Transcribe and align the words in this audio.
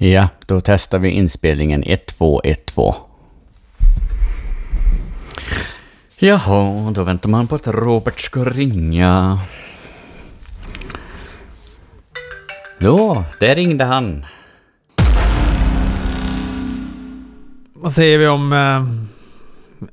Ja, 0.00 0.28
då 0.46 0.60
testar 0.60 0.98
vi 0.98 1.10
inspelningen 1.10 1.82
1212. 1.82 2.94
Jaha, 6.18 6.90
då 6.90 7.02
väntar 7.02 7.28
man 7.28 7.46
på 7.46 7.54
att 7.54 7.66
Robert 7.66 8.20
ska 8.20 8.44
ringa. 8.44 9.38
Då, 12.78 13.24
där 13.40 13.54
ringde 13.54 13.84
han. 13.84 14.26
Vad 17.72 17.92
säger 17.92 18.18
vi 18.18 18.26
om 18.26 18.52
eh, 18.52 18.84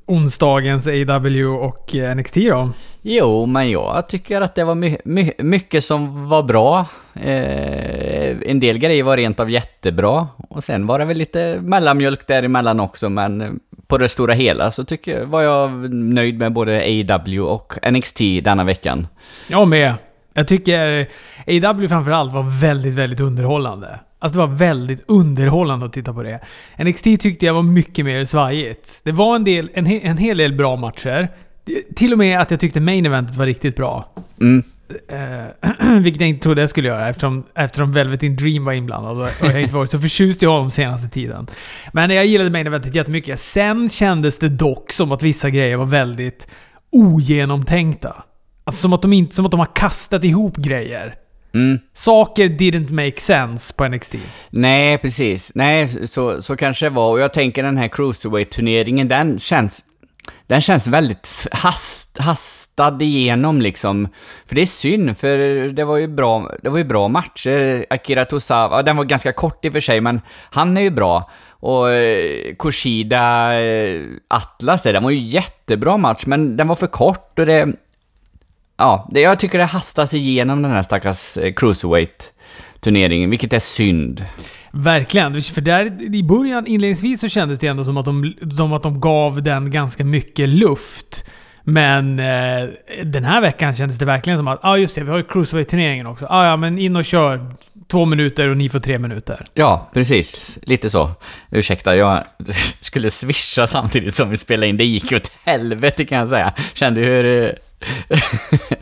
onsdagens 0.05 0.87
AW 0.87 1.45
och 1.45 1.95
eh, 1.95 2.15
NXT 2.15 2.35
då? 2.35 2.69
Jo, 3.07 3.45
men 3.45 3.71
jag 3.71 4.09
tycker 4.09 4.41
att 4.41 4.55
det 4.55 4.63
var 4.63 4.75
my 4.75 4.97
my 5.05 5.31
mycket 5.37 5.83
som 5.83 6.29
var 6.29 6.43
bra. 6.43 6.85
Eh, 7.13 8.37
en 8.49 8.59
del 8.59 8.77
grejer 8.77 9.03
var 9.03 9.17
rent 9.17 9.39
av 9.39 9.51
jättebra. 9.51 10.27
Och 10.49 10.63
sen 10.63 10.87
var 10.87 10.99
det 10.99 11.05
väl 11.05 11.17
lite 11.17 11.59
mellanmjölk 11.61 12.27
däremellan 12.27 12.79
också, 12.79 13.09
men 13.09 13.59
på 13.87 13.97
det 13.97 14.09
stora 14.09 14.33
hela 14.33 14.71
så 14.71 14.83
tycker 14.83 15.19
jag, 15.19 15.25
var 15.25 15.41
jag 15.41 15.93
nöjd 15.93 16.39
med 16.39 16.53
både 16.53 17.05
AW 17.09 17.39
och 17.39 17.73
NXT 17.91 18.19
denna 18.43 18.63
veckan. 18.63 19.07
Jag 19.47 19.67
med. 19.67 19.93
Jag 20.33 20.47
tycker 20.47 21.07
AW 21.47 21.87
framförallt 21.87 22.33
var 22.33 22.61
väldigt, 22.61 22.93
väldigt 22.93 23.19
underhållande. 23.19 23.99
Alltså 24.19 24.39
det 24.39 24.47
var 24.47 24.55
väldigt 24.55 25.03
underhållande 25.07 25.85
att 25.85 25.93
titta 25.93 26.13
på 26.13 26.23
det. 26.23 26.39
NXT 26.83 27.03
tyckte 27.03 27.45
jag 27.45 27.53
var 27.53 27.63
mycket 27.63 28.05
mer 28.05 28.25
svajigt. 28.25 28.99
Det 29.03 29.11
var 29.11 29.35
en, 29.35 29.43
del, 29.43 29.69
en, 29.73 29.85
he, 29.85 29.99
en 29.99 30.17
hel 30.17 30.37
del 30.37 30.53
bra 30.53 30.75
matcher. 30.75 31.29
Till 31.95 32.11
och 32.11 32.17
med 32.17 32.39
att 32.39 32.51
jag 32.51 32.59
tyckte 32.59 32.79
main 32.79 33.05
eventet 33.05 33.35
var 33.35 33.45
riktigt 33.45 33.75
bra. 33.75 34.13
Mm. 34.41 34.63
Eh, 35.07 35.99
vilket 36.01 36.21
jag 36.21 36.29
inte 36.29 36.43
trodde 36.43 36.61
jag 36.61 36.69
skulle 36.69 36.87
göra 36.87 37.09
eftersom, 37.09 37.43
eftersom 37.55 37.91
Velvet 37.91 38.23
in 38.23 38.35
Dream 38.35 38.65
var 38.65 38.73
inblandad 38.73 39.17
och 39.17 39.29
jag 39.41 39.61
inte 39.61 39.75
varit 39.75 39.91
så 39.91 39.99
förtjust 39.99 40.43
i 40.43 40.45
honom 40.45 40.71
senaste 40.71 41.09
tiden. 41.09 41.47
Men 41.93 42.09
jag 42.09 42.25
gillade 42.25 42.49
main 42.49 42.67
eventet 42.67 42.95
jättemycket. 42.95 43.39
Sen 43.39 43.89
kändes 43.89 44.39
det 44.39 44.49
dock 44.49 44.91
som 44.93 45.11
att 45.11 45.23
vissa 45.23 45.49
grejer 45.49 45.77
var 45.77 45.85
väldigt 45.85 46.47
ogenomtänkta. 46.91 48.23
Alltså 48.63 48.81
som 48.81 48.93
att 48.93 49.01
de, 49.01 49.13
inte, 49.13 49.35
som 49.35 49.45
att 49.45 49.51
de 49.51 49.59
har 49.59 49.75
kastat 49.75 50.23
ihop 50.23 50.57
grejer. 50.57 51.15
Mm. 51.53 51.79
Saker 51.93 52.49
didn't 52.49 52.93
make 52.93 53.21
sense 53.21 53.73
på 53.73 53.87
NXT. 53.87 54.15
Nej, 54.49 54.97
precis. 54.97 55.51
Nej, 55.55 56.07
så, 56.07 56.41
så 56.41 56.55
kanske 56.55 56.85
det 56.85 56.89
var. 56.89 57.11
Och 57.11 57.19
jag 57.19 57.33
tänker 57.33 57.63
den 57.63 57.77
här 57.77 57.87
Cruiserweight-turneringen, 57.87 59.07
den 59.07 59.39
känns... 59.39 59.85
Den 60.47 60.61
känns 60.61 60.87
väldigt 60.87 61.47
hast, 61.51 62.17
hastad 62.17 62.97
igenom 63.01 63.61
liksom. 63.61 64.07
För 64.45 64.55
det 64.55 64.61
är 64.61 64.65
synd, 64.65 65.17
för 65.17 65.37
det 65.69 65.83
var 65.83 65.97
ju 65.97 66.07
bra, 66.07 66.51
det 66.63 66.69
var 66.69 66.77
ju 66.77 66.83
bra 66.83 67.07
matcher. 67.07 67.75
Eh, 67.79 67.81
Akira 67.89 68.25
Tosawa, 68.25 68.81
den 68.81 68.97
var 68.97 69.03
ganska 69.03 69.33
kort 69.33 69.65
i 69.65 69.69
och 69.69 69.73
för 69.73 69.79
sig, 69.79 70.01
men 70.01 70.21
han 70.51 70.77
är 70.77 70.81
ju 70.81 70.89
bra. 70.89 71.29
Och 71.49 71.85
Koshida 71.85 72.55
Kushida 72.59 73.59
eh, 73.59 74.01
Atlas, 74.27 74.81
där, 74.81 74.93
den 74.93 75.03
var 75.03 75.11
ju 75.11 75.19
jättebra 75.19 75.97
match, 75.97 76.23
men 76.25 76.57
den 76.57 76.67
var 76.67 76.75
för 76.75 76.87
kort 76.87 77.39
och 77.39 77.45
det... 77.45 77.67
Ja, 78.77 79.09
det, 79.11 79.21
jag 79.21 79.39
tycker 79.39 79.57
det 79.57 79.63
hastas 79.63 80.13
igenom 80.13 80.61
den 80.61 80.71
här 80.71 80.81
stackars 80.81 81.37
cruiserweight 81.55 82.33
Cruiserweight-turneringen, 82.85 83.29
vilket 83.29 83.53
är 83.53 83.59
synd. 83.59 84.25
Verkligen. 84.71 85.41
För 85.41 85.61
där 85.61 86.15
i 86.15 86.23
början, 86.23 86.67
inledningsvis, 86.67 87.19
så 87.19 87.29
kändes 87.29 87.59
det 87.59 87.67
ändå 87.67 87.85
som 87.85 87.97
att 87.97 88.05
de, 88.05 88.33
som 88.57 88.73
att 88.73 88.83
de 88.83 88.99
gav 88.99 89.43
den 89.43 89.71
ganska 89.71 90.03
mycket 90.03 90.49
luft. 90.49 91.25
Men 91.63 92.19
eh, 92.19 92.69
den 93.03 93.25
här 93.25 93.41
veckan 93.41 93.73
kändes 93.73 93.97
det 93.97 94.05
verkligen 94.05 94.39
som 94.39 94.47
att, 94.47 94.59
ja 94.63 94.69
ah, 94.69 94.77
just 94.77 94.95
det, 94.95 95.03
vi 95.03 95.09
har 95.09 95.17
ju 95.17 95.23
Cruiserweight-turneringen 95.23 96.07
också. 96.07 96.25
Ah, 96.29 96.45
ja, 96.45 96.57
men 96.57 96.77
in 96.77 96.95
och 96.95 97.05
kör 97.05 97.45
två 97.87 98.05
minuter 98.05 98.49
och 98.49 98.57
ni 98.57 98.69
får 98.69 98.79
tre 98.79 98.99
minuter. 98.99 99.45
Ja, 99.53 99.89
precis. 99.93 100.59
Lite 100.61 100.89
så. 100.89 101.11
Ursäkta, 101.51 101.95
jag 101.95 102.23
skulle 102.81 103.09
swisha 103.11 103.67
samtidigt 103.67 104.15
som 104.15 104.29
vi 104.29 104.37
spelade 104.37 104.67
in. 104.67 104.77
Det 104.77 104.85
gick 104.85 105.11
åt 105.11 105.31
helvete 105.43 106.05
kan 106.05 106.17
jag 106.17 106.29
säga. 106.29 106.53
Kände 106.73 107.01
hur... 107.01 107.55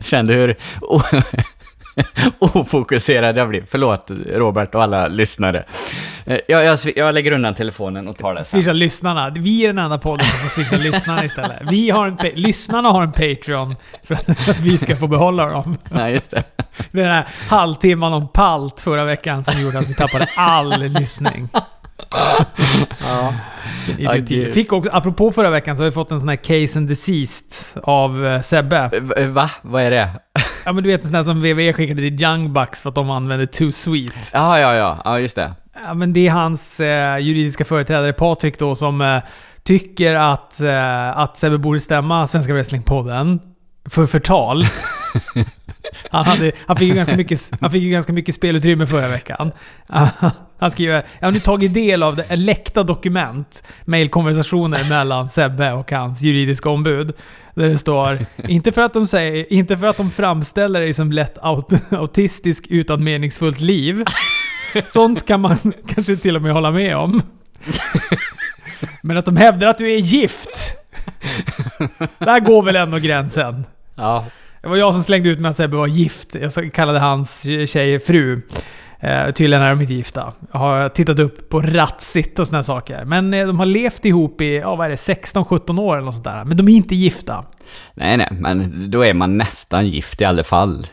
Kände 0.00 0.34
hur 0.34 0.56
ofokuserad 2.38 3.36
jag 3.36 3.48
blir. 3.48 3.64
Förlåt 3.70 4.10
Robert 4.26 4.74
och 4.74 4.82
alla 4.82 5.08
lyssnare. 5.08 5.64
Eh, 6.26 6.38
Jag, 6.48 6.64
jag, 6.64 6.78
jag 6.96 7.14
lägger 7.14 7.32
undan 7.32 7.54
telefonen 7.54 8.08
och 8.08 8.16
tar 8.16 8.34
det 8.34 8.44
sen. 8.44 8.60
Swisha 8.60 8.72
lyssnarna. 8.72 9.30
Vi 9.30 9.62
är 9.64 9.66
den 9.66 9.78
enda 9.78 9.98
podden 9.98 10.26
som 10.26 10.38
får 10.48 10.62
swisha 10.62 10.76
lyssnarna 10.76 11.24
istället. 11.24 11.62
Vi 11.70 11.90
har 11.90 12.06
en, 12.06 12.16
lyssnarna 12.34 12.88
har 12.88 13.02
en 13.02 13.12
Patreon 13.12 13.76
för 14.02 14.14
att, 14.14 14.38
för 14.38 14.50
att 14.50 14.60
vi 14.60 14.78
ska 14.78 14.96
få 14.96 15.06
behålla 15.06 15.46
dem. 15.46 15.76
Nej, 15.90 16.12
just 16.12 16.30
det. 16.30 16.42
Den 16.90 17.04
här 17.10 17.26
halvtimman 17.48 18.12
om 18.12 18.28
palt 18.28 18.80
förra 18.80 19.04
veckan 19.04 19.44
som 19.44 19.62
gjorde 19.62 19.78
att 19.78 19.88
vi 19.88 19.94
tappade 19.94 20.28
all 20.36 20.80
lyssning. 20.80 21.48
Ja. 23.00 23.34
Fick 24.52 24.72
också, 24.72 24.90
apropå 24.92 25.32
förra 25.32 25.50
veckan 25.50 25.76
så 25.76 25.82
har 25.82 25.90
vi 25.90 25.92
fått 25.94 26.10
en 26.10 26.20
sån 26.20 26.28
här 26.28 26.36
case 26.36 26.78
and 26.78 26.88
deceased 26.88 27.82
av 27.82 28.26
eh, 28.26 28.40
Sebbe. 28.40 28.90
Va? 29.28 29.50
Vad 29.62 29.82
är 29.82 29.90
det? 29.90 30.08
Ja 30.64 30.72
men 30.72 30.84
du 30.84 30.90
vet 30.90 31.00
en 31.00 31.06
sån 31.06 31.14
här 31.14 31.24
som 31.24 31.40
WWE 31.40 31.72
skickade 31.72 32.00
till 32.00 32.22
Young 32.22 32.52
Bucks 32.52 32.82
för 32.82 32.88
att 32.88 32.94
de 32.94 33.10
använde 33.10 33.46
Too 33.46 33.72
Sweet. 33.72 34.30
Ja, 34.32 34.60
ja, 34.60 34.74
ja. 34.74 34.98
Ja, 35.04 35.20
just 35.20 35.36
det. 35.36 35.52
Ja 35.86 35.94
men 35.94 36.12
det 36.12 36.26
är 36.26 36.30
hans 36.30 36.80
eh, 36.80 37.18
juridiska 37.18 37.64
företrädare 37.64 38.12
Patrik 38.12 38.58
då 38.58 38.76
som 38.76 39.00
eh, 39.00 39.22
tycker 39.62 40.14
att, 40.14 40.60
eh, 40.60 41.18
att 41.18 41.36
Sebbe 41.36 41.58
borde 41.58 41.80
stämma 41.80 42.28
Svenska 42.28 42.52
Wrestlingpodden 42.52 43.40
för 43.88 44.06
förtal. 44.06 44.66
Han, 46.10 46.24
hade, 46.24 46.52
han, 46.66 46.76
fick 46.76 46.88
ju 46.88 46.94
ganska 46.94 47.16
mycket, 47.16 47.50
han 47.60 47.70
fick 47.70 47.82
ju 47.82 47.90
ganska 47.90 48.12
mycket 48.12 48.34
spelutrymme 48.34 48.86
förra 48.86 49.08
veckan. 49.08 49.52
Han 50.58 50.70
skriver 50.70 51.04
“Jag 51.18 51.26
har 51.26 51.32
nu 51.32 51.40
tagit 51.40 51.74
del 51.74 52.02
av 52.02 52.16
det 52.16 52.36
läckta 52.36 52.82
dokument, 52.82 53.62
mailkonversationer 53.84 54.88
mellan 54.88 55.28
Sebbe 55.28 55.72
och 55.72 55.92
hans 55.92 56.22
juridiska 56.22 56.68
ombud. 56.68 57.14
Där 57.54 57.68
det 57.68 57.78
står 57.78 58.26
inte 58.48 58.72
för 58.72 58.82
att 58.82 58.92
de, 58.92 59.06
säger, 59.06 59.52
inte 59.52 59.78
för 59.78 59.86
att 59.86 59.96
de 59.96 60.10
framställer 60.10 60.80
dig 60.80 60.94
som 60.94 61.12
lätt 61.12 61.38
aut, 61.38 61.72
autistisk 61.90 62.66
utan 62.68 63.04
meningsfullt 63.04 63.60
liv. 63.60 64.04
Sånt 64.88 65.26
kan 65.26 65.40
man 65.40 65.56
kanske 65.94 66.16
till 66.16 66.36
och 66.36 66.42
med 66.42 66.52
hålla 66.52 66.70
med 66.70 66.96
om. 66.96 67.22
Men 69.02 69.16
att 69.16 69.24
de 69.24 69.36
hävdar 69.36 69.66
att 69.66 69.78
du 69.78 69.92
är 69.92 69.98
gift. 69.98 70.76
Där 72.18 72.40
går 72.40 72.62
väl 72.62 72.76
ändå 72.76 72.98
gränsen. 72.98 73.64
Ja. 73.94 74.24
Det 74.62 74.68
var 74.68 74.76
jag 74.76 74.94
som 74.94 75.02
slängde 75.02 75.28
ut 75.28 75.40
mig 75.40 75.50
att 75.50 75.56
Sebbe 75.56 75.76
var 75.76 75.86
gift. 75.86 76.34
Jag 76.34 76.72
kallade 76.72 76.98
hans 76.98 77.42
tjej 77.66 78.00
fru. 78.00 78.42
Eh, 79.04 79.32
tydligen 79.32 79.62
är 79.62 79.68
de 79.68 79.80
inte 79.80 79.94
gifta. 79.94 80.32
Jag 80.52 80.58
har 80.58 80.88
tittat 80.88 81.18
upp 81.18 81.48
på 81.48 81.60
Ratsit 81.60 82.38
och 82.38 82.46
såna 82.46 82.58
här 82.58 82.62
saker. 82.62 83.04
Men 83.04 83.34
eh, 83.34 83.46
de 83.46 83.58
har 83.58 83.66
levt 83.66 84.04
ihop 84.04 84.40
i, 84.40 84.56
ja 84.56 84.76
vad 84.76 84.86
är 84.86 84.90
det, 84.90 84.96
16-17 84.96 85.80
år 85.80 85.96
eller 85.96 86.04
något 86.04 86.14
sånt 86.14 86.24
där. 86.24 86.44
Men 86.44 86.56
de 86.56 86.68
är 86.68 86.72
inte 86.72 86.94
gifta. 86.94 87.44
Nej, 87.94 88.16
nej, 88.16 88.28
men 88.30 88.90
då 88.90 89.04
är 89.04 89.14
man 89.14 89.36
nästan 89.36 89.86
gift 89.86 90.20
i 90.20 90.24
alla 90.24 90.44
fall. 90.44 90.86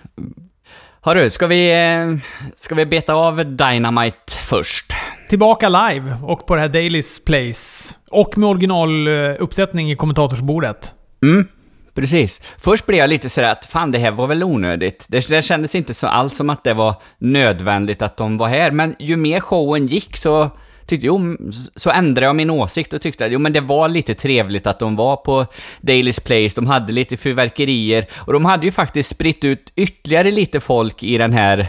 Hörru, 1.01 1.29
ska 1.29 1.47
vi, 1.47 1.71
eh, 1.71 2.17
ska 2.55 2.75
vi 2.75 2.85
beta 2.85 3.13
av 3.13 3.55
Dynamite 3.55 4.33
först? 4.43 4.93
Tillbaka 5.29 5.69
live 5.69 6.17
och 6.23 6.47
på 6.47 6.55
det 6.55 6.61
här 6.61 6.69
Dailys 6.69 7.25
Place. 7.25 7.93
Och 8.09 8.37
med 8.37 8.49
originaluppsättning 8.49 9.91
i 9.91 9.95
kommentatorsbordet. 9.95 10.93
Mm, 11.23 11.47
precis. 11.93 12.41
Först 12.57 12.85
blev 12.85 12.99
jag 12.99 13.09
lite 13.09 13.29
sådär 13.29 13.51
att 13.51 13.65
fan 13.65 13.91
det 13.91 13.99
här 13.99 14.11
var 14.11 14.27
väl 14.27 14.43
onödigt. 14.43 15.05
Det, 15.07 15.29
det 15.29 15.41
kändes 15.41 15.75
inte 15.75 15.93
så 15.93 16.07
alls 16.07 16.35
som 16.35 16.49
att 16.49 16.63
det 16.63 16.73
var 16.73 16.95
nödvändigt 17.17 18.01
att 18.01 18.17
de 18.17 18.37
var 18.37 18.47
här, 18.47 18.71
men 18.71 18.95
ju 18.99 19.15
mer 19.15 19.39
showen 19.39 19.87
gick 19.87 20.17
så 20.17 20.51
tyckte 20.91 21.07
jo, 21.07 21.37
så 21.75 21.89
ändrade 21.89 22.25
jag 22.25 22.35
min 22.35 22.49
åsikt 22.49 22.93
och 22.93 23.01
tyckte 23.01 23.25
att 23.25 23.31
jo, 23.31 23.39
men 23.39 23.53
det 23.53 23.59
var 23.59 23.89
lite 23.89 24.13
trevligt 24.13 24.67
att 24.67 24.79
de 24.79 24.95
var 24.95 25.15
på 25.15 25.45
Daily's 25.81 26.25
Place, 26.25 26.55
de 26.55 26.67
hade 26.67 26.93
lite 26.93 27.17
fyrverkerier 27.17 28.05
och 28.17 28.33
de 28.33 28.45
hade 28.45 28.65
ju 28.65 28.71
faktiskt 28.71 29.09
spritt 29.09 29.43
ut 29.43 29.71
ytterligare 29.75 30.31
lite 30.31 30.59
folk 30.59 31.03
i 31.03 31.17
den 31.17 31.33
här 31.33 31.67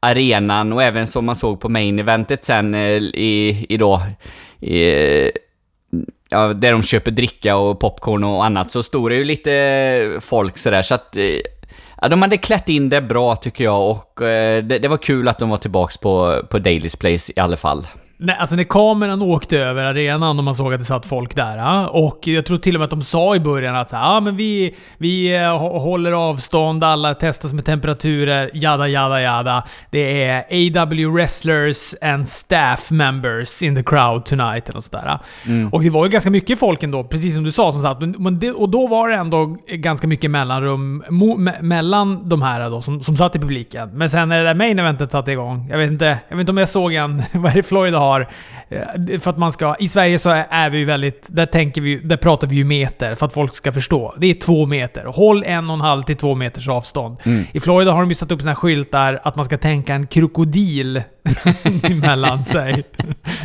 arenan 0.00 0.72
och 0.72 0.82
även 0.82 1.06
som 1.06 1.24
man 1.24 1.36
såg 1.36 1.60
på 1.60 1.68
main 1.68 1.98
eventet 1.98 2.44
sen 2.44 2.74
eh, 2.74 2.80
i, 3.02 3.66
i 3.68 3.76
då, 3.76 4.02
i, 4.60 5.30
ja, 6.34 6.52
där 6.54 6.72
de 6.72 6.82
köper 6.82 7.10
dricka 7.10 7.56
och 7.56 7.80
popcorn 7.80 8.24
och 8.24 8.44
annat, 8.44 8.70
så 8.70 8.82
stod 8.82 9.10
det 9.10 9.16
ju 9.16 9.24
lite 9.24 10.18
folk 10.20 10.58
sådär, 10.58 10.82
så 10.82 10.94
att... 10.94 11.16
Eh, 11.16 11.22
ja, 12.02 12.08
de 12.08 12.22
hade 12.22 12.36
klätt 12.36 12.68
in 12.68 12.88
det 12.88 13.00
bra 13.02 13.36
tycker 13.36 13.64
jag 13.64 13.90
och 13.90 14.22
eh, 14.22 14.64
det, 14.64 14.78
det 14.78 14.88
var 14.88 14.96
kul 14.96 15.28
att 15.28 15.38
de 15.38 15.50
var 15.50 15.56
tillbaks 15.56 15.98
på, 15.98 16.42
på 16.50 16.58
Daily's 16.58 17.00
Place 17.00 17.32
i 17.36 17.40
alla 17.40 17.56
fall. 17.56 17.86
Nej, 18.24 18.36
alltså 18.38 18.56
när 18.56 18.64
kameran 18.64 19.22
åkte 19.22 19.58
över 19.58 19.84
arenan 19.84 20.38
och 20.38 20.44
man 20.44 20.54
såg 20.54 20.72
att 20.74 20.80
det 20.80 20.84
satt 20.84 21.06
folk 21.06 21.34
där. 21.36 21.88
Och 21.96 22.18
jag 22.26 22.46
tror 22.46 22.58
till 22.58 22.74
och 22.76 22.78
med 22.80 22.84
att 22.84 22.90
de 22.90 23.02
sa 23.02 23.36
i 23.36 23.40
början 23.40 23.76
att 23.76 23.90
ah, 23.92 24.20
men 24.20 24.36
vi, 24.36 24.74
vi 24.98 25.36
eh, 25.36 25.40
hå- 25.40 25.78
håller 25.78 26.12
avstånd, 26.12 26.84
alla 26.84 27.14
testas 27.14 27.52
med 27.52 27.64
temperaturer, 27.64 28.50
jada 28.54 28.88
jada 28.88 29.20
jada. 29.20 29.62
Det 29.90 30.24
är 30.24 30.44
AW 30.82 31.06
wrestlers 31.06 31.94
and 32.02 32.28
staff 32.28 32.90
members 32.90 33.62
in 33.62 33.74
the 33.74 33.82
crowd 33.82 34.24
tonight. 34.24 34.68
Eller 34.68 34.80
sådär. 34.80 35.18
Och 35.72 35.82
det 35.82 35.90
var 35.90 36.04
ju 36.04 36.10
ganska 36.10 36.30
mycket 36.30 36.58
folk 36.58 36.82
ändå, 36.82 37.04
precis 37.04 37.34
som 37.34 37.44
du 37.44 37.52
sa, 37.52 37.72
som 37.72 37.82
satt. 37.82 37.98
Och 38.56 38.68
då 38.68 38.86
var 38.86 39.08
det 39.08 39.14
ändå 39.14 39.56
ganska 39.68 40.06
mycket 40.06 40.30
mellanrum 40.30 41.04
mellan 41.60 42.28
de 42.28 42.42
här 42.42 42.70
då, 42.70 42.82
som, 42.82 43.00
som 43.02 43.16
satt 43.16 43.36
i 43.36 43.38
publiken. 43.38 43.90
Men 43.94 44.10
sen 44.10 44.28
när 44.28 44.38
det 44.38 44.44
där 44.44 44.54
main 44.54 44.78
eventet 44.78 45.10
satte 45.10 45.32
igång, 45.32 45.66
jag 45.70 45.78
vet 45.78 45.90
inte, 45.90 46.18
jag 46.28 46.36
vet 46.36 46.40
inte 46.40 46.52
om 46.52 46.58
jag 46.58 46.68
såg 46.68 46.94
en, 46.94 47.22
vad 47.32 47.52
är 47.52 47.56
det 47.56 47.62
Florida 47.62 47.98
har? 47.98 48.13
Eh, 48.20 49.20
För 49.20 49.30
att 49.30 49.38
man 49.38 49.52
ska, 49.52 49.76
I 49.78 49.88
Sverige 49.88 50.18
så 50.18 50.30
är- 50.30 50.46
vi 50.70 50.78
ju 50.78 50.84
väldigt, 50.84 51.26
där 51.28 51.46
tänker 51.46 51.80
vi, 51.80 51.96
där 51.96 52.16
pratar 52.16 52.46
vi 52.46 52.56
ju 52.56 52.64
meter 52.64 53.14
för 53.14 53.26
att 53.26 53.34
folk 53.34 53.54
ska 53.54 53.72
förstå. 53.72 54.14
Det 54.18 54.26
är 54.30 54.34
två 54.34 54.66
meter. 54.66 55.04
Håll 55.04 55.44
en 55.46 55.70
och 55.70 55.74
en 55.74 55.80
halv 55.80 56.02
till 56.02 56.16
två 56.16 56.34
meters 56.34 56.68
avstånd. 56.68 57.16
I 57.52 57.60
Florida 57.60 57.92
har 57.92 58.00
de 58.00 58.08
ju 58.08 58.14
satt 58.14 58.30
upp 58.32 58.44
här 58.44 58.54
skyltar 58.54 59.20
att 59.24 59.36
man 59.36 59.44
ska 59.44 59.58
tänka 59.58 59.94
en 59.94 60.06
krokodil 60.06 61.02
emellan 61.82 62.44
sig. 62.44 62.84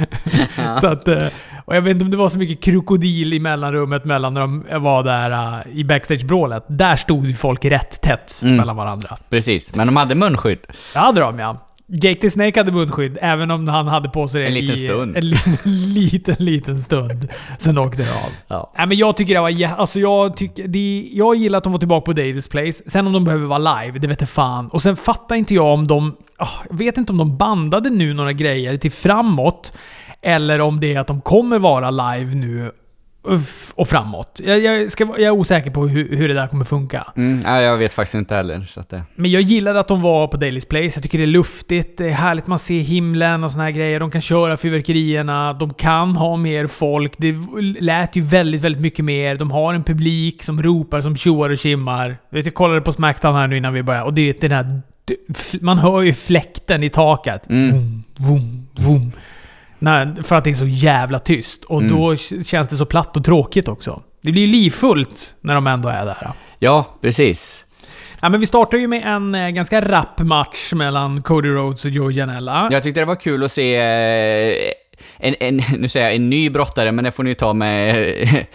så 0.82 0.88
att, 0.88 1.08
eh, 1.08 1.28
och 1.66 1.76
jag 1.76 1.82
vet 1.82 1.92
inte 1.92 2.06
om 2.06 2.12
det 2.12 2.18
var 2.18 2.30
så 2.30 2.38
mycket 2.38 2.64
krokodil 2.64 3.34
i 3.34 3.40
mellanrummet 3.40 4.06
mellan 4.06 4.34
när 4.34 4.42
de 4.42 4.66
var 4.72 5.04
där 5.04 5.32
eh, 5.32 5.78
i 5.78 5.84
backstage-brålet. 5.84 6.64
Där 6.68 6.96
stod 6.96 7.26
ju 7.28 7.34
folk 7.34 7.66
rätt 7.66 8.02
tätt 8.02 8.40
Mm. 8.44 8.56
mellan 8.58 8.76
varandra. 8.76 9.18
Precis, 9.30 9.76
men 9.76 9.88
de 9.88 9.96
hade 9.96 10.16
munskydd. 10.16 10.60
Det 10.94 11.00
hade 11.00 11.22
de 11.22 11.40
ja. 11.40 11.58
Jake 11.92 12.22
the 12.22 12.30
Snake 12.30 12.60
hade 12.60 12.72
munskydd, 12.72 13.18
även 13.22 13.52
om 13.52 13.68
han 13.68 13.88
hade 13.88 14.10
på 14.10 14.28
sig 14.28 14.42
det 14.42 14.48
En 14.48 14.54
liten 14.54 14.76
i 14.76 14.78
stund. 14.78 15.18
en 15.18 15.30
liten, 15.94 16.36
liten, 16.40 16.80
stund. 16.80 17.28
Sen 17.60 17.78
åkte 17.78 18.02
det 18.02 18.10
av. 18.10 18.32
Ja. 18.48 18.74
Nej, 18.78 18.88
men 18.88 18.98
jag 18.98 19.18
tycker 19.18 19.34
det 19.34 19.42
var 19.42 19.78
alltså 19.78 20.00
jag, 20.00 20.38
tycker, 20.38 20.68
det, 20.68 21.10
jag 21.14 21.36
gillar 21.36 21.58
att 21.58 21.64
de 21.64 21.74
var 21.74 21.80
tillbaka 21.80 22.06
på 22.06 22.14
Davis 22.14 22.48
Place. 22.48 22.84
Sen 22.88 23.08
om 23.08 23.14
de 23.14 23.24
behöver 23.24 23.46
vara 23.46 23.82
live, 23.82 24.00
det 24.00 24.08
vet 24.08 24.22
jag 24.22 24.30
fan. 24.30 24.68
Och 24.68 24.84
sen 24.84 24.96
fattar 24.96 25.36
inte 25.36 25.54
jag 25.54 25.74
om 25.74 25.88
de... 25.88 26.16
ah, 26.38 26.48
jag 26.70 26.78
vet 26.78 26.98
inte 26.98 27.12
om 27.12 27.18
de 27.18 27.38
bandade 27.38 27.90
nu 27.90 28.14
några 28.14 28.34
grejer 28.34 28.78
till 28.78 28.92
framåt. 28.92 29.74
Eller 30.22 30.62
om 30.62 30.80
det 30.80 30.94
är 30.94 31.00
att 31.00 31.08
de 31.08 31.22
kommer 31.22 31.60
vara 31.60 31.92
live 31.92 32.36
nu 32.36 32.72
och 33.76 33.88
framåt. 33.90 34.42
Jag, 34.44 34.60
jag, 34.60 34.92
ska, 34.92 35.04
jag 35.04 35.22
är 35.22 35.32
osäker 35.32 35.72
på 35.72 35.88
hur, 35.88 36.18
hur 36.18 36.28
det 36.28 36.34
där 36.34 36.48
kommer 36.48 36.66
funka. 36.66 37.08
Mm, 37.16 37.42
ja, 37.46 37.62
jag 37.62 37.78
vet 37.78 37.94
faktiskt 37.94 38.16
inte 38.16 38.36
heller. 38.36 38.62
Så 38.62 38.80
att 38.80 38.90
det... 38.90 39.04
Men 39.16 39.32
jag 39.32 39.42
gillar 39.42 39.76
att 39.76 39.88
de 39.88 40.02
var 40.02 40.28
på 40.28 40.38
Daily's 40.38 40.68
Place. 40.68 40.92
Jag 40.94 41.04
tycker 41.04 41.18
det 41.18 41.24
är 41.24 41.28
luftigt. 41.28 41.98
Det 41.98 42.06
är 42.06 42.14
härligt 42.14 42.48
man 42.48 42.60
ser 42.60 42.80
himlen 42.80 43.44
och 43.44 43.52
såna 43.52 43.64
här 43.64 43.72
grejer. 43.72 44.00
De 44.00 44.12
kan 44.12 44.22
köra 44.22 44.58
fyrverkerierna. 44.58 45.54
De 45.54 45.74
kan 45.74 46.16
ha 46.16 46.38
mer 46.38 46.68
folk. 46.68 47.14
Det 47.18 47.36
lät 47.80 48.16
ju 48.16 48.22
väldigt, 48.22 48.62
väldigt 48.62 48.82
mycket 48.82 49.06
mer. 49.06 49.36
De 49.36 49.52
har 49.52 49.74
en 49.74 49.84
publik 49.84 50.44
som 50.44 50.64
ropar, 50.64 51.02
som 51.02 51.18
tjoar 51.18 51.50
och 51.50 51.58
kimmar. 51.58 52.18
Jag 52.30 52.54
kollade 52.54 52.82
på 52.82 52.94
Smackdown 52.94 53.36
här 53.36 53.48
nu 53.48 53.58
innan 53.58 53.74
vi 53.74 53.84
började 53.84 54.06
och 54.06 54.14
det 54.14 54.30
är 54.30 54.50
den 54.50 54.52
här... 54.52 54.82
Man 55.62 55.78
hör 55.78 56.02
ju 56.02 56.14
fläkten 56.14 56.84
i 56.84 56.90
taket. 56.90 57.50
Mm. 57.50 57.72
Vum, 57.72 58.04
vum, 58.18 58.68
vum. 58.78 59.12
Nej, 59.80 60.08
för 60.24 60.36
att 60.36 60.44
det 60.44 60.50
är 60.50 60.56
så 60.56 60.66
jävla 60.68 61.20
tyst. 61.20 61.64
Och 61.66 61.82
Mm. 61.82 61.98
då 61.98 62.16
känns 62.44 62.70
det 62.70 62.76
så 62.78 62.86
platt 62.86 63.18
och 63.18 63.26
tråkigt 63.26 63.68
också. 63.68 64.02
Det 64.22 64.32
blir 64.32 64.42
ju 64.46 64.48
livfullt 64.52 65.36
när 65.42 65.56
de 65.56 65.68
ändå 65.68 65.90
är 65.90 66.06
där. 66.06 66.32
Ja, 66.60 66.98
precis. 67.02 67.66
Ja, 68.22 68.30
men 68.30 68.40
vi 68.40 68.46
startar 68.46 68.78
ju 68.78 68.88
med 68.88 69.04
en 69.06 69.36
eh, 69.36 69.50
ganska 69.50 69.82
rapp 69.82 70.20
match 70.20 70.74
mellan 70.74 71.22
Cody 71.22 71.50
Rhodes 71.50 71.86
och 71.86 71.92
Joe 71.92 72.12
Janela. 72.12 72.70
Jag 72.72 72.84
tyckte 72.84 73.02
det 73.02 73.06
var 73.06 73.16
kul 73.16 73.44
att 73.44 73.52
se 73.52 73.76
eh, 73.76 74.72
en, 75.18 75.36
en, 75.40 75.62
nu 75.78 75.88
säger 75.90 76.06
jag 76.06 76.16
en 76.16 76.30
ny 76.30 76.50
brottare, 76.50 76.92
men 76.92 77.04
det 77.06 77.12
får 77.12 77.24
ni 77.24 77.36
ta 77.36 77.54
med... 77.54 77.96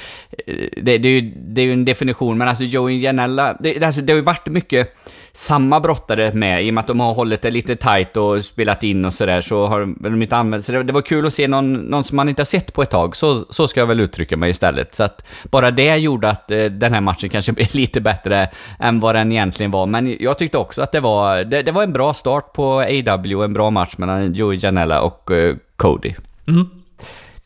det, 0.82 0.98
det, 0.98 1.08
är 1.08 1.20
ju, 1.20 1.32
det 1.36 1.60
är 1.60 1.66
ju 1.66 1.72
en 1.72 1.84
definition, 1.84 2.38
men 2.38 2.48
alltså 2.48 2.64
Joey 2.64 2.96
Janella, 2.96 3.56
det- 3.60 3.82
alltså, 3.84 4.00
det 4.00 4.12
har 4.12 4.18
ju 4.18 4.24
varit 4.24 4.46
mycket 4.46 4.96
samma 5.36 5.80
brottare 5.80 6.32
med, 6.32 6.64
i 6.64 6.70
och 6.70 6.74
med 6.74 6.80
att 6.80 6.86
de 6.86 7.00
har 7.00 7.14
hållit 7.14 7.42
det 7.42 7.50
lite 7.50 7.76
tight 7.76 8.16
och 8.16 8.44
spelat 8.44 8.82
in 8.82 9.04
och 9.04 9.14
sådär, 9.14 9.40
så 9.40 9.66
har 9.66 9.80
de- 9.80 9.96
de 10.00 10.22
inte 10.22 10.36
använt... 10.36 10.64
Så 10.64 10.72
det, 10.72 10.82
det 10.82 10.92
var 10.92 11.02
kul 11.02 11.26
att 11.26 11.34
se 11.34 11.48
någon, 11.48 11.72
någon 11.74 12.04
som 12.04 12.16
man 12.16 12.28
inte 12.28 12.40
har 12.40 12.44
sett 12.44 12.72
på 12.72 12.82
ett 12.82 12.90
tag, 12.90 13.16
så, 13.16 13.36
så 13.50 13.68
ska 13.68 13.80
jag 13.80 13.86
väl 13.86 14.00
uttrycka 14.00 14.36
mig 14.36 14.50
istället. 14.50 14.94
Så 14.94 15.02
att 15.02 15.24
bara 15.44 15.70
det 15.70 15.96
gjorde 15.96 16.28
att 16.30 16.50
eh, 16.50 16.64
den 16.64 16.92
här 16.92 17.00
matchen 17.00 17.28
kanske 17.30 17.52
blev 17.58 17.74
lite 17.74 18.00
bättre 18.00 18.48
än 18.78 19.00
vad 19.00 19.14
den 19.14 19.32
egentligen 19.32 19.70
var, 19.70 19.86
men 19.86 20.16
jag 20.20 20.38
tyckte 20.38 20.58
också 20.58 20.82
att 20.82 20.92
det 20.92 21.00
var, 21.00 21.44
det, 21.44 21.62
det 21.62 21.72
var 21.72 21.82
en 21.82 21.92
bra 21.92 22.14
start 22.14 22.52
på 22.52 22.80
AW, 22.80 23.44
en 23.44 23.52
bra 23.52 23.70
match 23.70 23.94
mellan 23.96 24.32
Joey 24.32 24.58
Janella 24.60 25.00
och 25.00 25.30
eh, 25.30 25.56
Cody. 25.76 26.14
Mm. 26.48 26.68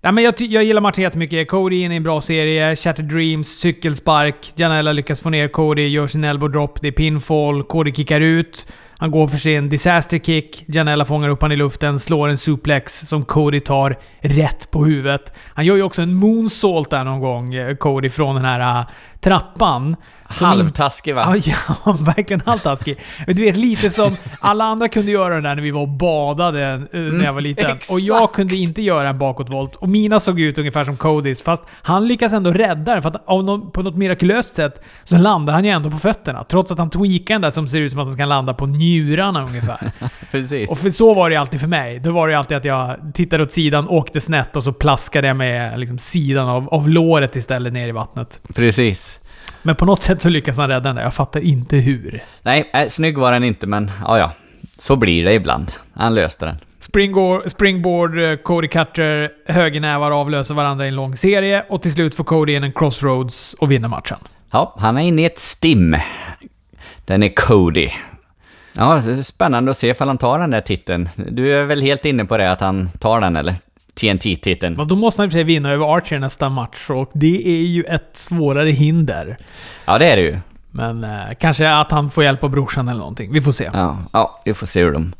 Ja, 0.08 0.12
men 0.12 0.24
jag, 0.24 0.34
jag 0.40 0.64
gillar 0.64 0.80
matchen 0.80 1.02
jättemycket. 1.02 1.48
Cody 1.48 1.80
är 1.80 1.84
inne 1.84 1.94
i 1.94 1.96
en 1.96 2.02
bra 2.02 2.20
serie. 2.20 2.76
Shattered 2.76 3.08
Dreams, 3.08 3.48
cykelspark. 3.48 4.52
Janella 4.56 4.92
lyckas 4.92 5.20
få 5.20 5.30
ner 5.30 5.48
Cody, 5.48 5.86
gör 5.88 6.06
sin 6.06 6.24
elbow 6.24 6.50
drop. 6.50 6.80
Det 6.80 6.88
är 6.88 6.92
pinfall. 6.92 7.62
Cody 7.62 7.92
kickar 7.92 8.20
ut. 8.20 8.66
Han 9.00 9.10
går 9.10 9.28
för 9.28 9.38
sin 9.38 9.68
disaster 9.68 10.18
kick. 10.18 10.64
Janella 10.66 11.04
fångar 11.04 11.28
upp 11.28 11.42
han 11.42 11.52
i 11.52 11.56
luften, 11.56 12.00
slår 12.00 12.28
en 12.28 12.38
suplex 12.38 12.98
som 12.98 13.24
Cody 13.24 13.60
tar 13.60 13.98
rätt 14.20 14.70
på 14.70 14.84
huvudet. 14.84 15.32
Han 15.54 15.64
gör 15.64 15.76
ju 15.76 15.82
också 15.82 16.02
en 16.02 16.14
moonsault 16.14 16.90
där 16.90 17.04
någon 17.04 17.20
gång, 17.20 17.54
eh, 17.54 17.76
Cody, 17.76 18.08
från 18.08 18.34
den 18.34 18.44
här 18.44 18.60
ah, 18.60 18.86
trappan. 19.20 19.96
Halvtaskig 20.30 21.14
va? 21.14 21.36
Ja, 21.36 21.54
ja, 21.84 21.96
verkligen 22.00 22.42
halvtaskig. 22.46 22.98
Men 23.26 23.36
du 23.36 23.44
vet, 23.44 23.56
lite 23.56 23.90
som 23.90 24.16
alla 24.40 24.64
andra 24.64 24.88
kunde 24.88 25.10
göra 25.10 25.34
det 25.34 25.40
där 25.40 25.54
när 25.54 25.62
vi 25.62 25.70
var 25.70 25.80
och 25.80 25.88
badade 25.88 26.82
eh, 26.92 27.00
när 27.00 27.24
jag 27.24 27.32
var 27.32 27.40
liten. 27.40 27.64
Mm, 27.64 27.78
och 27.90 28.00
jag 28.00 28.32
kunde 28.32 28.56
inte 28.56 28.82
göra 28.82 29.08
en 29.08 29.18
bakåtvolt. 29.18 29.76
Och 29.76 29.88
mina 29.88 30.20
såg 30.20 30.40
ut 30.40 30.58
ungefär 30.58 30.84
som 30.84 30.96
Codys, 30.96 31.42
fast 31.42 31.62
han 31.70 32.08
lyckas 32.08 32.32
ändå 32.32 32.50
rädda 32.50 32.92
den. 32.92 33.02
För 33.02 33.08
att 33.08 33.28
någon, 33.28 33.70
på 33.70 33.82
något 33.82 33.96
mirakulöst 33.96 34.56
sätt 34.56 34.82
så 35.04 35.18
landar 35.18 35.52
han 35.52 35.64
ju 35.64 35.70
ändå 35.70 35.90
på 35.90 35.98
fötterna. 35.98 36.44
Trots 36.44 36.72
att 36.72 36.78
han 36.78 36.90
tweakar 36.90 37.34
den 37.34 37.42
där 37.42 37.50
som 37.50 37.68
ser 37.68 37.80
ut 37.80 37.92
som 37.92 38.00
att 38.00 38.06
han 38.06 38.14
ska 38.14 38.24
landa 38.24 38.54
på 38.54 38.66
njurarna 38.66 39.44
ungefär. 39.44 39.92
Precis. 40.30 40.70
och 40.70 40.78
för 40.78 40.90
så 40.90 41.14
var 41.14 41.30
det 41.30 41.36
alltid 41.36 41.60
för 41.60 41.66
mig. 41.66 41.98
Då 41.98 42.12
var 42.12 42.28
det 42.28 42.38
alltid 42.38 42.56
att 42.56 42.64
jag 42.64 42.96
tittade 43.14 43.42
åt 43.42 43.52
sidan, 43.52 43.88
åkte 43.88 44.20
snett 44.20 44.56
och 44.56 44.64
så 44.64 44.72
plaskade 44.72 45.26
jag 45.26 45.36
med 45.36 45.80
liksom, 45.80 45.98
sidan 45.98 46.48
av, 46.48 46.68
av 46.68 46.88
låret 46.88 47.36
istället 47.36 47.72
ner 47.72 47.88
i 47.88 47.92
vattnet. 47.92 48.40
Precis. 48.54 49.07
Men 49.62 49.76
på 49.76 49.84
något 49.84 50.02
sätt 50.02 50.22
så 50.22 50.28
lyckas 50.28 50.56
han 50.56 50.68
rädda 50.68 50.80
den 50.80 50.96
där. 50.96 51.02
Jag 51.02 51.14
fattar 51.14 51.40
inte 51.40 51.76
hur. 51.76 52.22
Nej, 52.42 52.70
äh, 52.74 52.88
snygg 52.88 53.18
var 53.18 53.32
den 53.32 53.44
inte, 53.44 53.66
men 53.66 53.90
ja, 54.04 54.18
ja. 54.18 54.32
Så 54.78 54.96
blir 54.96 55.24
det 55.24 55.32
ibland. 55.32 55.72
Han 55.94 56.14
löste 56.14 56.46
den. 56.46 56.56
Springboard, 56.80 57.50
springboard 57.50 58.18
eh, 58.18 58.36
Cody 58.36 58.68
Cutter, 58.68 59.30
högernävar 59.46 60.10
avlöser 60.10 60.54
varandra 60.54 60.84
i 60.84 60.88
en 60.88 60.94
lång 60.94 61.16
serie 61.16 61.64
och 61.68 61.82
till 61.82 61.92
slut 61.92 62.14
får 62.14 62.24
Cody 62.24 62.54
in 62.54 62.64
en 62.64 62.72
crossroads 62.72 63.54
och 63.54 63.72
vinner 63.72 63.88
matchen. 63.88 64.18
Ja, 64.50 64.74
han 64.78 64.96
är 64.96 65.02
inne 65.02 65.22
i 65.22 65.24
ett 65.24 65.38
stim. 65.38 65.96
Den 67.04 67.22
är 67.22 67.28
Cody. 67.28 67.90
Ja, 68.76 69.02
spännande 69.02 69.70
att 69.70 69.76
se 69.76 69.88
ifall 69.88 70.08
han 70.08 70.18
tar 70.18 70.38
den 70.38 70.50
där 70.50 70.60
titeln. 70.60 71.08
Du 71.16 71.58
är 71.58 71.64
väl 71.64 71.82
helt 71.82 72.04
inne 72.04 72.24
på 72.24 72.36
det, 72.36 72.52
att 72.52 72.60
han 72.60 72.88
tar 72.88 73.20
den, 73.20 73.36
eller? 73.36 73.54
TNT-titeln. 73.98 74.74
Men 74.76 74.88
då 74.88 74.96
måste 74.96 75.22
han 75.22 75.26
i 75.26 75.28
och 75.28 75.32
för 75.32 75.36
sig 75.36 75.44
vinna 75.44 75.72
över 75.72 75.96
Archer 75.96 76.18
nästa 76.18 76.48
match 76.48 76.90
och 76.90 77.10
det 77.12 77.48
är 77.48 77.66
ju 77.66 77.84
ett 77.84 78.10
svårare 78.12 78.70
hinder. 78.70 79.36
Ja, 79.84 79.98
det 79.98 80.06
är 80.06 80.16
det 80.16 80.22
ju. 80.22 80.38
Men 80.70 81.04
eh, 81.04 81.34
kanske 81.40 81.70
att 81.70 81.90
han 81.90 82.10
får 82.10 82.24
hjälp 82.24 82.44
av 82.44 82.50
brorsan 82.50 82.88
eller 82.88 82.98
någonting. 82.98 83.32
Vi 83.32 83.42
får 83.42 83.52
se. 83.52 83.70
Ja, 83.72 83.98
ja 84.12 84.42
vi 84.44 84.54
får 84.54 84.66
se 84.66 84.84
hur, 84.84 84.92
de, 84.92 85.12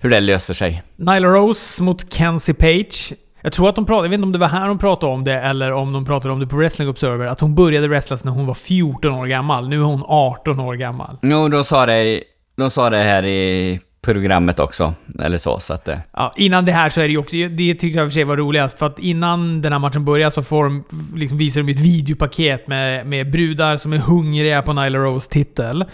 hur 0.00 0.10
det 0.10 0.20
löser 0.20 0.54
sig. 0.54 0.82
Nyla 0.96 1.28
Rose 1.28 1.82
mot 1.82 2.14
Kenzie 2.14 2.54
Page. 2.54 3.12
Jag 3.42 3.52
tror 3.52 3.68
att 3.68 3.74
de 3.74 3.86
pratade, 3.86 4.06
jag 4.06 4.10
vet 4.10 4.16
inte 4.16 4.24
om 4.24 4.32
det 4.32 4.38
var 4.38 4.48
här 4.48 4.68
de 4.68 4.78
pratade 4.78 5.12
om 5.12 5.24
det 5.24 5.34
eller 5.40 5.72
om 5.72 5.92
de 5.92 6.04
pratade 6.04 6.34
om 6.34 6.40
det 6.40 6.46
på 6.46 6.56
Wrestling 6.56 6.88
Observer, 6.88 7.26
att 7.26 7.40
hon 7.40 7.54
började 7.54 7.88
wrestlas 7.88 8.24
när 8.24 8.32
hon 8.32 8.46
var 8.46 8.54
14 8.54 9.12
år 9.12 9.26
gammal. 9.26 9.68
Nu 9.68 9.80
är 9.80 9.84
hon 9.84 10.04
18 10.06 10.60
år 10.60 10.74
gammal. 10.74 11.18
Jo, 11.22 11.48
de 11.48 11.64
sa 11.64 11.86
det, 11.86 12.22
de 12.56 12.70
sa 12.70 12.90
det 12.90 12.98
här 12.98 13.24
i 13.24 13.80
programmet 14.02 14.60
också, 14.60 14.94
eller 15.18 15.38
så, 15.38 15.58
så 15.58 15.74
att 15.74 15.84
det... 15.84 16.02
Ja, 16.12 16.34
innan 16.36 16.64
det 16.64 16.72
här 16.72 16.90
så 16.90 17.00
är 17.00 17.04
det 17.04 17.12
ju 17.12 17.18
också, 17.18 17.36
det 17.36 17.74
tyckte 17.74 17.86
jag 17.86 18.04
i 18.04 18.08
och 18.08 18.12
för 18.12 18.14
sig 18.14 18.24
var 18.24 18.36
roligast, 18.36 18.78
för 18.78 18.86
att 18.86 18.98
innan 18.98 19.62
den 19.62 19.72
här 19.72 19.78
matchen 19.78 20.04
börjar 20.04 20.30
så 20.30 20.42
får 20.42 20.64
de, 20.64 20.84
liksom 21.16 21.38
visar 21.38 21.62
de 21.62 21.72
ett 21.72 21.80
videopaket 21.80 22.68
med, 22.68 23.06
med 23.06 23.30
brudar 23.30 23.76
som 23.76 23.92
är 23.92 23.98
hungriga 23.98 24.62
på 24.62 24.72
Nyla 24.72 24.98
Rose 24.98 25.30
titel. 25.30 25.84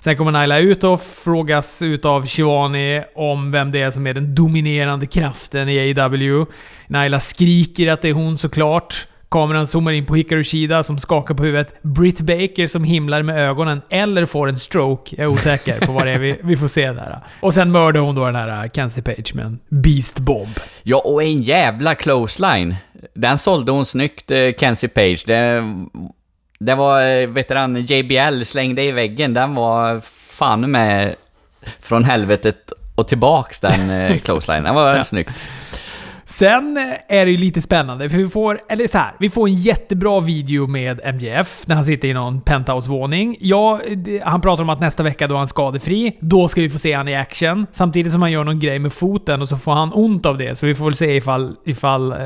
Sen 0.00 0.16
kommer 0.16 0.32
Nyla 0.32 0.58
ut 0.58 0.84
och 0.84 1.02
frågas 1.02 1.82
ut 1.82 2.04
av 2.04 2.26
Shivani 2.26 3.02
om 3.14 3.50
vem 3.50 3.70
det 3.70 3.82
är 3.82 3.90
som 3.90 4.06
är 4.06 4.14
den 4.14 4.34
dominerande 4.34 5.06
kraften 5.06 5.68
i 5.68 5.78
AEW. 5.78 6.46
Nyla 6.86 7.20
skriker 7.20 7.92
att 7.92 8.02
det 8.02 8.08
är 8.08 8.12
hon 8.12 8.38
såklart. 8.38 9.06
Kameran 9.30 9.66
zoomar 9.66 9.92
in 9.92 10.06
på 10.06 10.14
Hikaru 10.14 10.44
Shida 10.44 10.82
som 10.82 10.98
skakar 10.98 11.34
på 11.34 11.42
huvudet. 11.44 11.82
Britt 11.82 12.20
Baker 12.20 12.66
som 12.66 12.84
himlar 12.84 13.22
med 13.22 13.38
ögonen 13.48 13.82
eller 13.90 14.26
får 14.26 14.48
en 14.48 14.58
stroke. 14.58 15.16
Jag 15.16 15.24
är 15.24 15.28
osäker 15.30 15.86
på 15.86 15.92
vad 15.92 16.06
det 16.06 16.12
är 16.12 16.18
vi, 16.18 16.36
vi 16.42 16.56
får 16.56 16.68
se 16.68 16.92
där. 16.92 17.20
Och 17.40 17.54
sen 17.54 17.72
mördar 17.72 18.00
hon 18.00 18.14
då 18.14 18.24
den 18.26 18.34
här 18.36 18.64
uh, 18.64 18.70
Kenzie 18.70 19.02
Page 19.02 19.34
med 19.34 19.44
en 19.46 19.58
Beast 19.68 20.18
Bomb. 20.18 20.58
Ja, 20.82 20.98
och 21.04 21.22
en 21.22 21.42
jävla 21.42 21.94
close 21.94 22.42
line. 22.42 22.76
Den 23.14 23.38
sålde 23.38 23.72
hon 23.72 23.86
snyggt, 23.86 24.30
eh, 24.30 24.38
Kenzie 24.58 24.88
Page. 24.88 25.24
Det, 25.26 25.62
det 26.58 26.74
var, 26.74 27.02
eh, 27.20 27.26
veteran 27.28 27.76
JBL 27.76 28.42
slängde 28.44 28.82
i 28.82 28.92
väggen. 28.92 29.34
Den 29.34 29.54
var 29.54 30.00
fan 30.30 30.70
med 30.70 31.14
från 31.80 32.04
helvetet 32.04 32.72
och 32.94 33.08
tillbaks 33.08 33.60
den 33.60 33.90
eh, 33.90 34.18
close 34.18 34.52
line. 34.52 34.64
Den 34.64 34.74
var 34.74 34.94
Ja. 34.96 35.04
snyggt. 35.04 35.42
Sen 36.38 36.76
är 37.08 37.24
det 37.26 37.30
ju 37.30 37.36
lite 37.36 37.62
spännande, 37.62 38.10
för 38.10 38.16
vi 38.18 38.28
får, 38.28 38.60
eller 38.68 38.86
så 38.86 38.98
här, 38.98 39.12
vi 39.18 39.30
får 39.30 39.48
en 39.48 39.54
jättebra 39.54 40.20
video 40.20 40.66
med 40.66 41.00
MJF 41.14 41.62
när 41.66 41.74
han 41.74 41.84
sitter 41.84 42.08
i 42.08 42.14
någon 42.14 42.40
penthouse-våning. 42.40 43.36
Ja, 43.40 43.80
han 44.24 44.40
pratar 44.40 44.62
om 44.62 44.70
att 44.70 44.80
nästa 44.80 45.02
vecka 45.02 45.26
då 45.26 45.34
är 45.34 45.38
han 45.38 45.48
skadefri. 45.48 46.16
Då 46.20 46.48
ska 46.48 46.60
vi 46.60 46.70
få 46.70 46.78
se 46.78 46.92
han 46.92 47.08
i 47.08 47.14
action. 47.16 47.66
Samtidigt 47.72 48.12
som 48.12 48.22
han 48.22 48.32
gör 48.32 48.44
någon 48.44 48.58
grej 48.60 48.78
med 48.78 48.92
foten 48.92 49.42
och 49.42 49.48
så 49.48 49.56
får 49.56 49.72
han 49.72 49.92
ont 49.94 50.26
av 50.26 50.38
det. 50.38 50.58
Så 50.58 50.66
vi 50.66 50.74
får 50.74 50.84
väl 50.84 50.94
se 50.94 51.16
ifall, 51.16 51.56
ifall 51.66 52.12
eh, 52.12 52.18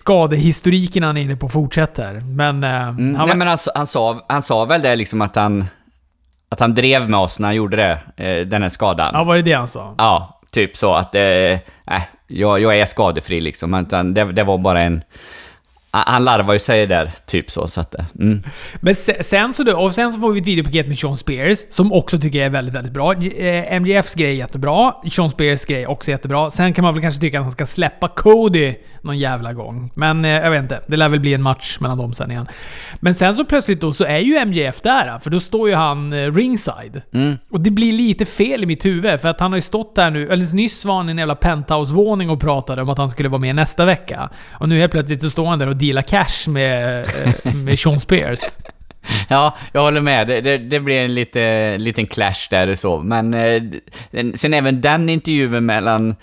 skadehistoriken 0.00 1.02
han 1.02 1.16
är 1.16 1.22
inne 1.22 1.36
på 1.36 1.48
fortsätter. 1.48 2.20
Men... 2.20 2.64
Eh, 2.64 2.82
Mm, 2.88 3.14
han, 3.14 3.28
nej 3.28 3.36
men 3.36 3.46
han, 3.48 3.54
s- 3.54 3.68
han, 3.74 3.86
sa, 3.86 4.24
han 4.28 4.42
sa 4.42 4.64
väl 4.64 4.82
det 4.82 4.96
liksom 4.96 5.22
att 5.22 5.36
han... 5.36 5.64
Att 6.48 6.60
han 6.60 6.74
drev 6.74 7.10
med 7.10 7.20
oss 7.20 7.40
när 7.40 7.48
han 7.48 7.54
gjorde 7.54 7.76
det, 7.76 7.98
eh, 8.40 8.46
den 8.46 8.62
här 8.62 8.68
skadan. 8.68 9.10
ja, 9.12 9.24
var 9.24 9.36
det 9.36 9.42
det 9.42 9.52
han 9.52 9.68
sa? 9.68 9.94
Ja, 9.98 10.40
typ 10.50 10.76
så 10.76 10.94
att... 10.94 11.14
Eh, 11.14 11.22
äh, 11.24 11.58
jag, 12.32 12.60
jag 12.60 12.78
är 12.78 12.84
skadefri 12.84 13.40
liksom. 13.40 13.74
Utan 13.74 14.14
det, 14.14 14.24
det 14.24 14.42
var 14.42 14.58
bara 14.58 14.80
en... 14.80 15.02
Han 15.92 16.04
han 16.06 16.24
larvar 16.24 16.52
ju 16.52 16.58
sig 16.58 16.86
där, 16.86 17.10
typ 17.26 17.50
så. 17.50 17.68
så 17.68 17.80
att, 17.80 17.94
eh, 17.94 18.04
mm. 18.20 18.42
Men 18.80 18.94
se- 18.94 19.24
sen 19.24 19.52
så, 19.52 19.76
och 19.76 19.94
sen 19.94 20.12
så 20.12 20.20
får 20.20 20.32
vi 20.32 20.40
ett 20.40 20.46
videopaket 20.46 20.88
med 20.88 20.98
Sean 20.98 21.16
Spears, 21.16 21.58
som 21.70 21.92
också 21.92 22.18
tycker 22.18 22.38
jag 22.38 22.46
är 22.46 22.50
väldigt, 22.50 22.74
väldigt 22.74 22.92
bra. 22.92 23.14
Eh, 23.14 23.80
MJFs 23.80 24.14
grej 24.14 24.30
är 24.30 24.34
jättebra. 24.34 24.94
Sean 25.12 25.30
Spears 25.30 25.64
grej 25.64 25.86
också 25.86 26.10
jättebra. 26.10 26.50
Sen 26.50 26.74
kan 26.74 26.84
man 26.84 26.94
väl 26.94 27.02
kanske 27.02 27.20
tycka 27.20 27.38
att 27.38 27.44
han 27.44 27.52
ska 27.52 27.66
släppa 27.66 28.08
Cody 28.08 28.74
någon 29.02 29.18
jävla 29.18 29.52
gång. 29.52 29.90
Men 29.94 30.24
eh, 30.24 30.30
jag 30.30 30.50
vet 30.50 30.62
inte. 30.62 30.80
Det 30.86 30.96
lär 30.96 31.08
väl 31.08 31.20
bli 31.20 31.34
en 31.34 31.42
match 31.42 31.76
mellan 31.80 31.98
dem 31.98 32.12
sen 32.12 32.30
igen. 32.30 32.46
Men 33.00 33.14
sen 33.14 33.36
så 33.36 33.44
plötsligt 33.44 33.80
då 33.80 33.92
så 33.92 34.04
är 34.04 34.18
ju 34.18 34.44
MJF 34.46 34.80
där, 34.80 35.18
för 35.18 35.30
då 35.30 35.40
står 35.40 35.68
ju 35.68 35.74
han 35.74 36.14
ringside. 36.32 37.02
Mm. 37.14 37.36
Och 37.50 37.60
det 37.60 37.70
blir 37.70 37.92
lite 37.92 38.24
fel 38.24 38.62
i 38.62 38.66
mitt 38.66 38.84
huvud, 38.84 39.20
för 39.20 39.28
att 39.28 39.40
han 39.40 39.52
har 39.52 39.56
ju 39.58 39.62
stått 39.62 39.94
där 39.96 40.10
nu, 40.10 40.28
eller 40.32 40.54
nyss 40.54 40.84
var 40.84 40.96
han 40.96 41.08
i 41.08 41.12
en 41.12 41.18
jävla 41.18 41.34
penthouse-våning 41.34 42.30
och 42.30 42.40
pratade 42.40 42.82
om 42.82 42.88
att 42.88 42.98
han 42.98 43.10
skulle 43.10 43.28
vara 43.28 43.40
med 43.40 43.54
nästa 43.54 43.84
vecka. 43.84 44.30
Och 44.52 44.68
nu 44.68 44.78
helt 44.78 44.92
plötsligt 44.92 45.22
så 45.22 45.30
står 45.30 45.46
han 45.46 45.58
där 45.58 45.66
och 45.66 45.76
dealar 45.82 46.02
cash 46.02 46.48
med, 46.48 47.00
eh, 47.44 47.54
med 47.54 47.78
Sean 47.78 48.00
Spears. 48.00 48.40
Ja, 49.28 49.56
jag 49.72 49.80
håller 49.80 50.00
med. 50.00 50.26
Det, 50.26 50.40
det, 50.40 50.58
det 50.58 50.80
blir 50.80 51.00
en 51.00 51.14
lite, 51.14 51.78
liten 51.78 52.06
clash 52.06 52.48
där 52.50 52.68
och 52.68 52.78
så. 52.78 52.98
Men 52.98 53.34
eh, 53.34 53.62
sen 54.34 54.54
även 54.54 54.80
den 54.80 55.08
intervjun 55.08 55.66
mellan 55.66 56.16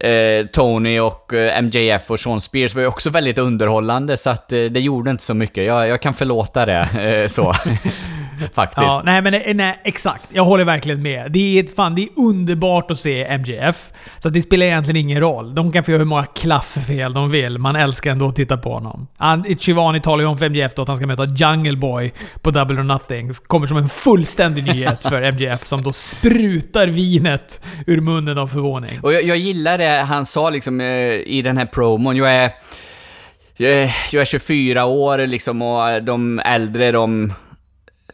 eh, 0.00 0.46
Tony 0.52 1.00
och 1.00 1.32
eh, 1.34 1.62
MJF 1.62 2.10
och 2.10 2.20
Sean 2.20 2.40
Spears 2.40 2.74
var 2.74 2.82
ju 2.82 2.88
också 2.88 3.10
väldigt 3.10 3.38
underhållande, 3.38 4.16
så 4.16 4.30
att 4.30 4.52
eh, 4.52 4.64
det 4.64 4.80
gjorde 4.80 5.10
inte 5.10 5.24
så 5.24 5.34
mycket. 5.34 5.64
Jag, 5.64 5.88
jag 5.88 6.02
kan 6.02 6.14
förlåta 6.14 6.66
det, 6.66 6.88
eh, 7.00 7.28
så. 7.28 7.54
Faktiskt. 8.54 8.82
Ja, 8.82 9.02
nej 9.04 9.22
men 9.22 9.34
eh, 9.34 9.54
nej, 9.54 9.80
exakt. 9.84 10.28
Jag 10.32 10.44
håller 10.44 10.64
verkligen 10.64 11.02
med. 11.02 11.32
Det 11.32 11.58
är, 11.58 11.74
fan, 11.76 11.94
det 11.94 12.02
är 12.02 12.08
underbart 12.16 12.90
att 12.90 12.98
se 12.98 13.38
MJF. 13.38 13.90
Så 14.22 14.28
det 14.28 14.42
spelar 14.42 14.66
egentligen 14.66 14.96
ingen 14.96 15.20
roll. 15.20 15.54
De 15.54 15.72
kan 15.72 15.84
få 15.84 15.90
göra 15.90 15.98
hur 15.98 16.06
många 16.06 16.24
klafffel 16.24 17.12
de 17.12 17.30
vill. 17.30 17.58
Man 17.58 17.76
älskar 17.76 18.10
ändå 18.10 18.28
att 18.28 18.36
titta 18.36 18.56
på 18.56 18.72
honom. 18.72 19.06
Han, 19.16 19.44
Shivani 19.44 20.00
talar 20.00 20.24
ju 20.24 20.28
om 20.28 20.38
för 20.38 20.48
MJF 20.48 20.74
då 20.74 20.82
att 20.82 20.88
han 20.88 20.96
ska 20.96 21.06
möta 21.06 21.24
Jungle 21.24 21.76
Boy 21.76 22.12
på 22.40 22.50
Double 22.50 22.80
or 22.80 22.82
Nothing. 22.84 23.32
Kommer 23.46 23.66
som 23.66 23.76
en 23.76 23.88
fullständig 23.88 24.64
nyhet 24.64 25.02
för 25.02 25.22
MJF 25.32 25.66
som 25.66 25.82
då 25.82 25.92
sprutar 25.92 26.86
vinet 26.86 27.60
ur 27.86 28.00
munnen 28.00 28.38
av 28.38 28.46
förvåning. 28.46 29.00
Och 29.02 29.12
jag, 29.12 29.22
jag 29.22 29.36
gillar 29.36 29.78
det 29.78 30.02
han 30.08 30.26
sa 30.26 30.50
liksom 30.50 30.80
eh, 30.80 30.86
i 31.12 31.42
den 31.44 31.58
här 31.58 31.66
promon. 31.66 32.16
Jag 32.16 32.34
är, 32.34 32.50
jag 34.12 34.20
är 34.20 34.24
24 34.24 34.84
år 34.84 35.26
liksom 35.26 35.62
och 35.62 36.02
de 36.02 36.38
äldre 36.38 36.92
de 36.92 37.32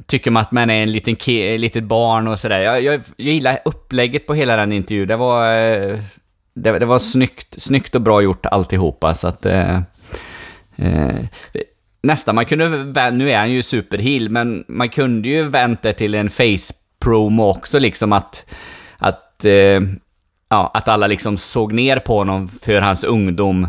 tycker 0.07 0.31
man 0.31 0.41
att 0.41 0.53
man 0.53 0.71
är 0.71 0.83
en 0.83 0.93
liten 0.93 1.17
ke- 1.17 1.59
litet 1.59 1.85
barn 1.85 2.29
och 2.29 2.39
sådär. 2.39 2.61
Jag, 2.61 2.83
jag, 2.83 3.01
jag 3.17 3.35
gillar 3.35 3.59
upplägget 3.65 4.27
på 4.27 4.35
hela 4.35 4.57
den 4.57 4.73
intervjun. 4.73 5.09
Det 5.09 5.17
var, 5.17 5.53
eh, 5.53 5.99
det, 6.55 6.79
det 6.79 6.87
var 6.87 6.99
snyggt, 6.99 7.63
snyggt 7.63 7.95
och 7.95 8.03
bra 8.03 8.23
gjort 8.23 8.47
alltihopa 8.47 9.15
så 9.15 9.29
att... 9.29 9.47
Eh, 9.47 9.77
eh, 10.77 11.15
nästan, 12.03 12.35
man 12.35 12.45
kunde, 12.45 13.11
nu 13.11 13.31
är 13.31 13.39
han 13.39 13.53
ju 13.53 13.63
superheal, 13.63 14.29
men 14.29 14.65
man 14.69 14.89
kunde 14.89 15.29
ju 15.29 15.49
vänta 15.49 15.93
till 15.93 16.15
en 16.15 16.31
face-promo 16.31 17.51
också 17.51 17.79
liksom 17.79 18.13
att, 18.13 18.47
att, 18.99 19.45
eh, 19.45 19.81
ja, 20.49 20.71
att 20.75 20.89
alla 20.89 21.07
liksom 21.07 21.37
såg 21.37 21.73
ner 21.73 21.99
på 21.99 22.19
honom 22.19 22.49
för 22.49 22.81
hans 22.81 23.05
ungdom. 23.05 23.69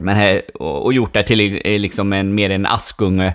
Men 0.00 0.16
här, 0.16 0.42
och, 0.54 0.84
och 0.84 0.92
gjort 0.92 1.14
det 1.14 1.22
till 1.22 1.60
eh, 1.64 1.78
liksom 1.78 2.12
en, 2.12 2.34
mer 2.34 2.50
en 2.50 2.66
Askunge 2.66 3.34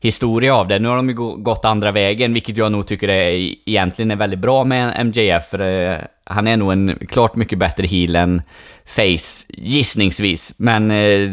historia 0.00 0.54
av 0.54 0.68
det. 0.68 0.78
Nu 0.78 0.88
har 0.88 0.96
de 0.96 1.08
ju 1.08 1.14
gått 1.14 1.64
andra 1.64 1.92
vägen, 1.92 2.34
vilket 2.34 2.56
jag 2.56 2.72
nog 2.72 2.86
tycker 2.86 3.08
är, 3.08 3.54
egentligen 3.66 4.10
är 4.10 4.16
väldigt 4.16 4.38
bra 4.38 4.64
med 4.64 5.06
MJF, 5.06 5.44
för 5.44 5.60
eh, 5.60 5.98
han 6.24 6.46
är 6.46 6.56
nog 6.56 6.72
en 6.72 6.98
klart 7.08 7.36
mycket 7.36 7.58
bättre 7.58 7.86
heel 7.86 8.16
än 8.16 8.42
face, 8.84 9.44
gissningsvis. 9.48 10.54
Men 10.56 10.90
eh, 10.90 11.30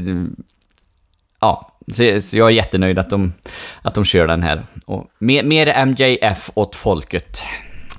ja, 1.39 1.71
så, 1.91 2.21
så 2.21 2.37
jag 2.37 2.47
är 2.47 2.53
jättenöjd 2.53 2.99
att 2.99 3.09
de, 3.09 3.33
att 3.81 3.95
de 3.95 4.05
kör 4.05 4.27
den 4.27 4.43
här. 4.43 4.63
Och 4.85 5.07
mer, 5.19 5.43
mer 5.43 5.85
MJF 5.85 6.49
åt 6.53 6.75
folket. 6.75 7.43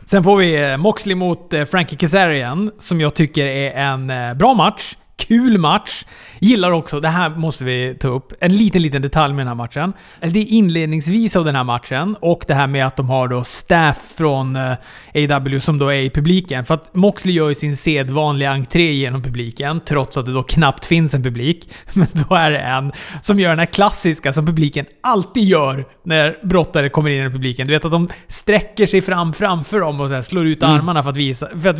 Sen 0.05 0.25
får 0.25 0.37
vi 0.37 0.71
eh, 0.71 0.77
Moxley 0.77 1.15
mot 1.15 1.53
eh, 1.53 1.65
Frankie 1.65 1.99
Kazarian, 1.99 2.71
som 2.79 3.01
jag 3.01 3.15
tycker 3.15 3.47
är 3.47 3.71
en 3.71 4.11
eh, 4.11 4.35
bra 4.35 4.55
match. 4.55 4.97
Kul 5.27 5.59
match. 5.59 6.05
Gillar 6.39 6.71
också, 6.71 7.01
det 7.01 7.09
här 7.09 7.31
måste 7.31 7.65
vi 7.65 7.97
ta 8.01 8.09
upp, 8.09 8.33
en 8.41 8.57
liten, 8.57 8.83
liten 8.83 9.03
detalj 9.03 9.35
med 9.35 9.41
den 9.41 9.49
här 9.49 9.55
matchen. 9.55 9.93
Det 10.21 10.39
är 10.39 10.47
inledningsvis 10.47 11.37
av 11.37 11.45
den 11.45 11.57
här 11.57 11.65
matchen 11.65 12.17
och 12.21 12.45
det 12.47 12.55
här 12.55 12.67
med 12.67 12.87
att 12.87 12.97
de 12.97 13.09
har 13.09 13.29
då 13.29 13.45
staff 13.45 13.99
från 14.17 14.57
eh, 14.57 14.73
AW 15.15 15.61
som 15.61 15.79
då 15.79 15.89
är 15.89 16.01
i 16.01 16.11
publiken. 16.11 16.65
För 16.65 16.75
att 16.75 16.95
Moxley 16.95 17.35
gör 17.35 17.49
ju 17.49 17.55
sin 17.55 17.77
sedvanliga 17.77 18.51
entré 18.51 18.93
genom 18.93 19.23
publiken, 19.23 19.81
trots 19.87 20.17
att 20.17 20.27
det 20.27 20.33
då 20.33 20.43
knappt 20.43 20.85
finns 20.87 21.15
en 21.15 21.23
publik. 21.23 21.71
Men 21.93 22.07
då 22.13 22.35
är 22.35 22.51
det 22.51 22.59
en 22.59 22.93
som 23.23 23.41
gör 23.41 23.51
den 23.51 23.59
här 23.59 23.67
klassiska 23.67 24.33
som 24.33 24.47
publiken 24.47 24.87
alltid 25.01 25.45
gör 25.45 25.87
när 26.03 26.39
brottare 26.43 26.89
kommer 26.89 27.11
in 27.11 27.27
i 27.27 27.31
publiken. 27.31 27.67
Du 27.67 27.73
vet 27.73 27.85
att 27.85 27.91
de 27.91 28.09
sträcker 28.29 28.87
sig 28.87 29.03
fram 29.03 29.33
framför 29.33 29.81
dem 29.81 30.01
och 30.01 30.09
så 30.09 30.23
slår 30.23 30.47
ut 30.47 30.63
armarna 30.63 31.03
för 31.03 31.11
att, 31.11 31.17
visa, 31.17 31.49
för, 31.63 31.69
att 31.69 31.77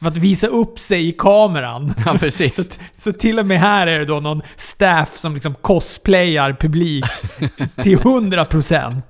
för 0.00 0.08
att 0.08 0.16
visa 0.16 0.46
upp 0.46 0.78
sig 0.78 1.08
i 1.08 1.12
kameran. 1.12 1.94
Ja, 2.06 2.14
precis. 2.20 2.78
Så 2.98 3.12
till 3.12 3.38
och 3.38 3.46
med 3.46 3.60
här 3.60 3.86
är 3.86 3.98
det 3.98 4.04
då 4.04 4.20
någon 4.20 4.42
staff 4.56 5.16
som 5.16 5.34
liksom 5.34 5.54
cosplayar 5.54 6.52
publik 6.52 7.04
till 7.82 7.98
100%. 7.98 9.02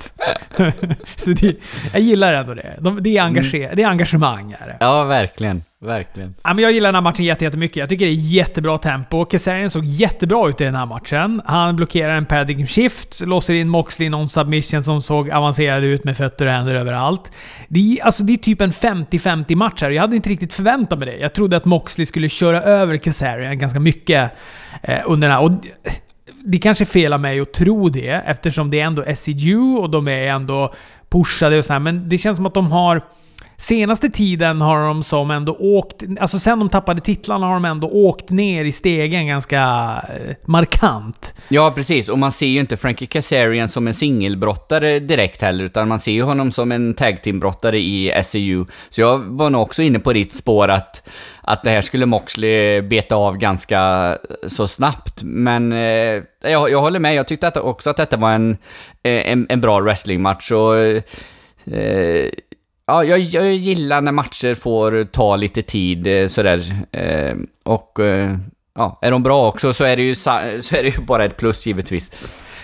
så 1.16 1.30
det, 1.30 1.56
jag 1.92 2.02
gillar 2.02 2.34
ändå 2.34 2.54
det. 2.54 2.76
De, 2.80 3.02
det, 3.02 3.16
är 3.16 3.22
engage, 3.22 3.52
det 3.52 3.82
är 3.82 3.86
engagemang. 3.86 4.56
Är 4.60 4.66
det. 4.66 4.76
Ja, 4.80 5.04
verkligen. 5.04 5.62
Verkligen. 5.80 6.34
Ja, 6.44 6.54
men 6.54 6.62
jag 6.64 6.72
gillar 6.72 6.88
den 6.88 6.94
här 6.94 7.02
matchen 7.02 7.24
jätte- 7.24 7.44
jättemycket. 7.44 7.76
Jag 7.76 7.88
tycker 7.88 8.04
det 8.06 8.10
är 8.10 8.14
jättebra 8.14 8.78
tempo. 8.78 9.26
Kesarian 9.30 9.70
såg 9.70 9.84
jättebra 9.84 10.48
ut 10.48 10.60
i 10.60 10.64
den 10.64 10.74
här 10.74 10.86
matchen. 10.86 11.42
Han 11.44 11.76
blockerar 11.76 12.16
en 12.16 12.26
paradigm 12.26 12.66
shift, 12.66 13.22
låser 13.26 13.54
in 13.54 13.68
Moxley 13.68 14.06
i 14.06 14.10
någon 14.10 14.28
submission 14.28 14.82
som 14.84 15.02
såg 15.02 15.30
avancerad 15.30 15.84
ut 15.84 16.04
med 16.04 16.16
fötter 16.16 16.46
och 16.46 16.52
händer 16.52 16.74
överallt. 16.74 17.32
Det 17.68 17.98
är, 17.98 18.04
alltså, 18.04 18.22
det 18.22 18.32
är 18.32 18.36
typ 18.36 18.60
en 18.60 18.72
50-50 18.72 19.54
match 19.56 19.80
här. 19.82 19.90
Jag 19.90 20.00
hade 20.02 20.16
inte 20.16 20.28
riktigt 20.28 20.54
förväntat 20.54 20.98
mig 20.98 21.08
det. 21.08 21.16
Jag 21.16 21.32
trodde 21.34 21.56
att 21.56 21.64
Moxley 21.64 22.06
skulle 22.06 22.28
köra 22.28 22.62
över 22.62 22.98
Kesarian 22.98 23.58
ganska 23.58 23.80
mycket 23.80 24.32
eh, 24.82 24.98
under 25.06 25.28
den 25.28 25.36
här. 25.36 25.44
Och 25.44 25.50
det 26.44 26.58
kanske 26.58 26.84
är 26.84 26.86
fel 26.86 27.12
av 27.12 27.20
mig 27.20 27.40
att 27.40 27.52
tro 27.52 27.88
det, 27.88 28.08
eftersom 28.26 28.70
det 28.70 28.80
är 28.80 28.84
ändå 28.84 29.04
SCU 29.16 29.58
och 29.76 29.90
de 29.90 30.08
är 30.08 30.22
ändå 30.28 30.74
pushade 31.08 31.58
och 31.58 31.64
så 31.64 31.72
här. 31.72 31.80
Men 31.80 32.08
det 32.08 32.18
känns 32.18 32.36
som 32.36 32.46
att 32.46 32.54
de 32.54 32.72
har... 32.72 33.02
Senaste 33.58 34.10
tiden 34.10 34.60
har 34.60 34.80
de 34.80 35.02
som 35.02 35.30
ändå 35.30 35.56
åkt... 35.58 36.02
Alltså 36.20 36.38
sen 36.38 36.58
de 36.58 36.68
tappade 36.68 37.00
titlarna 37.00 37.46
har 37.46 37.54
de 37.54 37.64
ändå 37.64 37.88
åkt 37.88 38.30
ner 38.30 38.64
i 38.64 38.72
stegen 38.72 39.26
ganska 39.26 39.62
eh, 40.08 40.36
markant. 40.44 41.34
Ja, 41.48 41.70
precis. 41.70 42.08
Och 42.08 42.18
man 42.18 42.32
ser 42.32 42.46
ju 42.46 42.60
inte 42.60 42.76
Frankie 42.76 43.08
Kazarian 43.08 43.68
som 43.68 43.86
en 43.86 43.94
singelbrottare 43.94 44.98
direkt 44.98 45.42
heller, 45.42 45.64
utan 45.64 45.88
man 45.88 45.98
ser 45.98 46.12
ju 46.12 46.22
honom 46.22 46.52
som 46.52 46.72
en 46.72 46.94
tag 46.94 47.22
team-brottare 47.22 47.78
i 47.78 48.22
SEU. 48.24 48.64
Så 48.88 49.00
jag 49.00 49.18
var 49.18 49.50
nog 49.50 49.62
också 49.62 49.82
inne 49.82 49.98
på 49.98 50.12
ditt 50.12 50.32
spår 50.32 50.68
att, 50.68 51.08
att 51.42 51.62
det 51.62 51.70
här 51.70 51.80
skulle 51.80 52.06
Moxley 52.06 52.82
beta 52.82 53.16
av 53.16 53.36
ganska 53.38 53.78
eh, 54.08 54.48
så 54.48 54.68
snabbt. 54.68 55.22
Men 55.22 55.72
eh, 55.72 56.22
jag, 56.40 56.70
jag 56.70 56.80
håller 56.80 57.00
med, 57.00 57.14
jag 57.14 57.28
tyckte 57.28 57.48
att, 57.48 57.56
också 57.56 57.90
att 57.90 57.96
detta 57.96 58.16
var 58.16 58.32
en, 58.32 58.50
eh, 59.02 59.32
en, 59.32 59.46
en 59.48 59.60
bra 59.60 59.80
wrestlingmatch. 59.80 60.50
Och, 60.50 60.78
eh, 60.78 61.02
Ja, 62.86 63.04
jag, 63.04 63.18
jag 63.20 63.54
gillar 63.54 64.00
när 64.00 64.12
matcher 64.12 64.54
får 64.54 65.04
ta 65.04 65.36
lite 65.36 65.62
tid 65.62 66.06
eh, 66.06 66.26
sådär. 66.26 66.86
Eh, 66.92 67.34
och 67.64 68.00
eh, 68.00 68.36
ja, 68.74 68.98
är 69.02 69.10
de 69.10 69.22
bra 69.22 69.48
också 69.48 69.72
så 69.72 69.84
är 69.84 69.96
det 69.96 70.02
ju, 70.02 70.14
så 70.14 70.30
är 70.30 70.82
det 70.82 70.88
ju 70.88 71.00
bara 71.00 71.24
ett 71.24 71.36
plus 71.36 71.66
givetvis. 71.66 72.10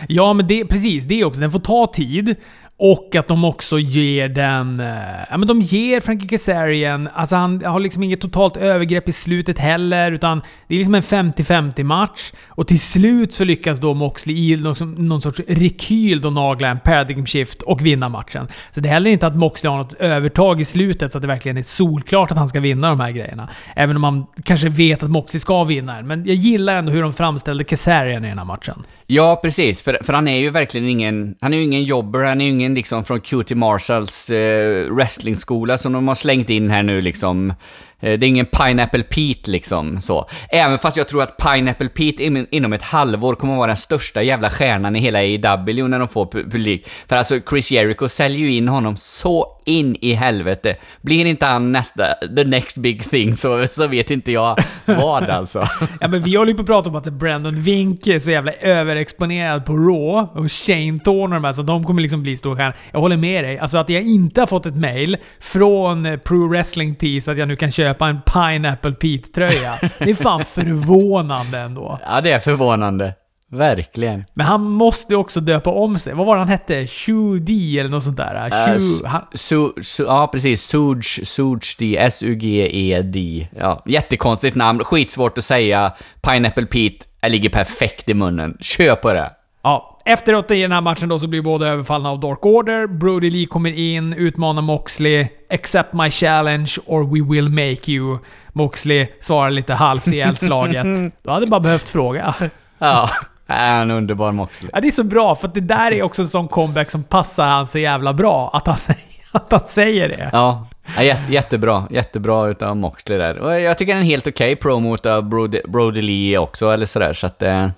Ja, 0.09 0.33
men 0.33 0.47
det, 0.47 0.65
precis. 0.65 1.05
Det 1.05 1.25
också. 1.25 1.41
Den 1.41 1.53
får 1.53 1.61
ta 1.61 1.87
tid. 1.87 2.37
Och 2.79 3.17
att 3.17 3.29
de 3.29 3.45
också 3.45 3.79
ger 3.79 4.29
den... 4.29 4.81
Eh, 4.81 4.87
ja 5.31 5.37
men 5.37 5.49
de 5.49 5.61
ger 5.61 6.01
Frankie 6.01 6.29
Kazarian... 6.29 7.09
Alltså 7.15 7.37
han 7.37 7.65
har 7.65 7.81
liksom 7.81 8.03
inget 8.03 8.21
totalt 8.21 8.57
övergrepp 8.57 9.09
i 9.09 9.13
slutet 9.13 9.59
heller, 9.59 10.13
utan 10.13 10.43
det 10.69 10.75
är 10.75 10.79
liksom 10.79 10.95
en 10.95 11.03
50-50 11.03 11.85
match. 11.85 12.33
Och 12.49 12.69
till 12.69 12.81
slut 12.81 13.35
så 13.35 13.45
lyckas 13.45 13.81
då 13.81 13.95
Moxley 13.95 14.53
i 14.53 14.57
någon, 14.57 15.09
någon 15.09 15.23
sorts 15.23 15.41
rekyl 15.49 16.21
då 16.21 16.31
nagla 16.31 16.69
en 16.69 16.81
paradigm 16.81 17.27
shift 17.27 17.63
och 17.63 17.87
vinna 17.87 18.09
matchen. 18.09 18.49
Så 18.75 18.81
det 18.81 18.89
är 18.89 18.93
heller 18.93 19.11
inte 19.11 19.27
att 19.27 19.37
Moxley 19.37 19.71
har 19.71 19.79
något 19.79 19.95
övertag 19.95 20.61
i 20.61 20.65
slutet 20.65 21.13
så 21.13 21.19
att 21.19 21.23
det 21.23 21.29
verkligen 21.29 21.57
är 21.57 21.63
solklart 21.63 22.31
att 22.31 22.39
han 22.39 22.49
ska 22.49 22.61
vinna 22.61 22.89
de 22.89 23.01
här 23.01 23.11
grejerna. 23.11 23.49
Även 23.77 23.97
om 23.97 24.03
man 24.03 24.27
kanske 24.45 24.69
vet 24.69 25.03
att 25.03 25.11
Moxley 25.11 25.41
ska 25.41 25.65
vinna 25.65 25.97
den. 25.97 26.07
Men 26.07 26.27
jag 26.27 26.37
gillar 26.37 26.77
ändå 26.77 26.93
hur 26.93 27.03
de 27.03 27.13
framställde 27.13 27.65
Kazarian 27.65 28.25
i 28.25 28.29
den 28.29 28.39
här 28.39 28.45
matchen. 28.45 28.83
Ja, 29.07 29.41
precis. 29.43 29.83
För, 29.83 29.99
för 30.03 30.13
han 30.13 30.29
är 30.29 30.39
ju 30.39 30.51
verkligen 30.51 30.89
ingen... 30.89 31.35
Han 31.41 31.53
är 31.53 31.57
ju 31.57 31.63
ingen 31.63 31.85
jobber, 31.85 32.25
han 32.25 32.41
är 32.41 32.45
ju 32.45 32.51
ingen 32.51 32.62
liksom 32.69 33.05
från 33.05 33.21
QT 33.21 33.51
Marshalls 33.51 34.31
eh, 34.31 34.91
wrestlingskola 34.91 35.79
som 35.79 35.93
de 35.93 36.09
har 36.09 36.15
slängt 36.15 36.51
in 36.51 36.71
här 36.71 36.83
nu 36.83 37.01
liksom. 37.01 37.55
Eh, 38.03 38.19
det 38.19 38.27
är 38.27 38.29
ingen 38.29 38.47
Pineapple 38.47 39.03
Pete 39.03 39.51
liksom 39.51 40.01
så. 40.01 40.29
Även 40.49 40.79
fast 40.79 40.97
jag 40.97 41.09
tror 41.09 41.23
att 41.23 41.37
Pineapple 41.37 41.89
Pete 41.89 42.25
in, 42.25 42.47
inom 42.51 42.73
ett 42.73 42.83
halvår 42.83 43.35
kommer 43.35 43.53
att 43.53 43.59
vara 43.59 43.67
den 43.67 43.77
största 43.77 44.23
jävla 44.23 44.51
stjärnan 44.51 44.97
i 44.97 45.01
hela 45.01 45.19
AEW 45.19 45.89
när 45.89 45.99
de 45.99 46.09
får 46.09 46.27
publik. 46.27 46.89
För 47.09 47.17
alltså 47.17 47.41
Chris 47.51 47.71
Jericho 47.71 48.09
säljer 48.09 48.39
ju 48.39 48.55
in 48.55 48.69
honom 48.69 48.97
så 48.97 49.59
in 49.65 49.97
i 50.01 50.13
helvete. 50.13 50.77
Blir 51.03 51.27
inte 51.27 51.47
han 51.47 51.73
nästa, 51.73 52.05
the 52.37 52.45
next 52.45 52.77
big 52.77 53.11
thing 53.11 53.37
så, 53.37 53.67
så 53.73 53.87
vet 53.87 54.11
inte 54.11 54.33
jag 54.33 54.59
vad 54.85 55.31
alltså. 55.31 55.65
Ja 56.01 56.09
men 56.09 56.23
vi 56.23 56.37
håller 56.37 56.51
ju 56.51 56.57
på 56.57 56.63
att 56.63 56.67
prata 56.67 56.89
om 56.89 56.97
att 56.97 57.05
Brandon 57.05 57.63
Wink 57.63 58.07
är 58.07 58.19
så 58.19 58.31
jävla 58.31 58.53
överexponerad 58.53 59.65
på 59.65 59.73
Raw 59.73 60.41
och 60.41 60.53
Shane 60.53 60.99
Thorne 60.99 61.37
och 61.37 61.43
de 61.43 61.45
här, 61.45 61.53
så 61.53 61.63
de 61.63 61.85
kommer 61.85 62.03
liksom 62.03 62.23
bli 62.23 62.37
storstjärnor. 62.37 62.75
Jag 62.93 63.01
håller 63.01 63.17
med 63.17 63.45
dig. 63.45 63.59
Alltså 63.59 63.79
att 63.79 63.89
jag 63.89 64.03
inte 64.03 64.41
har 64.41 64.47
fått 64.47 64.67
ett 64.67 64.77
mail 64.77 65.17
från 65.41 66.19
Pro 66.25 66.49
Wrestling 66.49 66.95
Tees 66.95 67.29
att 67.29 67.39
jag 67.39 67.49
nu 67.49 67.57
kan 67.57 67.71
köpa 67.71 67.92
en 68.01 68.21
Pineapple 68.23 68.93
Pete-tröja. 68.93 69.75
Det 69.99 70.11
är 70.11 70.15
fan 70.15 70.45
förvånande 70.55 71.59
ändå. 71.59 71.99
Ja, 72.07 72.21
det 72.21 72.33
är 72.33 72.39
förvånande. 72.39 73.15
Verkligen. 73.53 74.25
Men 74.35 74.47
han 74.47 74.63
måste 74.63 75.13
ju 75.13 75.19
också 75.19 75.41
döpa 75.41 75.71
om 75.71 75.99
sig. 75.99 76.15
Vad 76.15 76.27
var 76.27 76.35
det 76.35 76.41
han 76.41 76.49
hette? 76.49 76.87
Shu 76.87 77.39
D 77.39 77.79
eller 77.79 77.91
något 77.91 78.03
sånt 78.03 78.17
där? 78.17 78.47
Uh, 78.47 78.79
Shu, 78.79 79.07
han, 79.07 79.23
su, 79.33 79.69
su, 79.83 80.03
ja, 80.03 80.29
precis. 80.33 80.63
Suge, 80.63 81.27
Suge 81.27 81.97
S-U-G-E-D. 81.99 83.49
Ja, 83.59 83.83
jättekonstigt 83.87 84.57
namn, 84.57 84.85
skitsvårt 84.85 85.39
att 85.39 85.45
säga. 85.45 85.93
Pineapple 86.23 86.67
Pete 86.67 87.07
äh, 87.23 87.31
ligger 87.31 87.49
perfekt 87.49 88.09
i 88.09 88.15
munnen. 88.15 88.57
Kör 88.61 88.95
på 88.95 89.13
det! 89.13 89.31
Ja, 89.63 89.92
efteråt 90.05 90.51
i 90.51 90.63
den 90.63 90.73
här 90.73 90.81
matchen 90.81 91.09
då 91.09 91.19
så 91.19 91.27
blir 91.27 91.43
båda 91.43 91.69
överfallna 91.69 92.11
av 92.11 92.21
Dark 92.21 92.47
Order. 92.47 92.87
Brody 92.87 93.31
Lee 93.31 93.47
kommer 93.47 93.73
in, 93.73 94.13
utmanar 94.13 94.63
Moxley. 94.63 95.27
“Accept 95.51 95.93
my 95.93 96.11
challenge 96.11 96.73
or 96.87 97.05
we 97.05 97.33
will 97.33 97.49
make 97.49 97.93
you”. 97.93 98.19
Moxley 98.53 99.07
svarar 99.21 99.51
lite 99.51 99.75
halvt 99.75 100.09
i 100.09 100.21
eldslaget. 100.21 100.87
Du 101.23 101.31
hade 101.31 101.47
bara 101.47 101.61
behövt 101.61 101.89
fråga. 101.89 102.35
Ja, 102.79 103.09
är 103.53 103.83
en 103.83 103.91
underbar 103.91 104.33
Moxley. 104.33 104.71
Ja, 104.75 104.81
det 104.81 104.89
är 104.89 104.93
så 104.93 105.05
bra, 105.05 105.35
för 105.35 105.49
att 105.49 105.55
det 105.55 105.61
där 105.61 105.93
är 105.93 106.03
också 106.03 106.23
en 106.23 106.29
sån 106.29 106.49
comeback 106.49 106.91
som 106.91 107.03
passar 107.03 107.47
han 107.49 107.67
så 107.67 107.79
jävla 107.79 108.13
bra. 108.13 108.51
Att 108.53 108.67
han 108.67 108.79
säger, 108.79 109.03
att 109.33 109.53
han 109.53 109.61
säger 109.61 110.09
det. 110.09 110.31
Ja, 110.33 110.69
ja 110.97 111.03
jät, 111.03 111.21
jättebra. 111.29 111.85
Jättebra 111.91 112.49
utav 112.49 112.77
Moxley 112.77 113.19
där. 113.19 113.39
Och 113.39 113.61
jag 113.61 113.79
tycker 113.79 113.93
det 113.93 113.97
är 113.97 114.01
en 114.01 114.07
helt 114.07 114.27
okej 114.27 114.57
promo 114.57 114.95
utav 114.95 115.29
Brody, 115.29 115.61
Brody 115.69 116.03
Lee 116.03 116.39
också, 116.39 116.71
eller 116.71 116.87
sådär, 116.87 117.13
så 117.13 117.27
att... 117.27 117.43
Eh. 117.43 117.69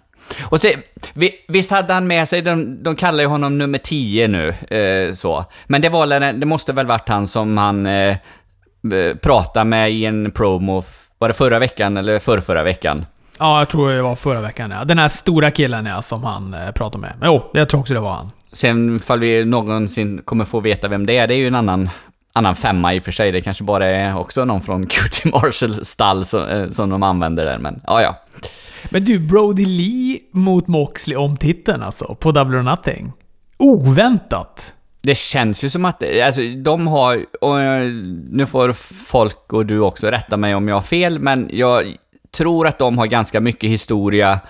Och 0.43 0.61
se, 0.61 0.77
vi, 1.13 1.31
visst 1.49 1.71
hade 1.71 1.95
han 1.95 2.07
med 2.07 2.29
sig, 2.29 2.43
de, 2.43 2.83
de 2.83 2.97
kallar 2.97 3.21
ju 3.21 3.27
honom 3.27 3.59
nummer 3.59 3.79
10 3.79 4.29
nu, 4.29 4.49
eh, 4.49 5.13
så. 5.13 5.45
Men 5.67 5.81
det 5.81 5.89
var 5.89 6.33
det 6.33 6.47
måste 6.47 6.73
väl 6.73 6.87
varit 6.87 7.09
han 7.09 7.27
som 7.27 7.59
han 7.59 7.87
eh, 7.87 8.17
eh, 8.93 9.15
pratade 9.23 9.65
med 9.65 9.93
i 9.93 10.05
en 10.05 10.31
promo, 10.31 10.83
var 11.19 11.29
det 11.29 11.35
förra 11.35 11.59
veckan 11.59 11.97
eller 11.97 12.19
förrförra 12.19 12.63
veckan? 12.63 13.07
Ja, 13.39 13.59
jag 13.59 13.69
tror 13.69 13.91
det 13.91 14.03
var 14.03 14.17
förra 14.17 14.41
veckan 14.41 14.71
ja. 14.71 14.85
Den 14.85 14.99
här 14.99 15.09
stora 15.09 15.51
killen 15.51 15.87
ja, 15.87 16.03
som 16.03 16.25
han 16.25 16.55
eh, 16.55 16.71
pratade 16.71 16.99
med. 16.99 17.15
Men 17.21 17.29
Jo, 17.29 17.51
jag 17.53 17.69
tror 17.69 17.81
också 17.81 17.95
det 17.95 18.01
var 18.01 18.13
han. 18.13 18.31
Sen 18.53 18.97
ifall 18.97 19.21
vi 19.21 19.45
någonsin 19.45 20.23
kommer 20.25 20.45
få 20.45 20.61
veta 20.61 20.89
vem 20.89 21.07
det 21.07 21.19
är, 21.19 21.27
det 21.27 21.35
är 21.35 21.39
ju 21.39 21.47
en 21.47 21.55
annan, 21.55 21.91
annan 22.33 22.57
femma 22.57 22.95
i 22.95 23.01
och 23.01 23.05
för 23.05 23.13
sig. 23.13 23.33
Det 23.33 23.41
kanske 23.41 23.65
bara 23.65 23.87
är 23.87 24.19
också 24.19 24.45
någon 24.45 24.61
från 24.61 24.87
QT 24.91 25.25
Marshall 25.25 25.85
stall 25.85 26.25
som, 26.25 26.49
eh, 26.49 26.69
som 26.69 26.91
de 26.91 27.03
använder 27.03 27.45
där, 27.45 27.59
men 27.59 27.81
ja, 27.87 28.03
ja. 28.03 28.17
Men 28.91 29.05
du, 29.05 29.19
Brody 29.19 29.65
Lee 29.65 30.21
mot 30.31 30.67
Moxley 30.67 31.17
om 31.17 31.37
titeln 31.37 31.83
alltså, 31.83 32.15
på 32.21 32.33
Double 32.33 32.59
or 32.59 32.63
Nothing. 32.63 33.13
Oväntat. 33.57 34.75
Det 35.03 35.15
känns 35.15 35.65
ju 35.65 35.71
som 35.71 35.85
att, 35.85 36.03
alltså 36.25 36.41
de 36.65 36.87
har, 36.87 37.27
och 37.41 37.57
nu 38.31 38.47
får 38.47 38.73
folk 39.07 39.53
och 39.53 39.67
du 39.67 39.81
också 39.81 40.07
rätta 40.07 40.37
mig 40.37 40.55
om 40.55 40.69
jag 40.69 40.77
har 40.77 40.83
fel, 40.83 41.19
men 41.19 41.49
jag 41.53 41.97
tror 42.37 42.67
att 42.67 42.79
de 42.79 42.99
har 42.99 43.07
ganska 43.07 43.41
mycket 43.41 43.71
historia 43.71 44.41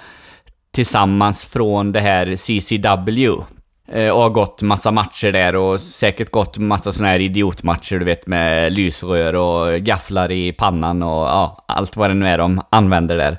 tillsammans 0.74 1.46
från 1.46 1.92
det 1.92 2.00
här 2.00 2.36
CCW. 2.36 3.44
Eh, 3.88 4.08
och 4.08 4.22
har 4.22 4.30
gått 4.30 4.62
massa 4.62 4.90
matcher 4.90 5.32
där 5.32 5.56
och 5.56 5.80
säkert 5.80 6.30
gått 6.30 6.58
massa 6.58 6.92
såna 6.92 7.08
här 7.08 7.20
idiotmatcher, 7.20 7.98
du 7.98 8.04
vet, 8.04 8.26
med 8.26 8.72
lysrör 8.72 9.34
och 9.34 9.80
gafflar 9.80 10.30
i 10.30 10.52
pannan 10.52 11.02
och 11.02 11.26
ja, 11.26 11.64
allt 11.68 11.96
vad 11.96 12.10
det 12.10 12.14
nu 12.14 12.28
är 12.28 12.38
de 12.38 12.62
använder 12.70 13.16
där. 13.16 13.38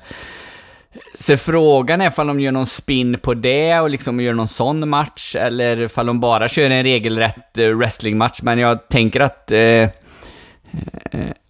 Så 1.14 1.36
frågan 1.36 2.00
är 2.00 2.08
ifall 2.08 2.26
de 2.26 2.40
gör 2.40 2.52
någon 2.52 2.66
spin 2.66 3.18
på 3.22 3.34
det 3.34 3.80
och 3.80 3.90
liksom 3.90 4.20
gör 4.20 4.34
någon 4.34 4.48
sån 4.48 4.88
match, 4.88 5.36
eller 5.36 5.80
ifall 5.80 6.06
de 6.06 6.20
bara 6.20 6.48
kör 6.48 6.70
en 6.70 6.82
regelrätt 6.84 7.58
eh, 7.58 7.68
wrestlingmatch. 7.68 8.42
Men 8.42 8.58
jag 8.58 8.88
tänker 8.88 9.20
att, 9.20 9.52
eh, 9.52 9.60
eh, 9.60 9.90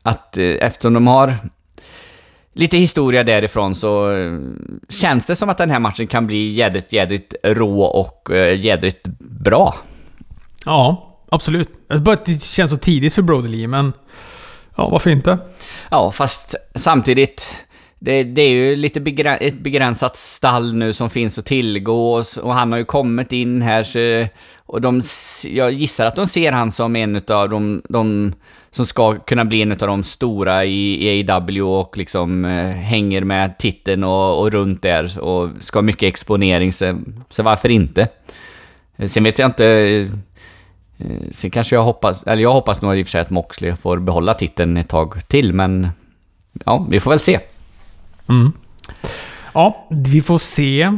att 0.03 0.39
eh, 0.39 0.45
eftersom 0.45 0.93
de 0.93 1.07
har 1.07 1.35
lite 2.53 2.77
historia 2.77 3.25
därifrån 3.25 3.75
så 3.75 4.11
känns 4.89 5.27
det 5.27 5.37
som 5.37 5.49
att 5.49 5.59
den 5.59 5.71
här 5.71 5.79
matchen 5.79 6.07
kan 6.07 6.27
bli 6.27 6.49
jädrigt, 6.49 6.93
jädrigt 6.93 7.35
rå 7.43 7.83
och 7.83 8.31
jädrigt 8.57 9.07
bra. 9.19 9.77
Ja, 10.65 11.17
absolut. 11.29 11.69
Det 12.25 12.43
känns 12.43 12.71
så 12.71 12.77
tidigt 12.77 13.15
för 13.15 13.23
Brody 13.23 13.49
Lee, 13.49 13.69
men... 13.69 13.93
Ja, 14.77 14.89
varför 14.89 15.11
inte? 15.11 15.39
Ja, 15.91 16.11
fast 16.11 16.55
samtidigt, 16.75 17.57
det, 17.99 18.23
det 18.23 18.43
är 18.43 18.51
ju 18.51 18.77
lite 18.77 19.01
begräns 19.01 19.41
ett 19.41 19.59
begränsat 19.59 20.17
stall 20.17 20.75
nu 20.75 20.93
som 20.93 21.11
finns 21.11 21.39
att 21.39 21.47
tillgå 21.47 22.15
och, 22.15 22.25
och 22.43 22.55
han 22.55 22.73
har 22.73 22.79
ju 22.79 22.85
kommit 22.85 23.33
in 23.33 23.63
här 23.63 23.83
så, 23.83 24.29
och 24.67 24.81
de, 24.81 25.03
jag 25.49 25.73
gissar 25.73 26.07
att 26.07 26.17
de 26.17 26.27
ser 26.27 26.53
han 26.53 26.71
som 26.71 26.97
en 26.97 27.17
utav 27.17 27.49
de, 27.49 27.83
de 27.89 28.33
som 28.71 28.87
ska 28.87 29.19
kunna 29.19 29.45
bli 29.45 29.63
en 29.63 29.73
utav 29.73 29.89
de 29.89 30.03
stora 30.03 30.65
i, 30.65 31.09
i 31.09 31.31
AEW 31.31 31.63
och 31.63 31.99
liksom 31.99 32.45
eh, 32.45 32.71
hänger 32.71 33.25
med 33.25 33.59
titeln 33.59 34.05
och, 34.05 34.41
och 34.41 34.53
runt 34.53 34.83
där 34.83 35.21
och 35.21 35.51
ska 35.61 35.79
ha 35.79 35.83
mycket 35.83 36.09
exponering, 36.09 36.73
så, 36.73 36.99
så 37.31 37.43
varför 37.43 37.69
inte? 37.69 38.09
Eh, 38.97 39.09
sen 39.09 39.25
vet 39.25 39.39
jag 39.39 39.49
inte... 39.49 39.67
Eh, 39.67 40.07
sen 41.31 41.51
kanske 41.51 41.77
jag 41.77 41.83
hoppas, 41.83 42.27
eller 42.27 42.43
jag 42.43 42.53
hoppas 42.53 42.83
nog 42.83 42.99
i 42.99 43.03
och 43.03 43.07
för 43.07 43.11
sig 43.11 43.21
att 43.21 43.31
Moxley 43.31 43.77
får 43.77 43.99
behålla 43.99 44.35
titeln 44.35 44.77
ett 44.77 44.89
tag 44.89 45.29
till, 45.29 45.53
men 45.53 45.89
ja, 46.65 46.87
vi 46.91 47.01
får 47.01 47.11
väl 47.11 47.21
se. 47.21 47.39
Mm. 48.29 48.53
Ja, 49.55 49.87
vi 49.91 50.23
får 50.23 50.39
se. 50.39 50.93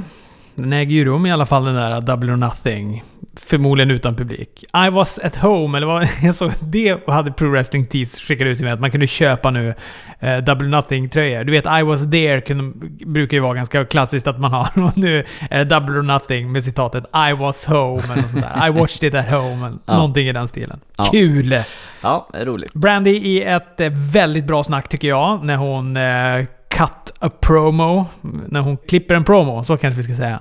Den 0.54 0.72
äger 0.72 0.96
ju 0.96 1.04
rum 1.04 1.26
i 1.26 1.32
alla 1.32 1.46
fall 1.46 1.64
den 1.64 1.74
där 1.74 2.00
Double 2.00 2.32
or 2.32 2.36
Nothing. 2.36 3.02
Förmodligen 3.36 3.90
utan 3.90 4.16
publik. 4.16 4.64
I 4.86 4.90
was 4.90 5.18
at 5.18 5.36
home, 5.36 5.78
eller 5.78 5.86
vad 5.86 6.08
jag 6.22 6.34
såg 6.34 6.52
det 6.60 7.08
hade 7.08 7.32
Pro 7.32 7.50
Wrestling 7.50 7.86
Tees 7.86 8.20
skickat 8.20 8.46
ut 8.46 8.56
till 8.56 8.64
mig 8.64 8.72
att 8.72 8.80
man 8.80 8.90
kunde 8.90 9.06
köpa 9.06 9.50
nu 9.50 9.74
eh, 10.20 10.38
Double 10.38 10.66
or 10.66 10.70
Nothing-tröjor. 10.70 11.44
Du 11.44 11.52
vet, 11.52 11.64
I 11.80 11.82
was 11.82 12.00
there 12.00 12.40
kunde, 12.40 12.86
brukar 13.06 13.36
ju 13.36 13.40
vara 13.40 13.54
ganska 13.54 13.84
klassiskt 13.84 14.26
att 14.26 14.40
man 14.40 14.52
har. 14.52 14.68
Och 14.84 14.98
nu 14.98 15.24
är 15.50 15.58
det 15.58 15.64
Double 15.64 15.98
or 15.98 16.02
Nothing 16.02 16.52
med 16.52 16.64
citatet 16.64 17.04
I 17.30 17.32
was 17.32 17.64
home 17.64 18.02
eller 18.04 18.16
något 18.16 18.30
sånt 18.30 18.44
där. 18.54 18.68
I 18.68 18.70
watched 18.70 19.08
it 19.08 19.14
at 19.14 19.30
home. 19.30 19.66
Eller 19.66 19.78
Ja. 19.86 19.94
Någonting 19.94 20.28
i 20.28 20.32
den 20.32 20.48
stilen. 20.48 20.80
Ja. 20.96 21.04
Kul! 21.04 21.54
Ja, 22.02 22.28
roligt. 22.34 22.74
Brandy 22.74 23.10
i 23.10 23.42
ett 23.42 23.80
eh, 23.80 23.88
väldigt 24.12 24.44
bra 24.44 24.64
snack 24.64 24.88
tycker 24.88 25.08
jag, 25.08 25.44
när 25.44 25.56
hon 25.56 25.96
eh, 25.96 26.46
cut 26.78 27.12
a 27.18 27.30
promo. 27.40 28.06
När 28.48 28.60
hon 28.60 28.76
klipper 28.76 29.14
en 29.14 29.24
promo, 29.24 29.64
så 29.64 29.76
kanske 29.76 29.96
vi 29.96 30.02
ska 30.02 30.14
säga. 30.14 30.40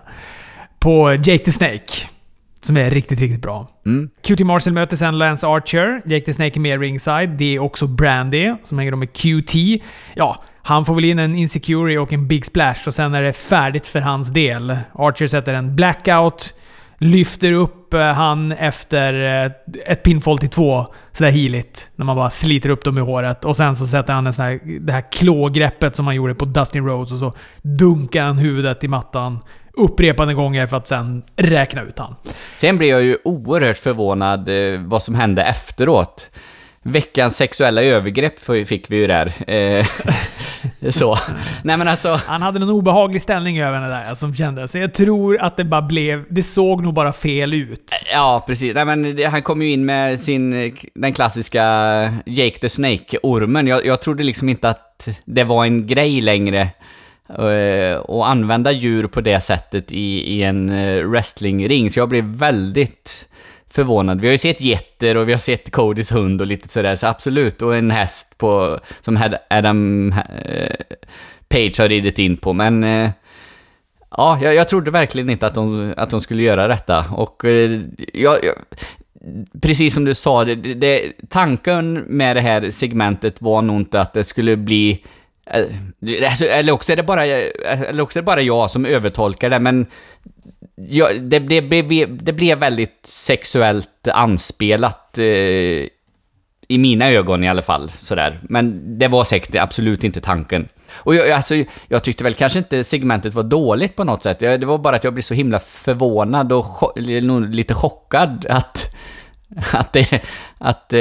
På 0.80 1.14
Jake 1.14 1.38
the 1.38 1.52
Snake. 1.52 1.94
Som 2.62 2.78
är 2.78 2.92
riktigt, 2.92 3.20
riktigt 3.20 3.42
bra. 3.42 3.68
Mm. 3.86 4.10
QT 4.22 4.40
Marshall 4.40 4.74
möter 4.74 4.98
sen 4.98 5.18
Lance 5.18 5.48
Archer. 5.48 6.02
Jake 6.06 6.26
the 6.26 6.34
Snake 6.34 6.60
är 6.60 6.60
med 6.60 6.82
ringside. 6.82 7.30
Det 7.30 7.56
är 7.56 7.60
också 7.60 7.88
Brandy 7.88 8.54
som 8.64 8.78
hänger 8.78 8.92
då 8.92 8.98
med 8.98 9.14
QT. 9.14 9.56
Ja, 10.16 10.44
han 10.62 10.86
får 10.86 10.96
väl 10.96 11.06
in 11.06 11.20
en 11.20 11.36
Insecurity 11.36 11.98
och 11.98 12.14
en 12.14 12.28
Big 12.28 12.46
Splash 12.46 12.88
och 12.88 12.94
sen 12.94 13.14
är 13.14 13.22
det 13.22 13.34
färdigt 13.34 13.88
för 13.88 14.00
hans 14.00 14.30
del. 14.30 14.78
Archer 14.94 15.28
sätter 15.28 15.54
en 15.54 15.76
blackout, 15.76 16.54
lyfter 17.00 17.54
upp 17.54 17.94
eh, 17.94 18.02
han 18.02 18.52
efter 18.52 19.44
eh, 19.46 19.52
ett 19.86 20.04
pinfall 20.04 20.38
till 20.38 20.50
två. 20.50 20.86
Sådär 21.12 21.32
healigt. 21.32 21.92
När 21.96 22.06
man 22.06 22.16
bara 22.16 22.30
sliter 22.30 22.70
upp 22.70 22.84
dem 22.84 22.98
i 22.98 23.02
håret. 23.02 23.46
Och 23.46 23.58
sen 23.58 23.76
så 23.76 23.88
sätter 23.88 24.14
han 24.14 24.28
en 24.28 24.34
sån 24.34 24.46
här, 24.46 24.80
det 24.80 24.94
här 24.94 25.12
klågreppet 25.12 25.96
som 25.96 26.06
han 26.08 26.16
gjorde 26.16 26.36
på 26.36 26.46
Dustin 26.46 26.86
Rhodes 26.86 27.12
och 27.12 27.18
så 27.18 27.34
dunkar 27.62 28.24
han 28.24 28.38
huvudet 28.38 28.84
i 28.84 28.88
mattan. 28.88 29.40
upprepade 29.74 30.34
gånger 30.34 30.68
för 30.68 30.78
att 30.78 30.88
sen 30.88 31.24
räkna 31.36 31.82
ut 31.82 32.00
han. 32.00 32.16
Sen 32.56 32.78
blev 32.78 32.90
jag 32.90 33.04
ju 33.04 33.18
oerhört 33.24 33.78
förvånad 33.78 34.50
eh, 34.50 34.80
vad 34.82 35.04
som 35.04 35.16
hände 35.16 35.44
efteråt. 35.44 36.30
Veckans 36.88 37.38
sexuella 37.38 37.84
övergrepp 37.84 38.40
fick 38.68 38.92
vi 38.92 38.98
ju 38.98 39.08
där. 39.08 39.52
Eh, 39.52 39.86
så. 40.90 41.18
Nej 41.64 41.78
men 41.78 41.88
alltså... 41.88 42.20
Han 42.26 42.42
hade 42.42 42.58
en 42.58 42.70
obehaglig 42.70 43.22
ställning 43.22 43.60
över 43.62 43.82
det 43.82 43.88
där 43.88 44.16
som 44.16 44.36
kändes. 44.36 44.72
Så 44.72 44.78
jag 44.78 44.94
tror 44.94 45.42
att 45.42 45.58
det 45.58 45.64
bara 45.64 45.82
blev... 45.82 46.26
Det 46.30 46.44
såg 46.44 46.84
nog 46.84 46.94
bara 46.94 47.14
fel 47.14 47.54
ut. 47.54 47.92
Ja, 48.12 48.44
precis. 48.48 48.76
Nej 48.76 48.86
men 48.86 49.26
han 49.26 49.42
kom 49.42 49.62
ju 49.62 49.72
in 49.72 49.86
med 49.86 50.20
sin... 50.20 50.76
Den 50.94 51.14
klassiska 51.14 51.64
Jake 52.26 52.60
the 52.60 52.70
Snake-ormen. 52.70 53.68
Jag, 53.68 53.86
jag 53.86 54.02
trodde 54.02 54.24
liksom 54.24 54.50
inte 54.50 54.70
att 54.70 55.10
det 55.26 55.44
var 55.44 55.66
en 55.66 55.88
grej 55.88 56.22
längre 56.22 56.70
och 57.28 57.52
eh, 57.52 58.02
använda 58.24 58.72
djur 58.72 59.08
på 59.08 59.22
det 59.22 59.40
sättet 59.40 59.92
i, 59.92 60.34
i 60.34 60.44
en 60.44 60.70
eh, 60.70 61.04
wrestlingring. 61.04 61.90
Så 61.90 62.00
jag 62.00 62.10
blev 62.10 62.24
väldigt 62.24 63.28
förvånad. 63.78 64.22
Vi 64.22 64.28
har 64.28 64.32
ju 64.32 64.38
sett 64.38 64.62
getter 64.62 65.18
och 65.18 65.28
vi 65.28 65.34
har 65.34 65.40
sett 65.40 65.72
Codys 65.72 66.12
hund 66.12 66.42
och 66.42 66.48
lite 66.48 66.68
sådär, 66.68 66.96
så 66.96 67.08
absolut. 67.08 67.62
Och 67.62 67.76
en 67.76 67.92
häst 67.92 68.38
på, 68.38 68.80
som 69.02 69.20
Adam 69.50 70.12
eh, 70.46 70.76
Page 71.50 71.80
har 71.80 71.90
ridit 71.90 72.20
in 72.20 72.38
på, 72.38 72.54
men... 72.54 72.84
Eh, 72.84 73.10
ja, 74.12 74.40
jag, 74.42 74.56
jag 74.56 74.70
trodde 74.70 74.92
verkligen 74.92 75.30
inte 75.30 75.48
att 75.48 75.54
de, 75.54 75.94
att 75.98 76.10
de 76.10 76.22
skulle 76.22 76.44
göra 76.44 76.68
detta. 76.68 77.06
Och 77.12 77.46
eh, 77.46 77.82
jag, 78.14 78.44
jag 78.44 78.56
precis 79.62 79.94
som 79.94 80.06
du 80.06 80.16
sa, 80.16 80.46
det, 80.46 80.56
det, 80.56 81.14
tanken 81.30 81.94
med 81.94 82.36
det 82.36 82.42
här 82.42 82.70
segmentet 82.70 83.42
var 83.42 83.62
nog 83.62 83.78
inte 83.78 84.02
att 84.02 84.14
det 84.14 84.24
skulle 84.24 84.58
bli 84.58 85.04
eh, 85.46 86.30
alltså, 86.30 86.46
eller, 86.46 86.74
också 86.74 86.92
är 86.92 86.96
det 86.96 87.04
bara, 87.04 87.26
eller 87.26 88.02
också 88.02 88.20
är 88.20 88.22
det 88.22 88.26
bara 88.26 88.42
jag 88.42 88.72
som 88.72 88.86
övertolkar 88.86 89.50
det, 89.50 89.60
men 89.60 89.86
ja, 90.78 91.14
det, 91.14 91.40
det, 91.40 91.62
det, 91.62 92.06
det 92.06 92.34
blev 92.34 92.58
väldigt 92.58 93.00
sexuellt 93.04 94.08
anspelat 94.08 95.18
eh, 95.18 95.88
i 96.68 96.78
mina 96.78 97.10
ögon 97.10 97.44
i 97.44 97.50
alla 97.50 97.62
fall. 97.62 97.90
Sådär. 97.90 98.40
Men 98.44 98.98
det 99.00 99.08
var 99.08 99.24
säkert 99.24 99.56
absolut 99.56 100.04
inte 100.04 100.22
tanken. 100.22 100.68
Och 100.92 101.16
jag, 101.16 101.30
alltså, 101.30 101.56
jag 101.88 102.04
tyckte 102.04 102.24
väl 102.24 102.34
kanske 102.34 102.60
inte 102.60 102.84
segmentet 102.84 103.34
var 103.34 103.44
dåligt 103.44 103.96
på 103.96 104.04
något 104.04 104.24
sätt. 104.24 104.40
Det 104.40 104.66
var 104.66 104.78
bara 104.78 104.96
att 104.96 105.04
jag 105.04 105.14
blev 105.14 105.22
så 105.22 105.34
himla 105.34 105.60
förvånad 105.60 106.52
och 106.52 106.92
lite 107.50 107.74
chockad 107.74 108.46
att, 108.50 108.96
att, 109.74 109.94
det, 109.94 110.22
att, 110.58 110.94
eh, 110.94 111.00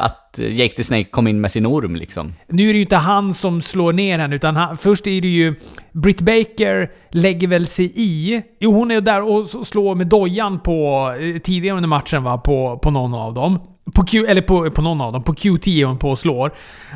att 0.00 0.38
Jake 0.38 0.74
the 0.74 0.84
Snake 0.84 1.04
kom 1.04 1.26
in 1.26 1.40
med 1.40 1.50
sin 1.50 1.66
orm 1.66 1.96
liksom. 1.96 2.34
Nu 2.48 2.68
är 2.68 2.72
det 2.72 2.76
ju 2.76 2.82
inte 2.82 2.96
han 2.96 3.34
som 3.34 3.62
slår 3.62 3.92
ner 3.92 4.18
henne, 4.18 4.36
utan 4.36 4.56
han, 4.56 4.76
först 4.76 5.06
är 5.06 5.20
det 5.20 5.28
ju... 5.28 5.54
Britt 5.92 6.20
Baker 6.20 6.90
lägger 7.10 7.48
väl 7.48 7.66
sig 7.66 7.92
i... 7.94 8.42
Jo, 8.60 8.72
hon 8.72 8.90
är 8.90 9.00
där 9.00 9.22
och 9.22 9.66
slår 9.66 9.94
med 9.94 10.06
dojan 10.06 10.60
på... 10.60 11.08
Eh, 11.20 11.40
tidigare 11.40 11.76
under 11.76 11.88
matchen 11.88 12.22
va, 12.22 12.38
på, 12.38 12.78
på 12.82 12.90
någon 12.90 13.14
av 13.14 13.34
dem. 13.34 13.60
På 13.94 14.04
Q, 14.04 14.26
eller 14.26 14.42
på, 14.42 14.70
på 14.70 14.82
någon 14.82 15.00
av 15.00 15.12
dem. 15.12 15.22
På 15.22 15.34
Q10 15.34 15.80
är 15.80 15.84
hon 15.84 15.98
på 15.98 16.10
och 16.10 16.18
slår. 16.18 16.52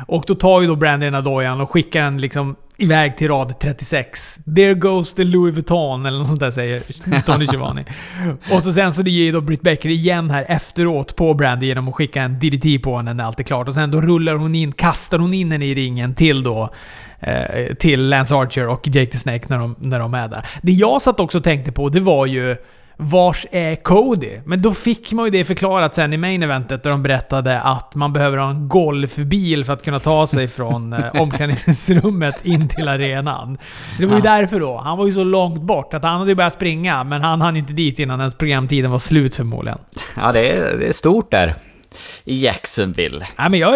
Och 0.07 0.23
då 0.27 0.35
tar 0.35 0.61
ju 0.61 0.67
då 0.67 0.75
Brandy 0.75 1.05
den 1.05 1.13
här 1.13 1.21
dojan 1.21 1.61
och 1.61 1.71
skickar 1.71 2.01
den 2.01 2.21
liksom 2.21 2.55
iväg 2.77 3.17
till 3.17 3.27
rad 3.27 3.59
36. 3.59 4.39
There 4.55 4.73
goes 4.73 5.13
the 5.13 5.23
Louis 5.23 5.53
Vuitton, 5.53 6.05
eller 6.05 6.17
något 6.17 6.27
sånt 6.27 6.39
där 6.39 6.51
säger 6.51 7.21
Tony 7.21 7.45
Giovanni. 7.45 7.85
och 8.51 8.63
så 8.63 8.73
sen 8.73 8.93
så 8.93 9.01
det 9.01 9.11
ger 9.11 9.23
ju 9.23 9.31
då 9.31 9.41
Britt 9.41 9.61
Baker 9.61 9.89
igen 9.89 10.29
här 10.29 10.45
efteråt 10.47 11.15
på 11.15 11.33
Brandy 11.33 11.65
genom 11.65 11.87
att 11.87 11.95
skicka 11.95 12.21
en 12.21 12.39
DDT 12.39 12.83
på 12.83 12.97
henne 12.97 13.13
när 13.13 13.23
allt 13.23 13.39
är 13.39 13.43
klart. 13.43 13.67
Och 13.67 13.73
sen 13.73 13.91
då 13.91 14.01
rullar 14.01 14.35
hon 14.35 14.55
in, 14.55 14.71
kastar 14.71 15.19
hon 15.19 15.33
in 15.33 15.51
henne 15.51 15.65
i 15.65 15.75
ringen 15.75 16.15
till 16.15 16.43
då 16.43 16.69
eh, 17.19 17.73
till 17.75 18.09
Lance 18.09 18.35
Archer 18.35 18.67
och 18.67 18.87
Jake 18.87 19.11
the 19.11 19.17
Snake 19.17 19.45
när 19.47 19.57
de, 19.57 19.75
när 19.79 19.99
de 19.99 20.13
är 20.13 20.27
där. 20.27 20.45
Det 20.61 20.71
jag 20.71 21.01
satt 21.01 21.19
också 21.19 21.37
och 21.37 21.43
tänkte 21.43 21.71
på, 21.71 21.89
det 21.89 21.99
var 21.99 22.25
ju 22.25 22.55
Vars 22.97 23.45
är 23.51 23.75
Cody? 23.75 24.39
Men 24.45 24.61
då 24.61 24.73
fick 24.73 25.11
man 25.11 25.25
ju 25.25 25.31
det 25.31 25.43
förklarat 25.43 25.95
sen 25.95 26.13
i 26.13 26.17
main 26.17 26.43
eventet 26.43 26.83
där 26.83 26.89
de 26.89 27.03
berättade 27.03 27.61
att 27.61 27.95
man 27.95 28.13
behöver 28.13 28.37
ha 28.37 28.49
en 28.49 28.67
golfbil 28.67 29.65
för 29.65 29.73
att 29.73 29.83
kunna 29.83 29.99
ta 29.99 30.27
sig 30.27 30.47
från 30.47 30.93
eh, 30.93 30.99
omklädningsrummet 31.21 32.45
in 32.45 32.67
till 32.67 32.87
arenan. 32.87 33.57
Så 33.95 34.01
det 34.01 34.05
var 34.05 34.13
ju 34.13 34.23
ja. 34.25 34.37
därför 34.37 34.59
då. 34.59 34.77
Han 34.77 34.97
var 34.97 35.05
ju 35.05 35.11
så 35.11 35.23
långt 35.23 35.61
bort 35.61 35.93
att 35.93 36.03
han 36.03 36.19
hade 36.19 36.31
ju 36.31 36.35
börjat 36.35 36.53
springa, 36.53 37.03
men 37.03 37.21
han 37.21 37.41
hann 37.41 37.57
inte 37.57 37.73
dit 37.73 37.99
innan 37.99 38.19
ens 38.19 38.33
programtiden 38.33 38.91
var 38.91 38.99
slut 38.99 39.35
förmodligen. 39.35 39.79
Ja, 40.15 40.31
det 40.31 40.51
är, 40.51 40.77
det 40.77 40.87
är 40.87 40.91
stort 40.91 41.31
där. 41.31 41.55
I 42.23 42.45
Jacksonville. 42.45 43.25
Ja, 43.37 43.49
men 43.49 43.59
jag, 43.59 43.73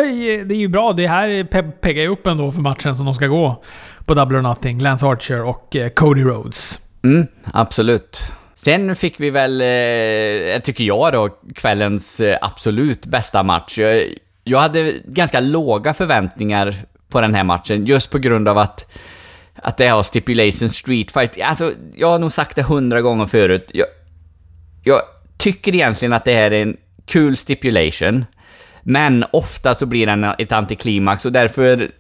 det 0.48 0.56
är 0.56 0.60
ju 0.60 0.68
bra. 0.68 0.94
Det 0.94 1.08
här 1.08 1.44
peggar 1.72 2.04
ju 2.04 2.10
upp 2.10 2.28
ändå 2.28 2.52
för 2.52 2.62
matchen 2.62 2.96
som 2.96 3.06
de 3.06 3.16
ska 3.16 3.28
gå 3.28 3.64
på 4.06 4.14
Double 4.14 4.38
or 4.38 4.42
Nothing. 4.42 4.80
Lance 4.82 5.06
Archer 5.06 5.44
och 5.44 5.76
eh, 5.76 5.90
Cody 5.90 6.24
Rhodes. 6.24 6.82
Mm, 7.04 7.28
absolut. 7.54 8.32
Sen 8.58 8.96
fick 8.96 9.20
vi 9.20 9.30
väl, 9.30 9.62
eh, 9.62 10.62
tycker 10.62 10.84
jag 10.84 11.14
då, 11.14 11.30
kvällens 11.56 12.20
eh, 12.20 12.38
absolut 12.42 13.06
bästa 13.06 13.44
match. 13.44 13.78
Jag, 13.78 14.04
jag 14.44 14.60
hade 14.60 14.94
ganska 15.06 15.40
låga 15.40 15.94
förväntningar 15.94 16.76
på 17.10 17.22
den 17.22 17.36
här 17.36 17.44
matchen, 17.44 17.86
just 17.86 18.12
på 18.12 18.18
grund 18.18 18.48
av 18.48 18.58
att 18.58 18.86
att 19.56 19.78
det 19.78 19.88
har 19.88 20.04
stipulation 20.04 20.70
street 20.70 21.12
fight. 21.12 21.42
Alltså, 21.42 21.72
jag 21.96 22.08
har 22.08 22.20
nog 22.20 22.32
sagt 22.32 22.56
det 22.56 22.64
hundra 22.64 23.02
gånger 23.02 23.26
förut. 23.26 23.72
Jag, 23.74 23.88
jag 24.84 25.02
tycker 25.38 25.76
egentligen 25.76 26.14
att 26.14 26.26
det 26.26 26.34
här 26.34 26.52
är 26.52 26.62
en 26.62 26.78
kul 27.06 27.38
stipulation. 27.38 28.26
Men 28.84 29.26
ofta 29.32 29.74
så 29.74 29.86
blir 29.86 30.06
den 30.06 30.24
ett 30.24 30.52
antiklimax 30.52 31.26
och 31.26 31.32
därför 31.32 31.92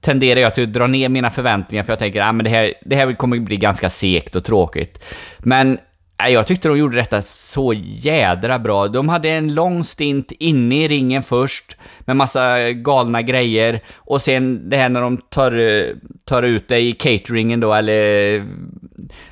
tenderar 0.00 0.40
jag 0.40 0.54
till 0.54 0.64
att 0.64 0.72
dra 0.72 0.86
ner 0.86 1.08
mina 1.08 1.30
förväntningar 1.30 1.84
för 1.84 1.92
jag 1.92 1.98
tänker 1.98 2.22
att 2.22 2.34
ah, 2.34 2.42
det, 2.42 2.50
här, 2.50 2.74
det 2.84 2.96
här 2.96 3.16
kommer 3.16 3.38
bli 3.38 3.56
ganska 3.56 3.88
segt 3.88 4.36
och 4.36 4.44
tråkigt. 4.44 5.04
Men 5.38 5.78
äh, 6.22 6.28
jag 6.28 6.46
tyckte 6.46 6.68
de 6.68 6.78
gjorde 6.78 6.96
detta 6.96 7.22
så 7.22 7.72
jädra 7.76 8.58
bra. 8.58 8.88
De 8.88 9.08
hade 9.08 9.30
en 9.30 9.54
lång 9.54 9.84
stint 9.84 10.32
inne 10.32 10.84
i 10.84 10.88
ringen 10.88 11.22
först 11.22 11.76
med 12.00 12.16
massa 12.16 12.72
galna 12.72 13.22
grejer 13.22 13.80
och 13.94 14.20
sen 14.20 14.70
det 14.70 14.76
här 14.76 14.88
när 14.88 15.00
de 15.00 15.16
tar, 15.16 15.84
tar 16.24 16.42
ut 16.42 16.68
det 16.68 16.80
i 16.80 16.92
cateringen 16.92 17.60
då, 17.60 17.74
eller 17.74 18.46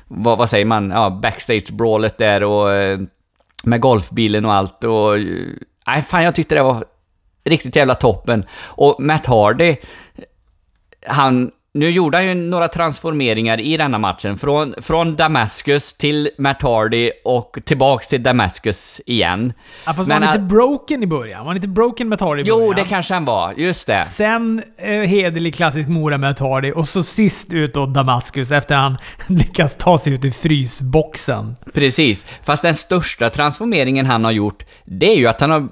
vad, 0.07 0.37
vad 0.37 0.49
säger 0.49 0.65
man? 0.65 0.89
Ja, 0.89 1.19
backstage-brawlet 1.23 2.17
där 2.17 2.43
och 2.43 2.69
med 3.63 3.81
golfbilen 3.81 4.45
och 4.45 4.53
allt 4.53 4.83
och... 4.83 5.17
Nej, 5.87 6.01
fan 6.01 6.23
jag 6.23 6.35
tyckte 6.35 6.55
det 6.55 6.63
var 6.63 6.83
riktigt 7.43 7.75
jävla 7.75 7.95
toppen. 7.95 8.45
Och 8.63 8.95
Matt 8.99 9.25
Hardy, 9.25 9.75
han, 11.07 11.51
nu 11.73 11.89
gjorde 11.89 12.17
han 12.17 12.25
ju 12.25 12.33
några 12.33 12.67
transformeringar 12.67 13.59
i 13.59 13.77
denna 13.77 13.97
matchen. 13.97 14.37
Från, 14.37 14.75
från 14.81 15.15
Damascus 15.15 15.93
till 15.93 16.29
Matt 16.37 16.61
Hardy 16.61 17.11
och 17.23 17.57
tillbaks 17.65 18.07
till 18.07 18.23
Damascus 18.23 19.01
igen. 19.05 19.53
Ja, 19.85 19.93
fast 19.93 20.07
Men 20.07 20.21
var 20.21 20.27
han 20.27 20.35
inte 20.35 20.47
broken 20.47 21.03
i 21.03 21.07
början? 21.07 21.39
Var 21.39 21.47
han 21.47 21.55
inte 21.55 21.67
broken 21.67 22.09
Matt 22.09 22.21
Hardy 22.21 22.41
i 22.41 22.45
början? 22.45 22.67
Jo, 22.67 22.73
det 22.73 22.83
kanske 22.83 23.13
han 23.13 23.25
var. 23.25 23.53
Just 23.57 23.87
det. 23.87 24.05
Sen 24.05 24.63
eh, 24.77 24.91
hederlig 24.91 25.55
klassisk 25.55 25.89
Mora 25.89 26.17
Matt 26.17 26.39
Hardy 26.39 26.71
och 26.71 26.89
så 26.89 27.03
sist 27.03 27.53
ut 27.53 27.73
då 27.73 27.85
Damascus 27.85 28.51
efter 28.51 28.75
han 28.75 28.97
lyckas 29.27 29.75
ta 29.75 29.97
sig 29.97 30.13
ut 30.13 30.25
ur 30.25 30.31
frysboxen. 30.31 31.55
Precis. 31.73 32.25
Fast 32.43 32.63
den 32.63 32.75
största 32.75 33.29
transformeringen 33.29 34.05
han 34.05 34.25
har 34.25 34.31
gjort, 34.31 34.63
det 34.85 35.11
är 35.11 35.17
ju 35.17 35.27
att 35.27 35.41
han 35.41 35.51
har 35.51 35.67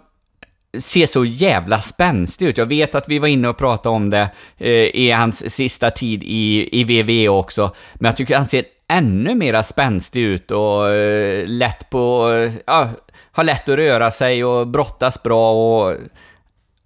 ser 0.80 1.06
så 1.06 1.26
jävla 1.26 1.82
spänstig 1.82 2.48
ut. 2.48 2.58
Jag 2.58 2.66
vet 2.66 2.96
att 2.96 3.10
vi 3.10 3.20
var 3.20 3.28
inne 3.28 3.48
och 3.48 3.58
pratade 3.58 3.96
om 3.96 4.10
det 4.10 4.30
eh, 4.58 4.72
i 4.72 5.12
hans 5.12 5.54
sista 5.54 5.92
tid 5.92 6.24
i, 6.24 6.70
i 6.80 6.84
VV 6.84 7.30
också, 7.30 7.76
men 7.96 8.10
jag 8.10 8.18
tycker 8.18 8.36
han 8.38 8.46
ser 8.46 8.64
ännu 8.88 9.36
mera 9.36 9.64
spänstig 9.64 10.22
ut 10.22 10.52
och 10.52 10.90
eh, 10.90 11.48
lätt 11.48 11.90
på... 11.90 12.32
Eh, 12.32 12.54
ja, 12.66 12.90
har 13.32 13.44
lätt 13.44 13.70
att 13.70 13.76
röra 13.76 14.12
sig 14.12 14.46
och 14.46 14.68
brottas 14.68 15.24
bra 15.24 15.52
och... 15.52 15.96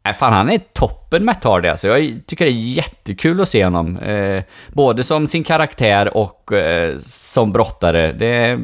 Nej, 0.03 0.13
fan, 0.13 0.33
han 0.33 0.49
är 0.49 0.57
toppen 0.73 1.25
med 1.25 1.41
Tardy 1.41 1.67
alltså. 1.67 1.87
Jag 1.87 2.21
tycker 2.25 2.45
det 2.45 2.51
är 2.51 2.75
jättekul 2.75 3.41
att 3.41 3.49
se 3.49 3.63
honom. 3.63 3.97
Eh, 3.97 4.43
både 4.67 5.03
som 5.03 5.27
sin 5.27 5.43
karaktär 5.43 6.17
och 6.17 6.51
eh, 6.51 6.97
som 6.97 7.51
brottare. 7.51 8.11
Det 8.11 8.27
är... 8.27 8.59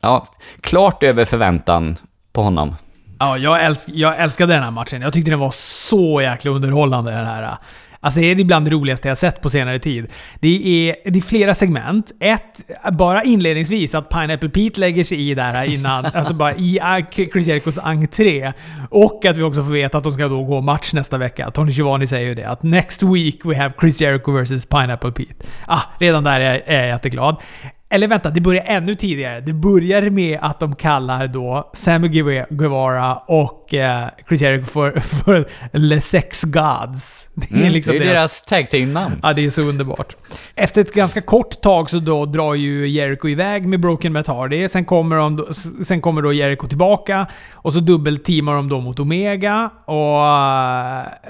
Ja, 0.00 0.26
klart 0.60 1.02
över 1.02 1.24
förväntan 1.24 1.96
på 2.32 2.42
honom. 2.42 2.74
Ja, 3.18 3.38
jag, 3.38 3.64
älsk, 3.64 3.88
jag 3.92 4.18
älskade 4.20 4.52
den 4.54 4.62
här 4.62 4.70
matchen. 4.70 5.02
Jag 5.02 5.12
tyckte 5.12 5.30
den 5.30 5.40
var 5.40 5.54
så 5.88 6.20
jäkla 6.22 6.50
underhållande 6.50 7.10
den 7.10 7.26
här. 7.26 7.56
Alltså 8.04 8.20
det 8.20 8.26
är 8.26 8.40
ibland 8.40 8.66
det 8.66 8.70
roligaste 8.70 9.08
jag 9.08 9.18
sett 9.18 9.40
på 9.40 9.50
senare 9.50 9.78
tid. 9.78 10.06
Det 10.40 10.88
är, 10.88 11.10
det 11.10 11.18
är 11.18 11.22
flera 11.22 11.54
segment. 11.54 12.12
Ett, 12.20 12.60
bara 12.92 13.22
inledningsvis, 13.22 13.94
att 13.94 14.08
Pineapple 14.08 14.48
Pete 14.48 14.80
lägger 14.80 15.04
sig 15.04 15.30
i 15.30 15.34
där 15.34 15.64
innan, 15.64 16.04
alltså 16.14 16.34
bara 16.34 16.54
i 16.54 16.80
Chris 17.10 17.46
Jericos 17.46 17.78
entré. 17.78 18.52
Och 18.90 19.24
att 19.24 19.36
vi 19.36 19.42
också 19.42 19.64
får 19.64 19.72
veta 19.72 19.98
att 19.98 20.04
de 20.04 20.12
ska 20.12 20.28
då 20.28 20.44
gå 20.44 20.60
match 20.60 20.92
nästa 20.92 21.18
vecka. 21.18 21.50
Tony 21.50 21.70
Giovanni 21.70 22.06
säger 22.06 22.28
ju 22.28 22.34
det, 22.34 22.44
att 22.44 22.62
next 22.62 23.02
week 23.02 23.40
we 23.44 23.56
have 23.56 23.74
Chris 23.80 24.00
Jericho 24.00 24.32
vs 24.32 24.66
Pineapple 24.66 25.12
Pete. 25.12 25.44
Ah, 25.66 25.82
redan 25.98 26.24
där 26.24 26.40
är 26.40 26.52
jag, 26.52 26.62
är 26.66 26.78
jag 26.78 26.88
jätteglad. 26.88 27.36
Eller 27.88 28.08
vänta, 28.08 28.30
det 28.30 28.40
börjar 28.40 28.64
ännu 28.66 28.94
tidigare. 28.94 29.40
Det 29.40 29.52
börjar 29.52 30.10
med 30.10 30.38
att 30.42 30.60
de 30.60 30.74
kallar 30.76 31.26
då 31.26 31.70
Sammy 31.74 32.08
Gueva- 32.08 32.46
Guevara 32.50 33.14
och 33.16 33.74
eh, 33.74 34.06
Chris 34.28 34.40
Jericho 34.42 34.64
för, 34.66 35.00
för 35.00 35.48
Le 35.72 36.00
Sex 36.00 36.42
Gods. 36.42 37.28
Det 37.34 37.50
är 37.54 37.56
Mm, 37.56 37.72
liksom 37.72 37.92
det 37.92 37.98
är 37.98 38.00
deras- 38.04 38.12
deras 38.14 38.42
tag 38.42 38.70
team-namn. 38.70 39.14
Ja, 39.22 39.32
det 39.32 39.44
är 39.46 39.50
så 39.50 39.62
underbart. 39.62 40.16
Efter 40.54 40.80
ett 40.80 40.94
ganska 40.94 41.20
kort 41.20 41.60
tag 41.60 41.90
så 41.90 41.98
då 41.98 42.26
drar 42.26 42.54
ju 42.54 42.88
Jericho 42.88 43.28
iväg 43.28 43.66
med 43.66 43.80
Broken 43.80 44.12
Matt 44.12 44.26
Hardy. 44.26 44.68
Sen 44.68 44.84
kommer, 44.84 45.16
de 45.16 45.54
sen 45.84 46.00
kommer 46.00 46.22
då 46.22 46.32
Jericho 46.32 46.68
tillbaka 46.68 47.26
och 47.52 47.72
så 47.72 47.80
dubbelteamar 47.80 48.54
de 48.54 48.68
då 48.68 48.80
mot 48.80 49.00
Omega. 49.00 49.70
Och, 49.86 50.26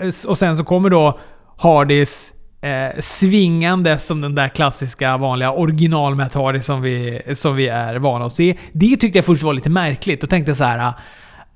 eh, 0.05 0.13
och 0.27 0.39
sen 0.39 0.57
så 0.57 0.65
kommer 0.65 0.91
då 0.91 1.19
Hardys 1.59 2.31
eh, 2.65 3.01
svingande 3.01 3.99
som 3.99 4.21
den 4.21 4.35
där 4.35 4.49
klassiska 4.49 5.17
vanliga 5.17 5.53
original 5.53 6.15
Matt 6.15 6.35
Hardy 6.35 6.61
som 6.61 6.83
vi, 6.83 7.23
som 7.35 7.57
vi 7.57 7.69
är 7.69 7.97
vana 7.97 8.25
att 8.25 8.35
se. 8.35 8.57
Det 8.73 8.97
tyckte 8.97 9.19
jag 9.19 9.25
först 9.25 9.43
var 9.43 9.53
lite 9.53 9.71
märkligt 9.71 10.23
och 10.23 10.31
tänkte 10.31 10.55
så 10.55 10.65
här. 10.65 10.79
Ah, 10.79 10.95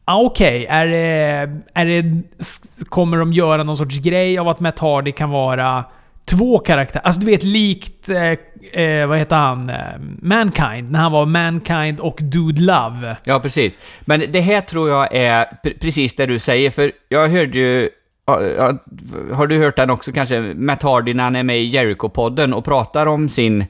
ah 0.04 0.20
Okej, 0.20 0.66
är 0.66 0.86
det, 0.86 1.50
är 1.74 1.86
det, 1.86 2.22
kommer 2.88 3.16
de 3.16 3.32
göra 3.32 3.64
någon 3.64 3.76
sorts 3.76 3.98
grej 3.98 4.38
av 4.38 4.48
att 4.48 4.60
Matt 4.60 4.78
Hardy 4.78 5.12
kan 5.12 5.30
vara 5.30 5.84
två 6.24 6.58
karaktärer? 6.58 7.04
Alltså 7.04 7.20
du 7.20 7.26
vet 7.26 7.42
likt, 7.42 8.08
eh, 8.08 8.32
eh 8.82 9.06
vad 9.06 9.18
heter 9.18 9.36
han? 9.36 9.70
Eh, 9.70 9.76
Mankind, 10.22 10.90
när 10.90 10.98
han 10.98 11.12
var 11.12 11.26
Mankind 11.26 12.00
och 12.00 12.18
Dude 12.20 12.62
Love. 12.62 13.16
Ja, 13.24 13.40
precis. 13.40 13.78
Men 14.00 14.24
det 14.32 14.40
här 14.40 14.60
tror 14.60 14.88
jag 14.88 15.14
är 15.14 15.46
precis 15.80 16.16
det 16.16 16.26
du 16.26 16.38
säger, 16.38 16.70
för 16.70 16.92
jag 17.08 17.28
hörde 17.28 17.58
ju 17.58 17.88
har, 18.32 18.78
Har 19.34 19.46
du 19.46 19.58
hört 19.58 19.76
den 19.76 19.90
också 19.90 20.12
kanske? 20.12 20.40
Matt 20.40 20.82
Hardy 20.82 21.14
när 21.14 21.24
han 21.24 21.36
är 21.36 21.42
med 21.42 21.60
i 21.60 21.76
Jericho-podden 21.76 22.52
och 22.52 22.64
pratar 22.64 23.06
om 23.06 23.28
sin 23.28 23.64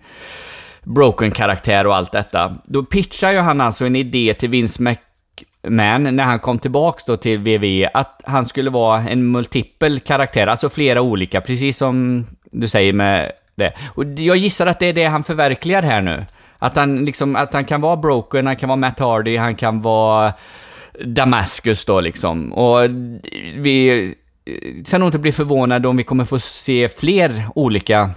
Broken-karaktär 0.83 1.87
och 1.87 1.97
allt 1.97 2.13
detta. 2.13 2.55
Då 2.65 2.83
pitchar 2.83 3.33
ju 3.33 3.39
han 3.39 3.61
alltså 3.61 3.87
en 3.87 3.97
idé 3.97 4.35
till 4.35 4.49
Vince 4.49 4.83
McMahon 4.83 6.17
när 6.17 6.25
han 6.25 6.39
kom 6.39 6.59
tillbaks 6.59 7.05
då 7.05 7.17
till 7.17 7.39
WWE, 7.39 7.91
att 7.95 8.23
han 8.25 8.45
skulle 8.45 8.71
vara 8.71 9.01
en 9.01 9.31
multipel 9.31 10.01
karaktär, 10.01 10.47
alltså 10.47 10.69
flera 10.69 11.01
olika, 11.01 11.41
precis 11.41 11.77
som 11.77 12.25
du 12.53 12.69
säger 12.69 12.93
med 12.93 13.33
det. 13.55 13.73
Och 13.95 14.05
jag 14.05 14.37
gissar 14.37 14.67
att 14.67 14.81
det 14.81 14.87
är 14.87 14.93
det 14.93 15.05
han 15.05 15.25
förverkligar 15.25 15.83
här 15.83 16.03
nu. 16.03 16.27
Att 16.59 16.77
han 16.77 17.05
liksom, 17.05 17.37
att 17.37 17.53
han 17.53 17.65
kan 17.65 17.81
vara 17.81 17.97
Broken, 17.97 18.47
han 18.47 18.57
kan 18.57 18.69
vara 18.69 18.77
Matt 18.77 18.99
Hardy, 18.99 19.37
han 19.37 19.55
kan 19.55 19.83
vara 19.83 20.33
Damaskus 21.05 21.85
då 21.85 22.01
liksom. 22.01 22.53
Och 22.53 22.91
vi 23.55 24.15
ska 24.85 24.99
nog 24.99 25.09
inte 25.09 25.19
bli 25.19 25.33
förvånad 25.33 25.87
om 25.87 25.97
vi 25.97 26.05
kommer 26.05 26.25
få 26.25 26.39
se 26.39 26.89
fler 26.89 27.47
olika 27.55 28.11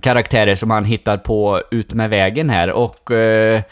karaktärer 0.00 0.54
som 0.54 0.70
han 0.70 0.84
hittar 0.84 1.16
på 1.16 1.62
ut 1.70 1.92
med 1.92 2.10
vägen 2.10 2.50
här 2.50 2.70
och 2.70 3.10
eh, 3.10 3.62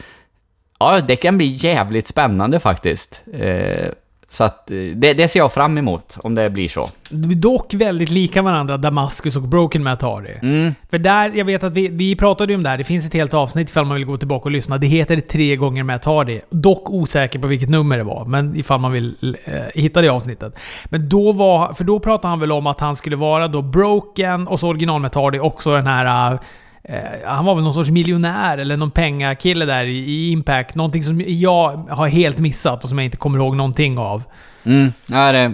ja, 0.78 1.00
det 1.00 1.16
kan 1.16 1.36
bli 1.36 1.46
jävligt 1.46 2.06
spännande 2.06 2.60
faktiskt. 2.60 3.22
Eh, 3.32 3.88
så 4.28 4.44
att 4.44 4.70
eh, 4.70 4.76
det, 4.76 5.12
det 5.12 5.28
ser 5.28 5.40
jag 5.40 5.52
fram 5.52 5.78
emot 5.78 6.18
om 6.22 6.34
det 6.34 6.50
blir 6.50 6.68
så. 6.68 6.88
De 7.10 7.30
är 7.30 7.34
dock 7.34 7.74
väldigt 7.74 8.10
lika 8.10 8.42
varandra, 8.42 8.76
Damascus 8.76 9.36
och 9.36 9.42
Broken 9.42 9.82
Matt 9.82 10.02
Hardy. 10.02 10.32
Mm. 10.42 10.74
För 10.90 10.98
där, 10.98 11.32
jag 11.34 11.44
vet 11.44 11.64
att 11.64 11.72
vi, 11.72 11.88
vi 11.88 12.16
pratade 12.16 12.52
ju 12.52 12.56
om 12.56 12.62
det 12.62 12.68
här, 12.68 12.78
det 12.78 12.84
finns 12.84 13.06
ett 13.06 13.14
helt 13.14 13.34
avsnitt 13.34 13.70
ifall 13.70 13.84
man 13.84 13.94
vill 13.94 14.06
gå 14.06 14.16
tillbaka 14.18 14.44
och 14.44 14.50
lyssna. 14.50 14.78
Det 14.78 14.86
heter 14.86 15.20
tre 15.20 15.56
gånger 15.56 15.82
Matt 15.82 16.04
Hardy. 16.04 16.40
Dock 16.50 16.90
osäker 16.90 17.38
på 17.38 17.46
vilket 17.46 17.68
nummer 17.68 17.96
det 17.96 18.04
var, 18.04 18.24
men 18.24 18.56
ifall 18.56 18.80
man 18.80 18.92
vill 18.92 19.36
eh, 19.44 19.52
hitta 19.74 20.02
det 20.02 20.08
avsnittet. 20.08 20.54
Men 20.84 21.08
då 21.08 21.32
var, 21.32 21.72
för 21.72 21.84
då 21.84 22.00
pratade 22.00 22.28
han 22.28 22.40
väl 22.40 22.52
om 22.52 22.66
att 22.66 22.80
han 22.80 22.96
skulle 22.96 23.16
vara 23.16 23.48
då 23.48 23.62
Broken 23.62 24.48
och 24.48 24.60
så 24.60 24.68
original 24.68 25.00
Matt 25.00 25.14
Hardy, 25.14 25.38
också 25.38 25.74
den 25.74 25.86
här 25.86 26.32
eh, 26.32 26.38
han 27.24 27.44
var 27.44 27.54
väl 27.54 27.64
någon 27.64 27.74
sorts 27.74 27.90
miljonär 27.90 28.58
eller 28.58 28.76
någon 28.76 28.90
pengakille 28.90 29.64
där 29.64 29.84
i, 29.84 30.30
Impact. 30.30 30.74
Någonting 30.74 31.04
som 31.04 31.22
jag 31.26 31.76
har 31.76 32.08
helt 32.08 32.38
missat 32.38 32.84
och 32.84 32.88
som 32.88 32.98
jag 32.98 33.04
inte 33.04 33.16
kommer 33.16 33.38
ihåg 33.38 33.56
någonting 33.56 33.98
av. 33.98 34.22
Mm, 34.64 34.92
ja, 35.06 35.32
det, 35.32 35.52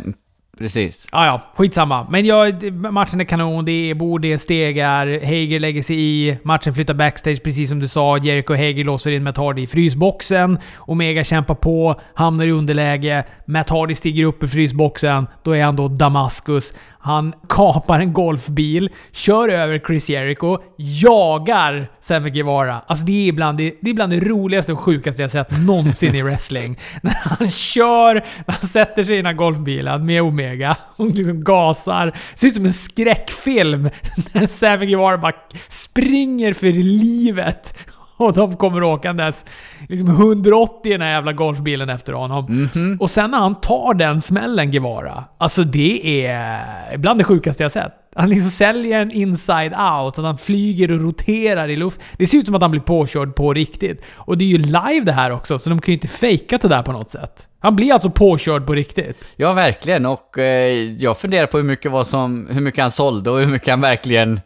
precis. 0.58 1.08
Ja, 1.12 1.26
ja, 1.26 1.42
skitsamma. 1.56 2.06
Men 2.10 2.26
jag, 2.26 2.72
matchen 2.72 3.20
är 3.20 3.24
kanon, 3.24 3.64
det 3.64 3.90
är 3.90 3.94
bord, 3.94 4.22
det 4.22 4.32
är 4.32 4.38
stegar, 4.38 5.06
Hager 5.06 5.60
lägger 5.60 5.82
sig 5.82 5.96
i, 6.00 6.36
matchen 6.44 6.74
flyttar 6.74 6.94
backstage 6.94 7.42
precis 7.42 7.68
som 7.68 7.80
du 7.80 7.88
sa. 7.88 8.18
Jericho 8.18 8.52
och 8.52 8.58
Hager 8.58 8.84
låser 8.84 9.12
in 9.12 9.22
Matt 9.22 9.36
Hardy 9.36 9.62
i 9.62 9.66
frysboxen. 9.66 10.58
Omega 10.78 11.24
kämpar 11.24 11.54
på, 11.54 12.00
hamnar 12.14 12.44
i 12.44 12.50
underläge. 12.50 13.24
Matt 13.46 13.70
Hardy 13.70 13.94
stiger 13.94 14.24
upp 14.24 14.42
i 14.42 14.48
frysboxen. 14.48 15.26
Då 15.42 15.56
är 15.56 15.64
han 15.64 15.76
då 15.76 15.88
Damaskus. 15.88 16.72
Han 17.04 17.34
kapar 17.48 18.00
en 18.00 18.12
golfbil, 18.12 18.90
kör 19.12 19.48
över 19.48 19.78
Chris 19.78 20.10
Jericho, 20.10 20.58
jagar 20.76 21.90
Sammy 22.00 22.30
Guevara. 22.30 22.82
Alltså 22.86 23.04
det 23.04 23.28
är, 23.28 23.32
bland 23.32 23.58
det, 23.58 23.74
det 23.80 23.90
är 23.90 23.94
bland 23.94 24.12
det 24.12 24.20
roligaste 24.20 24.72
och 24.72 24.80
sjukaste 24.80 25.22
jag 25.22 25.30
sett 25.30 25.66
någonsin 25.66 26.14
i 26.14 26.22
wrestling. 26.22 26.78
När 27.02 27.14
han 27.14 27.50
kör, 27.50 28.14
när 28.14 28.54
han 28.60 28.68
sätter 28.68 29.04
sig 29.04 29.14
i 29.14 29.16
den 29.16 29.26
här 29.26 29.32
golfbilen 29.32 30.06
med 30.06 30.22
Omega 30.22 30.76
och 30.96 31.06
liksom 31.06 31.44
gasar. 31.44 32.06
Det 32.06 32.40
ser 32.40 32.46
ut 32.46 32.54
som 32.54 32.66
en 32.66 32.72
skräckfilm 32.72 33.90
när 34.32 34.46
Sammy 34.46 34.86
Guevara 34.86 35.18
bara 35.18 35.32
springer 35.68 36.52
för 36.52 36.72
livet. 36.72 37.78
Och 38.16 38.33
de 38.33 38.57
kommer 38.57 38.83
åkandes 38.83 39.44
liksom 39.88 40.09
180 40.09 40.88
i 40.88 40.92
den 40.92 41.03
här 41.03 41.11
jävla 41.11 41.33
golfbilen 41.33 41.88
efter 41.88 42.12
honom. 42.12 42.68
Och 43.01 43.11
sen 43.11 43.31
när 43.31 43.38
han 43.38 43.61
tar 43.61 43.94
den 43.94 44.22
smällen, 44.22 44.70
Guevara. 44.70 45.25
Alltså 45.38 45.64
det 45.64 46.27
är 46.27 46.96
bland 46.96 47.20
det 47.20 47.25
sjukaste 47.25 47.62
jag 47.62 47.72
sett. 47.72 47.92
Han 48.14 48.31
liksom 48.31 48.51
säljer 48.51 48.98
en 48.98 49.11
inside 49.11 49.72
out, 49.72 50.18
att 50.18 50.25
han 50.25 50.38
flyger 50.38 50.90
och 50.90 51.01
roterar 51.01 51.68
i 51.68 51.77
luft. 51.77 52.01
Det 52.16 52.27
ser 52.27 52.38
ut 52.38 52.46
som 52.46 52.55
att 52.55 52.62
han 52.62 52.70
blir 52.70 52.81
påkörd 52.81 53.35
på 53.35 53.55
riktigt. 53.55 54.03
Och 54.14 54.38
det 54.38 54.44
är 54.44 54.48
ju 54.48 54.59
live 54.59 55.01
det 55.05 55.12
här 55.12 55.31
också, 55.31 55.59
så 55.59 55.70
de 55.70 55.81
kan 55.81 55.92
ju 55.92 55.96
inte 55.96 56.09
fejka 56.09 56.59
det 56.59 56.68
där 56.68 56.83
på 56.83 56.92
något 56.92 57.11
sätt. 57.11 57.46
Han 57.61 57.77
blir 57.77 57.92
alltså 57.92 58.11
påkörd 58.11 58.66
på 58.66 58.75
riktigt. 58.75 59.25
Ja, 59.37 59.53
verkligen. 59.53 60.07
Och 60.07 60.38
eh, 60.38 60.72
jag 60.83 61.18
funderar 61.18 61.46
på 61.46 61.57
hur 61.57 61.64
mycket, 61.64 61.92
vad 61.92 62.07
som, 62.07 62.48
hur 62.51 62.61
mycket 62.61 62.81
han 62.81 62.90
sålde 62.90 63.31
och 63.31 63.38
hur 63.38 63.46
mycket 63.46 63.68
han 63.68 63.81
verkligen 63.81 64.40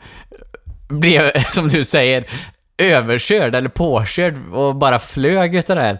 blev, 0.88 1.30
som 1.52 1.68
du 1.68 1.84
säger, 1.84 2.24
överkörd 2.78 3.54
eller 3.54 3.68
påkörd 3.68 4.52
och 4.52 4.76
bara 4.76 4.98
flög 4.98 5.54
utav 5.54 5.76
det 5.76 5.82
här. 5.82 5.98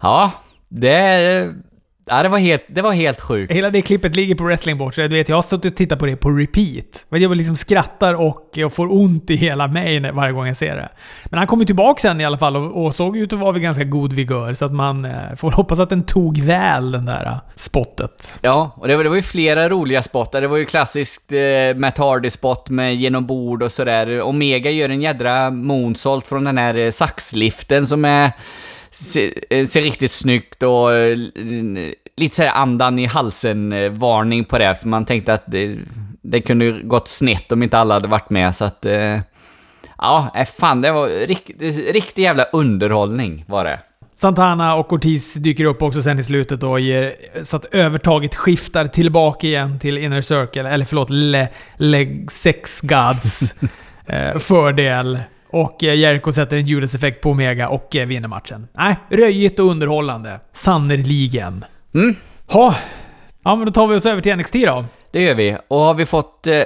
Ja, 0.00 0.30
det, 0.68 0.96
är 0.96 1.54
ja, 2.10 2.22
det, 2.22 2.28
var 2.28 2.38
helt, 2.38 2.64
det 2.68 2.82
var 2.82 2.92
helt 2.92 3.20
sjukt. 3.20 3.52
Hela 3.52 3.70
det 3.70 3.82
klippet 3.82 4.16
ligger 4.16 4.34
på 4.34 4.44
Wrestlingboard, 4.44 4.94
så 4.94 5.00
jag 5.00 5.08
vet, 5.08 5.28
jag 5.28 5.36
har 5.36 5.42
suttit 5.42 5.72
och 5.72 5.76
tittat 5.76 5.98
på 5.98 6.06
det 6.06 6.16
på 6.16 6.30
repeat. 6.30 7.06
Men 7.08 7.22
jag 7.22 7.36
liksom 7.36 7.56
skrattar 7.56 8.14
och 8.14 8.50
jag 8.54 8.72
får 8.72 8.92
ont 8.92 9.30
i 9.30 9.36
hela 9.36 9.68
mig 9.68 10.12
varje 10.12 10.32
gång 10.32 10.46
jag 10.46 10.56
ser 10.56 10.76
det. 10.76 10.88
Men 11.24 11.38
han 11.38 11.46
kom 11.46 11.60
ju 11.60 11.66
tillbaka 11.66 12.00
sen 12.00 12.20
i 12.20 12.24
alla 12.24 12.38
fall 12.38 12.56
och, 12.56 12.84
och 12.84 12.94
såg 12.94 13.16
ut 13.16 13.32
att 13.32 13.38
vara 13.38 13.52
vid 13.52 13.62
ganska 13.62 13.84
god 13.84 14.12
vigör, 14.12 14.54
så 14.54 14.64
att 14.64 14.72
man 14.72 15.04
eh, 15.04 15.34
får 15.36 15.50
hoppas 15.50 15.78
att 15.78 15.90
den 15.90 16.02
tog 16.02 16.38
väl, 16.38 16.90
den 16.90 17.04
där 17.04 17.24
eh, 17.26 17.38
spottet. 17.56 18.38
Ja, 18.42 18.76
och 18.76 18.88
det 18.88 18.96
var, 18.96 19.04
det 19.04 19.10
var 19.10 19.16
ju 19.16 19.22
flera 19.22 19.68
roliga 19.68 20.02
spottar. 20.02 20.40
Det 20.40 20.48
var 20.48 20.56
ju 20.56 20.64
klassiskt 20.64 21.32
eh, 21.32 21.76
Matt 21.76 21.98
Hardy-spot 21.98 22.70
med 22.70 22.96
genom 22.96 23.26
bord 23.26 23.62
och 23.62 23.72
sådär. 23.72 24.20
Omega 24.22 24.70
gör 24.70 24.88
en 24.88 25.02
jädra 25.02 25.50
moonsault 25.50 26.26
från 26.26 26.44
den 26.44 26.58
här 26.58 26.74
eh, 26.74 26.90
saxliften 26.90 27.86
som 27.86 28.04
är... 28.04 28.32
Ser, 28.98 29.32
eh, 29.50 29.66
ser 29.66 29.80
riktigt 29.80 30.10
snyggt 30.10 30.62
och 30.62 30.94
eh, 30.94 31.18
lite 32.16 32.36
såhär 32.36 32.52
andan 32.52 32.98
i 32.98 33.06
halsen-varning 33.06 34.44
på 34.44 34.58
det, 34.58 34.74
för 34.74 34.88
man 34.88 35.04
tänkte 35.04 35.32
att 35.32 35.44
det, 35.46 35.78
det 36.22 36.40
kunde 36.40 36.72
gått 36.72 37.08
snett 37.08 37.52
om 37.52 37.62
inte 37.62 37.78
alla 37.78 37.94
hade 37.94 38.08
varit 38.08 38.30
med, 38.30 38.54
så 38.54 38.64
att... 38.64 38.86
Eh, 38.86 39.20
ja, 39.98 40.32
eh, 40.34 40.44
fan, 40.44 40.80
det 40.80 40.92
var 40.92 41.26
riktigt, 41.26 41.92
riktig 41.92 42.22
jävla 42.22 42.44
underhållning 42.44 43.44
var 43.48 43.64
det. 43.64 43.80
Santana 44.16 44.74
och 44.74 44.92
Ortiz 44.92 45.34
dyker 45.34 45.64
upp 45.64 45.82
också 45.82 46.02
sen 46.02 46.18
i 46.18 46.22
slutet 46.22 46.62
och 46.62 46.80
ger, 46.80 47.14
så 47.42 47.56
att 47.56 47.64
övertaget 47.64 48.34
skiftar 48.34 48.86
tillbaka 48.86 49.46
igen 49.46 49.78
till 49.78 49.98
Inner 49.98 50.22
Circle, 50.22 50.70
eller 50.70 50.84
förlåt, 50.84 51.10
Le, 51.10 51.48
Le 51.76 52.26
Sex 52.32 52.80
Gods 52.80 53.54
eh, 54.06 54.38
fördel. 54.38 55.18
Och 55.56 55.84
eh, 55.84 55.94
Jericho 55.94 56.32
sätter 56.32 56.56
en 56.56 56.66
Judas-effekt 56.66 57.20
på 57.20 57.30
Omega 57.30 57.68
och 57.68 57.96
eh, 57.96 58.06
vinner 58.06 58.28
matchen. 58.28 58.68
Nej, 58.74 58.96
röjigt 59.08 59.58
och 59.58 59.70
underhållande. 59.70 60.40
Sannerligen. 60.52 61.64
Mm. 61.94 62.14
Ha. 62.46 62.74
Ja, 63.44 63.56
men 63.56 63.66
då 63.66 63.72
tar 63.72 63.86
vi 63.86 63.96
oss 63.96 64.06
över 64.06 64.20
till 64.20 64.36
NXT 64.36 64.52
då. 64.52 64.84
Det 65.10 65.22
gör 65.22 65.34
vi. 65.34 65.56
Och 65.68 65.78
har 65.78 65.94
vi 65.94 66.06
fått 66.06 66.46
eh, 66.46 66.62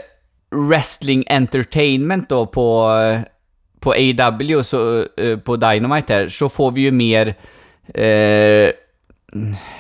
Wrestling 0.51 1.25
Entertainment 1.27 2.29
då 2.29 2.47
på, 2.47 2.93
eh, 2.93 3.21
på 3.81 3.93
AW, 3.93 4.63
så, 4.63 5.05
eh, 5.17 5.39
på 5.39 5.57
Dynamite 5.57 6.15
här, 6.15 6.29
så 6.29 6.49
får 6.49 6.71
vi 6.71 6.81
ju 6.81 6.91
mer... 6.91 7.35
Eh, 7.95 8.71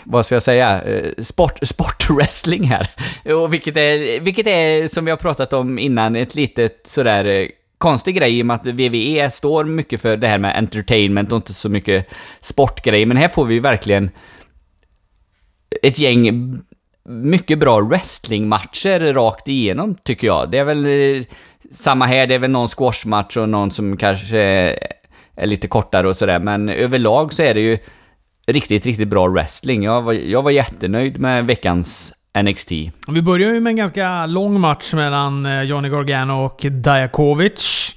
vad 0.04 0.26
ska 0.26 0.34
jag 0.34 0.42
säga? 0.42 0.82
Sport, 1.18 1.58
sportwrestling 1.62 2.64
här. 2.64 2.90
Och 3.34 3.54
vilket 3.54 3.76
är, 3.76 4.20
vilket 4.20 4.46
är, 4.46 4.88
som 4.88 5.04
vi 5.04 5.10
har 5.10 5.18
pratat 5.18 5.52
om 5.52 5.78
innan, 5.78 6.16
ett 6.16 6.34
litet 6.34 6.80
sådär 6.84 7.50
konstig 7.80 8.16
grej 8.16 8.38
i 8.38 8.42
och 8.42 8.46
med 8.46 8.56
att 8.56 8.66
VVE 8.66 9.30
står 9.30 9.64
mycket 9.64 10.00
för 10.00 10.16
det 10.16 10.28
här 10.28 10.38
med 10.38 10.56
entertainment 10.56 11.32
och 11.32 11.36
inte 11.36 11.54
så 11.54 11.68
mycket 11.68 12.06
sportgrejer. 12.40 13.06
Men 13.06 13.16
här 13.16 13.28
får 13.28 13.44
vi 13.44 13.54
ju 13.54 13.60
verkligen 13.60 14.10
ett 15.82 15.98
gäng 15.98 16.54
mycket 17.08 17.58
bra 17.58 17.80
wrestlingmatcher 17.80 19.12
rakt 19.12 19.48
igenom, 19.48 19.96
tycker 20.04 20.26
jag. 20.26 20.50
Det 20.50 20.58
är 20.58 20.64
väl 20.64 20.86
eh, 20.86 21.24
samma 21.72 22.06
här, 22.06 22.26
det 22.26 22.34
är 22.34 22.38
väl 22.38 22.50
någon 22.50 22.68
squashmatch 22.68 23.36
och 23.36 23.48
någon 23.48 23.70
som 23.70 23.96
kanske 23.96 24.38
är 24.38 24.78
är 25.40 25.46
lite 25.46 25.68
kortare 25.68 26.08
och 26.08 26.16
sådär. 26.16 26.38
Men 26.38 26.68
överlag 26.68 27.32
så 27.32 27.42
är 27.42 27.54
det 27.54 27.60
ju 27.60 27.78
riktigt, 28.46 28.86
riktigt 28.86 29.08
bra 29.08 29.28
wrestling. 29.28 29.82
Jag 29.82 30.02
var, 30.02 30.12
jag 30.12 30.42
var 30.42 30.50
jättenöjd 30.50 31.18
med 31.18 31.46
veckans 31.46 32.12
NXT. 32.38 32.72
Vi 33.08 33.22
börjar 33.22 33.52
ju 33.52 33.60
med 33.60 33.70
en 33.70 33.76
ganska 33.76 34.26
lång 34.26 34.60
match 34.60 34.94
mellan 34.94 35.46
eh, 35.46 35.62
Johnny 35.62 35.88
Gargano 35.88 36.44
och 36.44 36.66
Diakovic. 36.70 37.96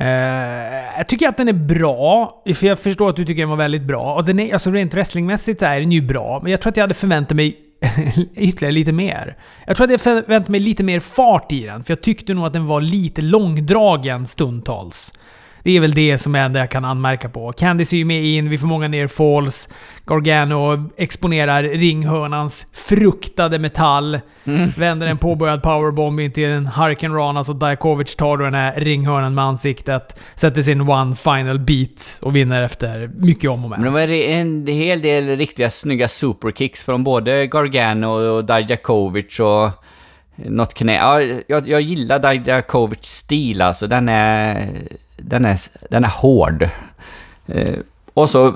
Uh, 0.00 0.06
eh, 0.06 0.98
jag 0.98 1.08
tycker 1.08 1.28
att 1.28 1.36
den 1.36 1.48
är 1.48 1.52
bra, 1.52 2.42
för 2.54 2.66
jag 2.66 2.78
förstår 2.78 3.08
att 3.10 3.16
du 3.16 3.24
tycker 3.24 3.42
den 3.42 3.50
var 3.50 3.56
väldigt 3.56 3.82
bra. 3.82 4.14
Och 4.14 4.24
den 4.24 4.40
är, 4.40 4.52
alltså 4.52 4.70
rent 4.70 4.94
wrestlingmässigt 4.94 5.62
är 5.62 5.80
den 5.80 5.92
ju 5.92 6.00
bra, 6.00 6.40
men 6.42 6.50
jag 6.50 6.60
tror 6.60 6.70
att 6.70 6.76
jag 6.76 6.84
hade 6.84 6.94
förväntat 6.94 7.36
mig 7.36 7.56
ytterligare 8.34 8.72
lite 8.72 8.92
mer. 8.92 9.36
Jag 9.66 9.76
tror 9.76 9.84
att 9.84 9.90
jag 9.90 10.00
förväntade 10.00 10.50
mig 10.50 10.60
lite 10.60 10.84
mer 10.84 11.00
fart 11.00 11.52
i 11.52 11.62
den, 11.62 11.84
för 11.84 11.90
jag 11.90 12.00
tyckte 12.00 12.34
nog 12.34 12.46
att 12.46 12.52
den 12.52 12.66
var 12.66 12.80
lite 12.80 13.22
långdragen 13.22 14.26
stundtals. 14.26 15.12
Det 15.62 15.76
är 15.76 15.80
väl 15.80 15.94
det 15.94 16.18
som 16.18 16.34
är 16.34 16.48
det 16.48 16.58
jag 16.58 16.70
kan 16.70 16.84
anmärka 16.84 17.28
på. 17.28 17.52
Candice 17.52 17.92
är 17.92 17.96
ju 17.96 18.04
med 18.04 18.24
in, 18.24 18.50
vi 18.50 18.58
får 18.58 18.66
många 18.66 18.88
ner 18.88 19.06
falls. 19.06 19.68
Gargano 20.06 20.90
exponerar 20.96 21.62
ringhörnans 21.62 22.66
fruktade 22.72 23.58
metall. 23.58 24.20
Mm. 24.44 24.70
Vänder 24.78 25.06
en 25.06 25.18
påbörjad 25.18 25.62
powerbomb 25.62 26.20
in 26.20 26.32
till 26.32 26.50
en 26.50 26.66
Hurricane 26.66 27.14
Rana, 27.14 27.44
så 27.44 27.52
Dajakovic 27.52 28.16
tar 28.16 28.36
då 28.36 28.44
den 28.44 28.54
här 28.54 28.80
ringhörnan 28.80 29.34
med 29.34 29.44
ansiktet. 29.44 30.20
Sätter 30.34 30.62
sin 30.62 30.80
one 30.80 31.16
final 31.16 31.58
beat 31.58 32.18
och 32.22 32.36
vinner 32.36 32.62
efter 32.62 33.10
mycket 33.16 33.50
om 33.50 33.64
och 33.64 33.70
men. 33.70 33.80
Men 33.80 33.92
det 33.92 34.06
var 34.06 34.12
en 34.12 34.66
hel 34.66 35.02
del 35.02 35.36
riktiga 35.36 35.70
snygga 35.70 36.08
superkicks 36.08 36.84
från 36.84 37.04
både 37.04 37.46
Gargano 37.46 38.06
och 38.06 38.44
Dajakovic 38.44 39.40
och 39.40 39.70
något 40.36 40.74
knä. 40.74 40.94
Ja, 40.94 41.20
jag, 41.46 41.68
jag 41.68 41.80
gillar 41.80 42.18
Dajakovics 42.18 43.08
stil 43.08 43.62
alltså. 43.62 43.86
Den 43.86 44.08
är 44.08 44.68
den 45.24 45.44
är, 45.44 45.56
den 45.90 46.04
är 46.04 46.08
hård. 46.08 46.68
Eh, 47.46 47.78
och 48.14 48.28
så 48.28 48.46
eh, 48.46 48.54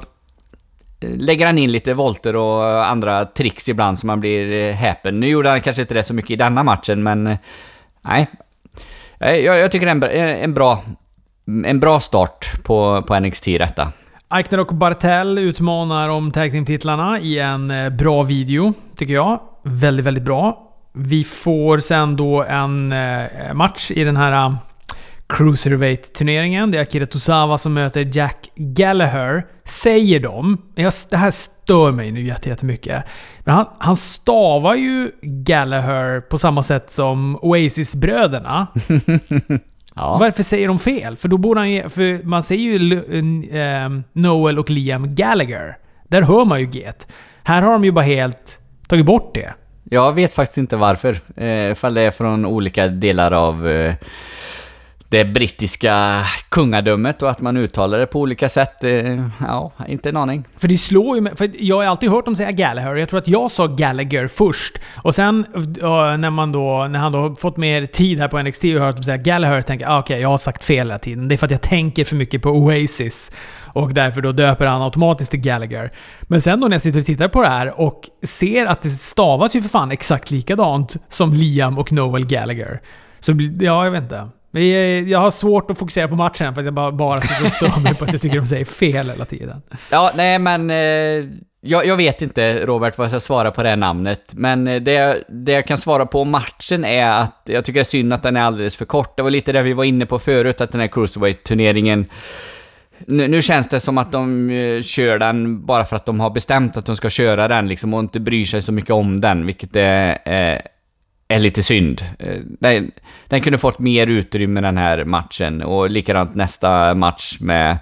lägger 1.01 1.47
han 1.47 1.59
in 1.59 1.73
lite 1.73 1.95
volter 1.95 2.37
och 2.37 2.87
andra 2.87 3.25
tricks 3.25 3.69
ibland 3.69 3.99
så 3.99 4.07
man 4.07 4.21
blir 4.21 4.53
eh, 4.53 4.75
häpen. 4.75 5.21
Nu 5.21 5.29
gjorde 5.29 5.49
han 5.49 5.61
kanske 5.61 5.83
inte 5.83 5.95
det 5.95 6.03
så 6.03 6.15
mycket 6.15 6.31
i 6.31 6.37
denna 6.37 6.63
matchen, 6.63 7.03
men 7.03 7.27
eh, 7.27 7.39
nej. 8.03 8.27
Jag, 9.19 9.59
jag 9.59 9.73
tycker 9.73 9.95
det 9.95 10.07
är 10.07 10.27
en, 10.27 10.45
en, 10.45 10.55
bra, 10.55 10.83
en 11.65 11.81
bra 11.81 12.01
start 12.01 12.65
på, 12.65 13.03
på 13.03 13.21
NXT 13.21 13.45
detta. 13.45 13.93
Eichner 14.31 14.61
och 14.61 14.75
Bartel 14.75 15.39
utmanar 15.39 16.09
om 16.09 16.33
tag 16.33 16.67
titlarna 16.67 17.21
i 17.21 17.39
en 17.39 17.73
bra 17.97 18.23
video, 18.23 18.73
tycker 18.97 19.15
jag. 19.15 19.41
Väldigt, 19.63 20.07
väldigt 20.07 20.25
bra. 20.25 20.73
Vi 20.93 21.25
får 21.25 21.79
sen 21.79 22.17
då 22.17 22.43
en 22.43 22.95
match 23.55 23.91
i 23.91 24.05
den 24.05 24.17
här 24.17 24.57
Cruiserweight-turneringen. 25.29 26.71
Det 26.71 26.79
är 26.79 26.83
Akira 26.83 27.07
Tosawa 27.07 27.59
som 27.59 27.75
möter 27.75 28.11
Jack 28.13 28.51
Gallagher, 28.55 29.47
säger 29.65 30.21
de. 30.21 30.59
Jag, 30.75 30.93
det 31.09 31.17
här 31.17 31.31
stör 31.31 31.93
mig 31.93 32.13
nu 32.13 32.23
jättemycket. 32.23 33.05
Men 33.41 33.55
han, 33.55 33.67
han 33.79 33.97
stavar 33.97 34.75
ju 34.75 35.11
Gallagher 35.23 36.21
på 36.21 36.39
samma 36.39 36.63
sätt 36.63 36.91
som 36.91 37.39
Oasis-bröderna. 37.43 38.67
ja. 39.95 40.19
Varför 40.21 40.43
säger 40.43 40.69
de 40.69 40.79
fel? 40.79 41.17
För 41.17 41.29
då 41.29 41.39
borde 41.39 41.61
han 41.61 41.71
ju... 41.71 41.89
För 41.89 42.25
man 42.25 42.43
säger 42.43 42.63
ju 42.63 43.01
uh, 43.01 44.01
Noel 44.13 44.59
och 44.59 44.71
Liam 44.71 45.15
Gallagher. 45.15 45.77
Där 46.09 46.23
hör 46.23 46.45
man 46.45 46.61
ju 46.61 46.67
Get. 46.71 47.09
Här 47.43 47.63
har 47.63 47.73
de 47.73 47.85
ju 47.85 47.93
bara 47.93 48.05
helt 48.05 48.59
tagit 48.89 49.07
bort 49.07 49.35
det. 49.35 49.55
Jag 49.91 50.13
vet 50.13 50.33
faktiskt 50.33 50.59
inte 50.59 50.77
varför. 50.77 51.17
Eh, 51.37 51.71
ifall 51.71 51.95
det 51.95 52.01
är 52.01 52.11
från 52.11 52.47
olika 52.47 52.89
delar 52.89 53.33
av 53.33 53.69
eh, 53.69 53.95
det 55.09 55.25
brittiska 55.25 56.25
kungadömet 56.49 57.23
och 57.23 57.31
att 57.31 57.41
man 57.41 57.57
uttalar 57.57 57.99
det 57.99 58.07
på 58.07 58.21
olika 58.21 58.49
sätt. 58.49 58.85
Eh, 58.85 59.29
ja, 59.41 59.73
inte 59.89 60.09
en 60.09 60.17
aning. 60.17 60.45
För 60.59 60.69
det 60.69 60.79
slår 60.79 61.17
ju 61.17 61.23
mig, 61.23 61.37
för 61.37 61.51
jag 61.59 61.77
har 61.77 61.85
alltid 61.85 62.11
hört 62.11 62.25
dem 62.25 62.37
säga 62.37 62.51
Gallagher. 62.53 62.95
Jag 62.95 63.09
tror 63.09 63.19
att 63.19 63.29
jag 63.29 63.51
sa 63.53 63.67
Gallagher 63.67 64.29
först. 64.29 64.79
Och 65.03 65.15
sen 65.15 65.47
när, 66.19 66.31
man 66.31 66.53
då, 66.53 66.87
när 66.91 66.99
han 66.99 67.13
då 67.13 67.35
fått 67.35 67.57
mer 67.57 67.87
tid 67.87 68.19
här 68.19 68.29
på 68.29 68.43
NXT 68.43 68.65
och 68.65 68.71
hört 68.71 68.97
dem 68.97 69.05
säga 69.05 69.17
Gallagher, 69.17 69.63
tänker 69.63 69.85
jag 69.85 69.93
ah, 69.93 69.99
okej, 69.99 70.15
okay, 70.15 70.23
jag 70.23 70.29
har 70.29 70.39
sagt 70.39 70.65
fel 70.65 70.77
hela 70.77 70.99
tiden. 70.99 71.29
Det 71.29 71.35
är 71.35 71.37
för 71.37 71.47
att 71.47 71.51
jag 71.51 71.63
tänker 71.63 72.05
för 72.05 72.17
mycket 72.17 72.43
på 72.43 72.51
Oasis. 72.51 73.31
Och 73.77 73.95
därför 73.95 74.21
då 74.21 74.33
döper 74.33 74.67
han 74.67 74.83
automatiskt 74.83 75.31
till 75.31 75.41
Gallagher. 75.41 75.93
Men 76.23 76.43
sen 76.43 76.61
då 76.61 76.69
när 76.69 76.75
jag 76.75 76.83
sitter 76.83 77.01
och 77.01 77.07
tittar 77.07 77.29
på 77.29 77.43
det 77.43 77.49
här 77.49 77.81
och 77.81 78.03
ser 78.23 78.67
att 78.67 78.83
det 78.83 78.91
stavas 78.91 79.57
ju 79.57 79.63
för 79.63 79.69
fan 79.69 79.91
exakt 79.91 80.31
likadant 80.31 80.97
som 81.09 81.33
Liam 81.33 81.79
och 81.79 81.93
Noel 81.93 82.27
Gallagher. 82.27 82.81
Så 83.21 83.33
ja, 83.61 83.85
jag 83.85 83.91
vet 83.91 84.03
inte. 84.03 84.29
Men 84.57 85.09
jag 85.09 85.19
har 85.19 85.31
svårt 85.31 85.71
att 85.71 85.79
fokusera 85.79 86.09
på 86.09 86.17
matchen 86.17 86.55
för 86.55 86.61
att 86.61 86.65
jag 86.65 86.75
bara, 86.75 86.93
bara 86.93 87.21
sitter 87.21 87.47
och 87.47 87.53
stör 87.53 87.81
mig 87.81 87.95
på 87.95 88.05
att 88.05 88.13
jag 88.13 88.23
tycker 88.23 88.37
de 88.37 88.47
säger 88.47 88.65
fel 88.65 89.11
hela 89.11 89.25
tiden. 89.25 89.63
Ja, 89.91 90.13
nej 90.15 90.39
men... 90.39 90.71
Eh, 90.71 91.31
jag, 91.61 91.87
jag, 91.87 91.97
vet 91.97 92.23
inte, 92.23 92.67
Robert, 92.67 92.99
vad 92.99 93.05
jag 93.05 93.11
ska 93.11 93.21
svara 93.21 93.51
på 93.51 93.63
det 93.63 93.69
här 93.69 93.77
namnet. 93.77 94.35
Men 94.35 94.69
eh, 94.69 94.83
det, 94.83 95.25
det 95.29 95.53
jag 95.53 95.67
kan 95.67 95.79
svara 95.79 96.07
på 96.07 96.21
om 96.21 96.31
matchen 96.31 96.85
är 96.85 97.21
att 97.21 97.43
jag 97.45 97.65
tycker 97.65 97.79
det 97.79 97.83
är 97.83 97.85
synd 97.85 98.13
att 98.13 98.23
den 98.23 98.37
är 98.37 98.43
alldeles 98.43 98.77
för 98.77 98.85
kort. 98.85 99.17
Det 99.17 99.23
var 99.23 99.31
lite 99.31 99.53
det 99.53 99.63
vi 99.63 99.73
var 99.73 99.85
inne 99.85 100.07
på 100.07 100.19
förut, 100.19 100.61
att 100.61 100.73
den 100.73 100.81
här 100.81 100.89
Cruiserweight-turneringen... 100.89 102.07
Nu, 102.99 103.29
nu, 103.29 103.43
känns 103.43 103.69
det 103.69 103.81
som 103.81 103.99
att 103.99 104.13
de 104.13 104.51
uh, 104.51 104.83
kör 104.83 105.19
den 105.19 105.67
bara 105.67 105.85
för 105.85 105.97
att 105.97 106.07
de 106.07 106.21
har 106.21 106.31
bestämt 106.31 106.77
att 106.77 106.87
de 106.87 106.97
ska 106.97 107.11
köra 107.11 107.49
den 107.49 107.69
liksom 107.69 107.95
och 107.95 108.01
inte 108.01 108.21
bryr 108.21 108.45
sig 108.45 108.63
så 108.63 108.73
mycket 108.73 108.91
om 108.91 109.21
den, 109.21 109.47
vilket 109.47 109.77
är, 109.77 110.11
uh, 110.55 110.61
är 111.29 111.39
lite 111.39 111.63
synd. 111.63 112.05
Eh, 112.19 112.41
den, 112.61 112.91
den 113.27 113.41
kunde 113.41 113.59
fått 113.59 113.79
mer 113.79 114.07
utrymme 114.07 114.61
den 114.61 114.77
här 114.77 115.05
matchen 115.05 115.63
och 115.63 115.91
likadant 115.91 116.35
nästa 116.35 116.95
match 116.95 117.37
med 117.41 117.79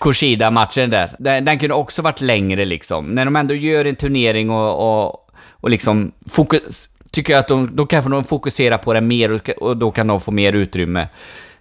Kushida-matchen 0.00 0.90
där. 0.90 1.16
Den, 1.18 1.44
den, 1.44 1.58
kunde 1.58 1.74
också 1.74 2.02
varit 2.02 2.20
längre 2.20 2.64
liksom. 2.64 3.06
När 3.06 3.24
de 3.24 3.36
ändå 3.36 3.54
gör 3.54 3.84
en 3.84 3.96
turnering 3.96 4.50
och, 4.50 5.04
och, 5.04 5.30
och 5.50 5.70
liksom 5.70 6.12
fokus, 6.30 6.88
tycker 7.10 7.32
jag 7.32 7.40
att 7.40 7.48
de, 7.48 7.68
då 7.72 7.86
kanske 7.86 8.10
de 8.10 8.24
fokusera 8.24 8.78
på 8.78 8.92
det 8.92 9.00
mer 9.00 9.32
och, 9.32 9.48
och 9.48 9.76
då 9.76 9.90
kan 9.90 10.06
de 10.06 10.20
få 10.20 10.30
mer 10.30 10.52
utrymme. 10.52 11.08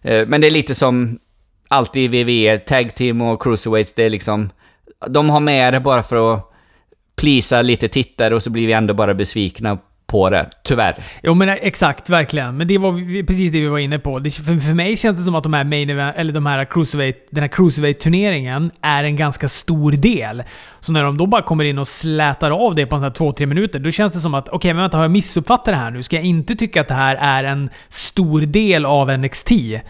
Eh, 0.01 0.27
men 0.27 0.41
det 0.41 0.47
är 0.47 0.51
lite 0.51 0.75
som 0.75 1.19
alltid 1.67 2.13
i 2.13 2.23
WWE, 2.23 2.57
Tag 2.57 2.95
Team 2.95 3.21
och 3.21 3.43
Cruiserweights, 3.43 3.93
det 3.93 4.03
är 4.03 4.09
liksom... 4.09 4.49
De 5.09 5.29
har 5.29 5.39
med 5.39 5.73
det 5.73 5.79
bara 5.79 6.03
för 6.03 6.33
att 6.33 6.51
plisa 7.15 7.61
lite 7.61 7.87
tittare 7.87 8.35
och 8.35 8.43
så 8.43 8.49
blir 8.49 8.67
vi 8.67 8.73
ändå 8.73 8.93
bara 8.93 9.13
besvikna 9.13 9.77
på 10.11 10.29
det, 10.29 10.49
tyvärr. 10.63 10.95
Jo 11.23 11.33
men 11.33 11.49
eh, 11.49 11.55
exakt, 11.61 12.09
verkligen. 12.09 12.57
Men 12.57 12.67
det 12.67 12.77
var 12.77 13.25
precis 13.25 13.51
det 13.51 13.59
vi 13.59 13.67
var 13.67 13.79
inne 13.79 13.99
på. 13.99 14.19
Det, 14.19 14.31
för, 14.31 14.59
för 14.59 14.73
mig 14.73 14.97
känns 14.97 15.19
det 15.19 15.23
som 15.23 15.35
att 15.35 15.43
de 15.43 15.53
här 15.53 15.63
main 15.63 15.89
event, 15.89 16.15
eller 16.17 16.33
de 16.33 16.45
här 16.45 16.65
cruiserweight, 16.65 17.27
den 17.29 17.43
här 17.43 17.49
cruiserweight-turneringen 17.49 18.71
är 18.81 19.03
en 19.03 19.15
ganska 19.15 19.49
stor 19.49 19.91
del. 19.91 20.43
Så 20.79 20.91
när 20.91 21.03
de 21.03 21.17
då 21.17 21.25
bara 21.25 21.41
kommer 21.41 21.63
in 21.63 21.77
och 21.77 21.87
slätar 21.87 22.51
av 22.51 22.75
det 22.75 22.85
på 22.85 22.95
en 22.95 22.99
sån 22.99 23.03
här 23.03 23.11
två, 23.11 23.31
tre 23.31 23.45
minuter, 23.45 23.79
då 23.79 23.91
känns 23.91 24.13
det 24.13 24.19
som 24.19 24.33
att 24.33 24.47
okej, 24.47 24.57
okay, 24.57 24.73
men 24.73 24.81
vänta, 24.81 24.97
har 24.97 25.03
jag 25.03 25.11
missuppfattat 25.11 25.65
det 25.65 25.75
här 25.75 25.91
nu? 25.91 26.03
Ska 26.03 26.15
jag 26.15 26.25
inte 26.25 26.55
tycka 26.55 26.81
att 26.81 26.87
det 26.87 26.93
här 26.93 27.15
är 27.15 27.43
en 27.43 27.69
stor 27.89 28.41
del 28.41 28.85
av 28.85 29.17
NXT? 29.19 29.51
Eh, 29.51 29.81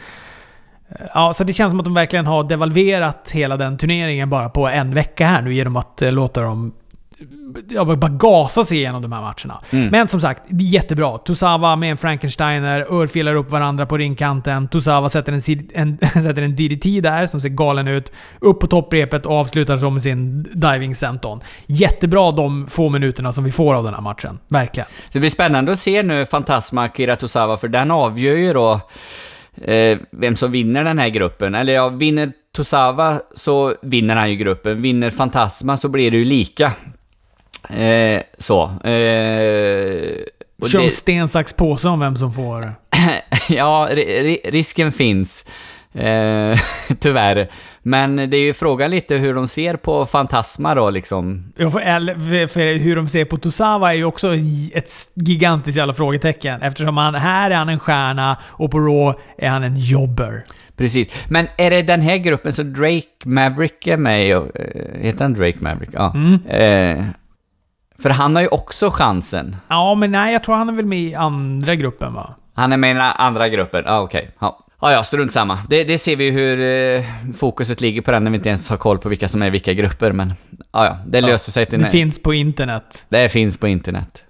ja, 1.14 1.34
så 1.34 1.44
det 1.44 1.54
känns 1.54 1.72
som 1.72 1.80
att 1.80 1.86
de 1.86 1.94
verkligen 1.94 2.26
har 2.26 2.44
devalverat 2.44 3.32
hela 3.34 3.58
den 3.58 3.78
turneringen 3.78 4.30
bara 4.30 4.50
på 4.50 4.68
en 4.68 4.94
vecka 4.94 5.26
här 5.26 5.42
nu 5.42 5.54
genom 5.54 5.76
att 5.76 6.02
eh, 6.02 6.12
låta 6.12 6.42
dem 6.42 6.74
ja, 7.70 7.86
bara 7.86 8.12
gasa 8.12 8.66
sig 8.66 8.78
igenom 8.78 9.02
de 9.02 9.12
här 9.12 9.22
matcherna. 9.22 9.62
Mm. 9.70 9.88
Men 9.88 10.08
som 10.08 10.22
sagt, 10.22 10.44
det 10.48 10.64
är 10.64 10.68
jättebra. 10.68 11.18
Tosawa 11.18 11.76
med 11.76 11.92
en 11.92 11.98
Frankensteiner, 11.98 12.94
örfilar 12.94 13.36
upp 13.36 13.52
varandra 13.52 13.86
på 13.86 13.98
ringkanten. 13.98 14.68
Tosawa 14.68 15.10
sätter 15.10 15.34
en, 15.34 15.70
en, 15.74 15.98
sätter 16.14 16.42
en 16.42 16.56
DDT 16.56 17.02
där 17.04 17.28
som 17.28 17.42
ser 17.42 17.50
galen 17.50 17.88
ut. 17.88 18.12
Upp 18.40 18.60
på 18.60 18.68
topprepet 18.68 19.26
och 19.26 19.36
avslutar 19.36 19.78
så 19.78 19.90
med 19.90 20.02
sin 20.02 20.44
diving 20.44 20.96
senton. 20.96 21.40
Jättebra 21.66 22.32
de 22.32 22.68
få 22.68 22.90
minuterna 22.90 23.34
som 23.34 23.44
vi 23.44 23.52
får 23.52 23.74
av 23.74 23.84
den 23.84 23.94
här 23.94 24.02
matchen. 24.02 24.40
Verkligen. 24.48 24.88
Det 25.12 25.20
blir 25.20 25.30
spännande 25.30 25.72
att 25.72 25.80
se 25.80 26.04
nu 26.04 26.26
Fantasma 26.26 26.90
Kira 26.90 27.16
Tosawa, 27.16 27.58
för 27.58 27.68
den 27.68 27.92
avgör 27.92 28.36
ju 28.36 28.54
då 28.54 28.80
eh, 29.62 29.98
vem 30.12 30.36
som 30.36 30.52
vinner 30.52 30.84
den 30.84 31.00
här 31.00 31.10
gruppen. 31.10 31.56
Eller 31.56 31.74
ja, 31.74 31.90
vinner 31.90 32.32
Tosawa 32.56 33.22
så 33.36 33.74
vinner 33.82 34.16
han 34.16 34.30
ju 34.30 34.36
gruppen. 34.36 34.82
Vinner 34.82 35.10
Fantasma 35.10 35.78
så 35.78 35.90
blir 35.90 36.12
det 36.12 36.18
ju 36.18 36.26
lika. 36.26 36.72
Eh, 37.70 38.22
så. 38.38 38.64
Eh, 38.64 40.18
Kör 40.68 40.84
det... 40.84 40.92
sten, 40.92 41.28
sax, 41.28 41.54
påse 41.54 41.88
om 41.88 42.00
vem 42.00 42.16
som 42.16 42.34
får. 42.34 42.74
ja, 43.50 43.90
risken 44.44 44.92
finns. 44.92 45.46
Eh, 45.94 46.60
tyvärr. 47.00 47.52
Men 47.84 48.16
det 48.16 48.38
är 48.38 48.42
ju 48.42 48.54
frågan 48.54 48.92
lite 48.92 49.16
hur 49.16 49.34
de 49.34 49.48
ser 49.48 49.76
på 49.76 50.06
Fantasma 50.06 50.76
då 50.76 50.90
liksom. 50.90 51.54
Ja, 51.58 51.72
för, 51.72 52.48
för 52.48 52.78
hur 52.78 52.96
de 52.96 53.08
ser 53.08 53.26
på 53.26 53.38
Tosawa 53.38 53.94
är 53.94 53.98
ju 53.98 54.06
också 54.06 54.36
ett 54.74 54.92
gigantiskt 55.14 55.78
jävla 55.78 55.94
frågetecken. 55.94 56.62
Eftersom 56.62 56.98
han, 56.98 57.16
här 57.16 57.52
är 57.52 57.56
han 57.56 57.70
en 57.70 57.80
stjärna 57.80 58.38
och 58.44 58.72
på 58.72 58.80
Raw 58.80 59.22
är 59.38 59.50
han 59.50 59.64
en 59.64 59.78
jobber. 59.78 60.44
Precis. 60.78 61.08
Men 61.28 61.48
är 61.58 61.70
det 61.70 61.82
den 61.82 62.02
här 62.02 62.18
gruppen 62.18 62.54
som 62.54 62.74
Drake 62.74 63.08
Maverick 63.24 63.88
är 63.88 63.98
med 63.98 64.28
i? 64.28 64.32
Eh, 64.32 64.42
heter 65.02 65.22
han 65.22 65.34
Drake 65.34 65.58
Maverick? 65.60 65.90
Ja. 65.94 66.14
Mm. 66.16 66.46
Eh, 66.46 67.06
för 68.02 68.10
han 68.10 68.36
har 68.36 68.42
ju 68.42 68.48
också 68.48 68.90
chansen. 68.92 69.56
Ja, 69.68 69.96
men 69.96 70.12
nej, 70.12 70.34
jag 70.34 70.44
tror 70.44 70.56
han 70.56 70.70
är 70.70 70.74
väl 70.74 70.86
med 70.86 71.00
i 71.00 71.16
andra 71.16 71.76
gruppen 71.76 72.14
va? 72.14 72.36
Han 72.54 72.74
är 72.74 72.78
med 72.78 72.96
i 72.96 73.00
andra 73.00 73.50
gruppen? 73.50 73.84
Ja, 73.86 74.00
okej. 74.00 74.20
Okay. 74.20 74.32
Ja. 74.40 74.68
Ja, 74.82 74.92
ja, 74.92 75.04
strunt 75.04 75.32
samma. 75.32 75.60
Det, 75.70 75.84
det 75.84 75.98
ser 75.98 76.16
vi 76.16 76.26
ju 76.26 76.32
hur 76.32 76.62
eh, 76.62 77.06
fokuset 77.36 77.82
ligger 77.82 78.02
på 78.02 78.12
den 78.12 78.24
när 78.24 78.32
vi 78.32 78.38
inte 78.38 78.50
ens 78.50 78.70
har 78.70 78.78
koll 78.78 78.98
på 78.98 79.10
vilka 79.10 79.28
som 79.28 79.42
är 79.42 79.50
vilka 79.50 79.74
grupper, 79.74 80.12
men 80.12 80.34
ja, 80.72 80.86
ja, 80.86 80.98
det 81.06 81.22
löser 81.22 81.52
sig 81.52 81.66
till 81.66 81.82
Det 81.82 81.90
finns 81.90 82.24
på 82.24 82.34
internet. 82.34 83.06
Det 83.10 83.30
finns 83.30 83.58
på 83.58 83.68
internet. 83.68 84.24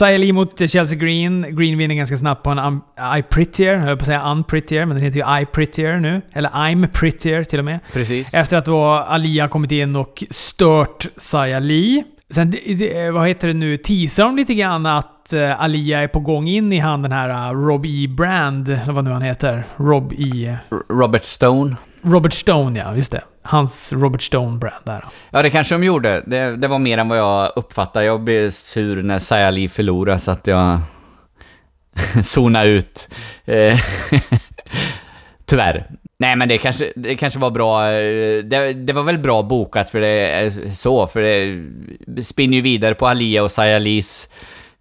Lee 0.00 0.32
mot 0.32 0.70
Chelsea 0.70 0.98
Green. 0.98 1.56
Green 1.56 1.78
vinner 1.78 1.94
ganska 1.94 2.16
snabbt 2.16 2.42
på 2.42 2.50
en 2.50 2.58
um, 2.58 2.80
I 3.18 3.22
Prettier. 3.22 3.74
Jag 3.74 3.80
höll 3.80 3.96
på 3.96 4.02
att 4.02 4.06
säga 4.06 4.30
Unprettier, 4.30 4.86
men 4.86 4.96
den 4.96 5.04
heter 5.04 5.18
ju 5.18 5.42
I 5.42 5.46
Prettier 5.46 6.00
nu. 6.00 6.22
Eller 6.32 6.48
I'm 6.48 6.86
Prettier 6.86 7.44
till 7.44 7.58
och 7.58 7.64
med. 7.64 7.80
Precis. 7.92 8.34
Efter 8.34 8.56
att 8.56 8.64
då 8.64 8.84
Ali 8.84 9.38
har 9.38 9.48
kommit 9.48 9.72
in 9.72 9.96
och 9.96 10.24
stört 10.30 11.06
Lee. 11.60 12.04
Sen, 12.30 12.50
det- 12.50 13.10
vad 13.10 13.28
heter 13.28 13.48
det 13.48 13.54
nu, 13.54 13.76
teasar 13.76 14.24
de 14.24 14.36
lite 14.36 14.54
grann 14.54 14.86
att 14.86 15.30
uh, 15.32 15.62
Alia 15.62 16.00
är 16.00 16.08
på 16.08 16.20
gång 16.20 16.48
in 16.48 16.72
i 16.72 16.78
han 16.78 17.02
den 17.02 17.12
här 17.12 17.52
uh, 17.54 17.58
Rob 17.66 17.86
E. 17.86 18.06
Brand, 18.08 18.68
eller 18.68 18.92
vad 18.92 19.04
nu 19.04 19.10
han 19.10 19.22
heter. 19.22 19.64
Rob 19.76 20.12
E. 20.18 20.56
Robert 20.90 21.22
Stone. 21.24 21.76
Robert 22.02 22.32
Stone, 22.32 22.78
ja. 22.78 22.96
Just 22.96 23.12
det. 23.12 23.22
Hans 23.42 23.92
Robert 23.92 24.22
Stone 24.22 24.58
Brand 24.58 24.84
där. 24.84 25.04
Ja, 25.30 25.42
det 25.42 25.50
kanske 25.50 25.74
de 25.74 25.84
gjorde. 25.84 26.22
Det, 26.26 26.56
det 26.56 26.68
var 26.68 26.78
mer 26.78 26.98
än 26.98 27.08
vad 27.08 27.18
jag 27.18 27.52
uppfattade. 27.56 28.04
Jag 28.04 28.20
blev 28.20 28.50
sur 28.50 29.02
när 29.02 29.18
Saya 29.18 29.50
Lee 29.50 29.68
förlorade, 29.68 30.18
så 30.18 30.30
att 30.30 30.46
jag 30.46 30.78
zonade 32.22 32.66
ut. 32.68 33.08
Eh, 33.44 33.78
Tyvärr. 35.46 35.86
Nej, 36.18 36.36
men 36.36 36.48
det 36.48 36.58
kanske, 36.58 36.92
det 36.96 37.16
kanske 37.16 37.38
var 37.38 37.50
bra. 37.50 37.90
Eh, 37.90 38.44
det, 38.44 38.72
det 38.72 38.92
var 38.92 39.02
väl 39.02 39.18
bra 39.18 39.42
bokat 39.42 39.90
för 39.90 40.00
det 40.00 40.08
är 40.08 40.50
så, 40.74 41.06
för 41.06 41.20
det 42.06 42.22
spinner 42.22 42.56
ju 42.56 42.60
vidare 42.60 42.94
på 42.94 43.06
Alia 43.06 43.42
och 43.42 43.50
Sayalis 43.50 44.28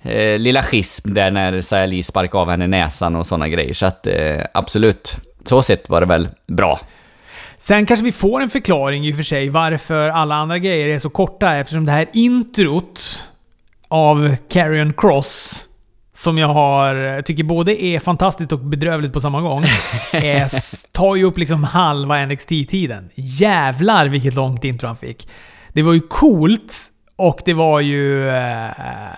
eh, 0.01 0.39
lilla 0.39 0.63
schism 0.63 1.13
där 1.13 1.31
när 1.31 1.61
Saya 1.61 1.85
Lee 1.85 2.03
sparkade 2.03 2.41
av 2.41 2.49
henne 2.49 2.67
näsan 2.67 3.15
och 3.15 3.25
sådana 3.25 3.49
grejer. 3.49 3.73
Så 3.73 3.85
att 3.85 4.07
eh, 4.07 4.41
absolut, 4.53 5.15
så 5.45 5.61
sett 5.61 5.89
var 5.89 6.01
det 6.01 6.07
väl 6.07 6.27
bra. 6.47 6.79
Sen 7.57 7.85
kanske 7.85 8.05
vi 8.05 8.11
får 8.11 8.41
en 8.41 8.49
förklaring 8.49 9.07
i 9.07 9.11
och 9.11 9.15
för 9.15 9.23
sig 9.23 9.49
varför 9.49 10.09
alla 10.09 10.35
andra 10.35 10.57
grejer 10.57 10.87
är 10.87 10.99
så 10.99 11.09
korta 11.09 11.55
eftersom 11.55 11.85
det 11.85 11.91
här 11.91 12.09
introt 12.13 13.23
av 13.87 14.35
Carrion 14.49 14.93
Cross 14.93 15.67
som 16.23 16.37
jag 16.37 16.47
har, 16.47 17.21
tycker 17.21 17.43
både 17.43 17.83
är 17.83 17.99
fantastiskt 17.99 18.51
och 18.51 18.59
bedrövligt 18.59 19.13
på 19.13 19.21
samma 19.21 19.41
gång. 19.41 19.63
är, 20.11 20.51
tar 20.91 21.15
ju 21.15 21.23
upp 21.23 21.37
liksom 21.37 21.63
halva 21.63 22.25
NXT-tiden. 22.25 23.09
Jävlar 23.15 24.07
vilket 24.07 24.33
långt 24.33 24.63
intro 24.63 24.87
han 24.87 24.97
fick. 24.97 25.27
Det 25.73 25.81
var 25.81 25.93
ju 25.93 25.99
coolt 25.99 26.73
och 27.15 27.41
det 27.45 27.53
var 27.53 27.79
ju... 27.79 28.29
Eh, 28.29 28.71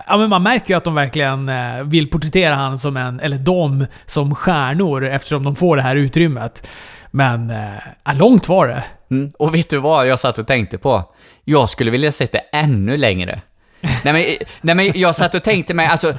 ja 0.07 0.17
men 0.17 0.29
man 0.29 0.43
märker 0.43 0.73
ju 0.73 0.77
att 0.77 0.83
de 0.83 0.95
verkligen 0.95 1.49
eh, 1.49 1.83
vill 1.83 2.09
porträttera 2.09 2.55
han 2.55 2.79
som 2.79 2.97
en, 2.97 3.19
eller 3.19 3.37
de 3.37 3.85
som 4.05 4.35
stjärnor 4.35 5.05
eftersom 5.05 5.43
de 5.43 5.55
får 5.55 5.75
det 5.75 5.81
här 5.81 5.95
utrymmet. 5.95 6.67
Men 7.11 7.49
eh, 7.49 8.15
långt 8.15 8.49
var 8.49 8.67
det. 8.67 8.83
Mm. 9.11 9.31
Och 9.39 9.55
vet 9.55 9.69
du 9.69 9.77
vad 9.77 10.07
jag 10.07 10.19
satt 10.19 10.39
och 10.39 10.47
tänkte 10.47 10.77
på? 10.77 11.13
Jag 11.43 11.69
skulle 11.69 11.91
vilja 11.91 12.11
se 12.11 12.27
det 12.31 12.41
ännu 12.53 12.97
längre. 12.97 13.41
nej, 13.81 14.13
men, 14.13 14.23
nej 14.61 14.75
men 14.75 15.01
jag 15.01 15.15
satt 15.15 15.35
och 15.35 15.43
tänkte 15.43 15.73
mig, 15.73 15.87
alltså, 15.87 16.13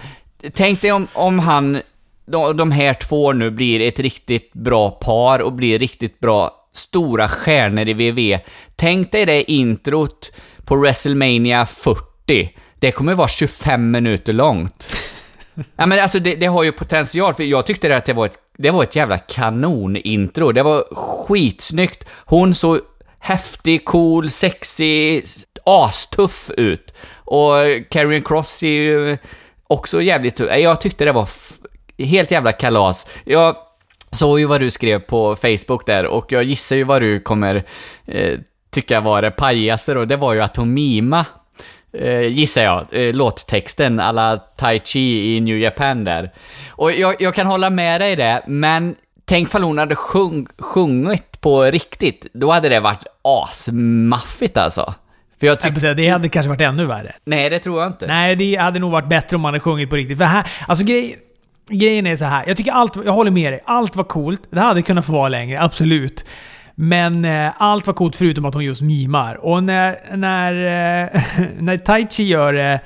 tänk 0.54 0.82
dig 0.82 0.92
om, 0.92 1.08
om 1.12 1.38
han, 1.38 1.80
de, 2.26 2.56
de 2.56 2.70
här 2.70 2.94
två 2.94 3.32
nu 3.32 3.50
blir 3.50 3.80
ett 3.80 3.98
riktigt 3.98 4.52
bra 4.52 4.90
par 4.90 5.38
och 5.38 5.52
blir 5.52 5.78
riktigt 5.78 6.20
bra 6.20 6.68
stora 6.72 7.28
stjärnor 7.28 7.88
i 7.88 7.92
WWE. 7.92 8.40
Tänk 8.76 9.12
dig 9.12 9.26
det 9.26 9.52
introt 9.52 10.32
på 10.64 10.76
WrestleMania 10.76 11.66
40. 11.66 12.50
Det 12.78 12.92
kommer 12.92 13.14
vara 13.14 13.28
25 13.28 13.90
minuter 13.90 14.32
långt. 14.32 14.96
Ja 15.76 15.86
men 15.86 16.00
alltså 16.00 16.18
det, 16.18 16.34
det 16.34 16.46
har 16.46 16.64
ju 16.64 16.72
potential, 16.72 17.34
för 17.34 17.42
jag 17.42 17.66
tyckte 17.66 17.96
att 17.96 18.04
det 18.04 18.12
var 18.12 18.26
ett, 18.26 18.38
det 18.58 18.70
var 18.70 18.82
ett 18.82 18.96
jävla 18.96 19.18
kanonintro. 19.18 20.52
Det 20.52 20.62
var 20.62 20.94
skitsnyggt. 20.94 22.04
Hon 22.24 22.54
såg 22.54 22.80
häftig, 23.18 23.84
cool, 23.84 24.30
sexig, 24.30 25.24
astuff 25.64 26.50
ut. 26.56 26.94
Och 27.14 27.52
Karrion 27.90 28.22
Cross 28.22 28.48
ser 28.48 28.66
ju 28.66 29.18
också 29.66 30.02
jävligt 30.02 30.36
tur. 30.36 30.48
Jag 30.48 30.80
tyckte 30.80 31.04
det 31.04 31.12
var 31.12 31.28
helt 31.98 32.30
jävla 32.30 32.52
kalas. 32.52 33.06
Jag 33.24 33.56
såg 34.10 34.40
ju 34.40 34.46
vad 34.46 34.60
du 34.60 34.70
skrev 34.70 34.98
på 34.98 35.36
Facebook 35.36 35.86
där 35.86 36.06
och 36.06 36.32
jag 36.32 36.44
gissar 36.44 36.76
ju 36.76 36.84
vad 36.84 37.02
du 37.02 37.20
kommer 37.20 37.64
eh, 38.06 38.38
tycka 38.70 39.00
var 39.00 39.22
det 39.22 39.30
pajigaste 39.30 39.94
då. 39.94 40.04
Det 40.04 40.16
var 40.16 40.34
ju 40.34 40.40
att 40.40 40.56
hon 40.56 40.74
mima 40.74 41.26
eh, 41.92 42.20
gissar 42.20 42.62
jag, 42.62 42.86
eh, 42.90 43.14
låttexten 43.14 44.00
alla 44.00 44.36
Tai 44.36 44.80
Chi 44.84 45.36
i 45.36 45.40
New 45.40 45.58
Japan 45.58 46.04
där. 46.04 46.32
Och 46.68 46.92
jag, 46.92 47.22
jag 47.22 47.34
kan 47.34 47.46
hålla 47.46 47.70
med 47.70 48.00
dig 48.00 48.12
i 48.12 48.16
det, 48.16 48.42
men 48.46 48.96
tänk 49.24 49.48
ifall 49.48 49.62
hon 49.62 49.78
hade 49.78 49.94
sjung, 49.94 50.46
sjungit 50.58 51.40
på 51.40 51.62
riktigt, 51.62 52.26
då 52.32 52.50
hade 52.50 52.68
det 52.68 52.80
varit 52.80 53.06
asmaffigt 53.22 54.56
alltså. 54.56 54.94
För 55.40 55.46
jag 55.46 55.60
tycker... 55.60 55.94
Det 55.94 56.08
hade 56.08 56.28
kanske 56.28 56.48
varit 56.48 56.60
ännu 56.60 56.86
värre. 56.86 57.14
Nej, 57.24 57.50
det 57.50 57.58
tror 57.58 57.80
jag 57.80 57.88
inte. 57.88 58.06
Nej, 58.06 58.36
det 58.36 58.56
hade 58.56 58.78
nog 58.78 58.90
varit 58.90 59.08
bättre 59.08 59.36
om 59.36 59.42
man 59.42 59.48
hade 59.48 59.60
sjungit 59.60 59.90
på 59.90 59.96
riktigt. 59.96 60.18
För 60.18 60.24
här, 60.24 60.46
alltså 60.68 60.84
grej, 60.84 61.18
grejen 61.70 62.06
är 62.06 62.16
så 62.16 62.24
här. 62.24 62.44
Jag 62.46 62.56
tycker 62.56 62.72
allt, 62.72 62.96
jag 63.04 63.12
håller 63.12 63.30
med 63.30 63.52
dig. 63.52 63.62
Allt 63.64 63.96
var 63.96 64.04
coolt. 64.04 64.42
Det 64.50 64.60
hade 64.60 64.82
kunnat 64.82 65.06
få 65.06 65.12
vara 65.12 65.28
längre, 65.28 65.62
absolut. 65.62 66.24
Men 66.74 67.24
eh, 67.24 67.52
allt 67.58 67.86
var 67.86 67.94
coolt 67.94 68.16
förutom 68.16 68.44
att 68.44 68.54
hon 68.54 68.64
just 68.64 68.82
mimar. 68.82 69.34
Och 69.34 69.62
när, 69.62 70.16
när, 70.16 70.52
eh, 70.52 71.20
när 71.58 71.76
Tai 71.76 72.06
Chi 72.10 72.24
gör 72.24 72.52
det 72.52 72.80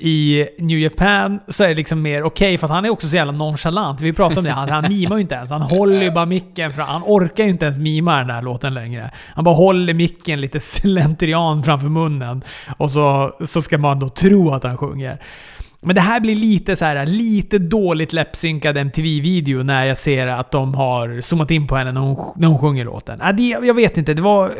i 0.00 0.48
New 0.58 0.78
Japan 0.78 1.40
så 1.48 1.64
är 1.64 1.68
det 1.68 1.74
liksom 1.74 2.02
mer 2.02 2.22
okej 2.22 2.58
för 2.58 2.66
att 2.66 2.72
han 2.72 2.84
är 2.84 2.90
också 2.90 3.08
så 3.08 3.16
jävla 3.16 3.32
nonchalant. 3.32 4.00
Vi 4.00 4.12
pratade 4.12 4.38
om 4.40 4.44
det, 4.44 4.50
han, 4.50 4.68
han 4.68 4.84
mimar 4.88 5.16
ju 5.16 5.22
inte 5.22 5.34
ens. 5.34 5.50
Han 5.50 5.62
håller 5.62 6.02
ju 6.02 6.10
bara 6.10 6.26
micken 6.26 6.72
för 6.72 6.82
Han 6.82 7.02
orkar 7.02 7.44
ju 7.44 7.50
inte 7.50 7.64
ens 7.64 7.78
mima 7.78 8.18
den 8.18 8.30
här 8.30 8.42
låten 8.42 8.74
längre. 8.74 9.10
Han 9.34 9.44
bara 9.44 9.54
håller 9.54 9.94
micken 9.94 10.40
lite 10.40 10.60
slentrian 10.60 11.62
framför 11.62 11.88
munnen. 11.88 12.42
Och 12.76 12.90
så, 12.90 13.36
så 13.46 13.62
ska 13.62 13.78
man 13.78 13.98
då 13.98 14.08
tro 14.08 14.50
att 14.50 14.64
han 14.64 14.76
sjunger. 14.76 15.18
Men 15.82 15.94
det 15.94 16.00
här 16.00 16.20
blir 16.20 16.36
lite 16.36 16.76
så 16.76 16.84
här, 16.84 17.06
lite 17.06 17.58
dåligt 17.58 18.12
läppsynkad 18.12 18.78
MTV-video 18.78 19.62
när 19.62 19.86
jag 19.86 19.98
ser 19.98 20.26
att 20.26 20.50
de 20.50 20.74
har 20.74 21.20
zoomat 21.20 21.50
in 21.50 21.66
på 21.66 21.76
henne 21.76 21.92
när 21.92 22.00
hon, 22.00 22.32
när 22.36 22.48
hon 22.48 22.58
sjunger 22.58 22.84
låten. 22.84 23.20
Äh, 23.20 23.32
det, 23.32 23.42
jag 23.42 23.74
vet 23.74 23.98
inte, 23.98 24.14
det 24.14 24.22
var... 24.22 24.52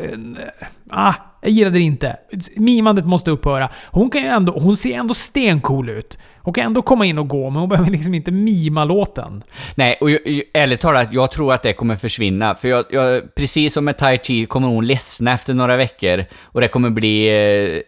Äh, 0.92 1.14
jag 1.40 1.50
gillade 1.50 1.78
det 1.78 1.82
inte. 1.84 2.16
Mimandet 2.56 3.06
måste 3.06 3.30
upphöra. 3.30 3.68
Hon, 3.90 4.10
kan 4.10 4.22
ju 4.22 4.26
ändå, 4.28 4.52
hon 4.58 4.76
ser 4.76 4.92
ändå 4.94 5.14
stencool 5.14 5.88
ut. 5.88 6.18
Hon 6.42 6.54
kan 6.54 6.64
ändå 6.64 6.82
komma 6.82 7.06
in 7.06 7.18
och 7.18 7.28
gå, 7.28 7.50
men 7.50 7.60
hon 7.60 7.68
behöver 7.68 7.90
liksom 7.90 8.14
inte 8.14 8.30
mima 8.30 8.84
låten. 8.84 9.42
Nej, 9.74 9.98
och 10.00 10.10
jag- 10.10 10.20
jag- 10.26 10.42
ärligt 10.54 10.80
talat, 10.80 11.08
jag 11.12 11.30
tror 11.30 11.54
att 11.54 11.62
det 11.62 11.72
kommer 11.72 11.96
försvinna. 11.96 12.54
För 12.54 12.68
jag, 12.68 12.84
jag, 12.90 13.34
precis 13.34 13.74
som 13.74 13.84
med 13.84 13.98
Tai 13.98 14.18
Chi 14.22 14.46
kommer 14.46 14.68
hon 14.68 14.86
ledsna 14.86 15.32
efter 15.32 15.54
några 15.54 15.76
veckor 15.76 16.24
och 16.42 16.60
det 16.60 16.68
kommer 16.68 16.90
bli 16.90 17.26
eh, 17.28 17.80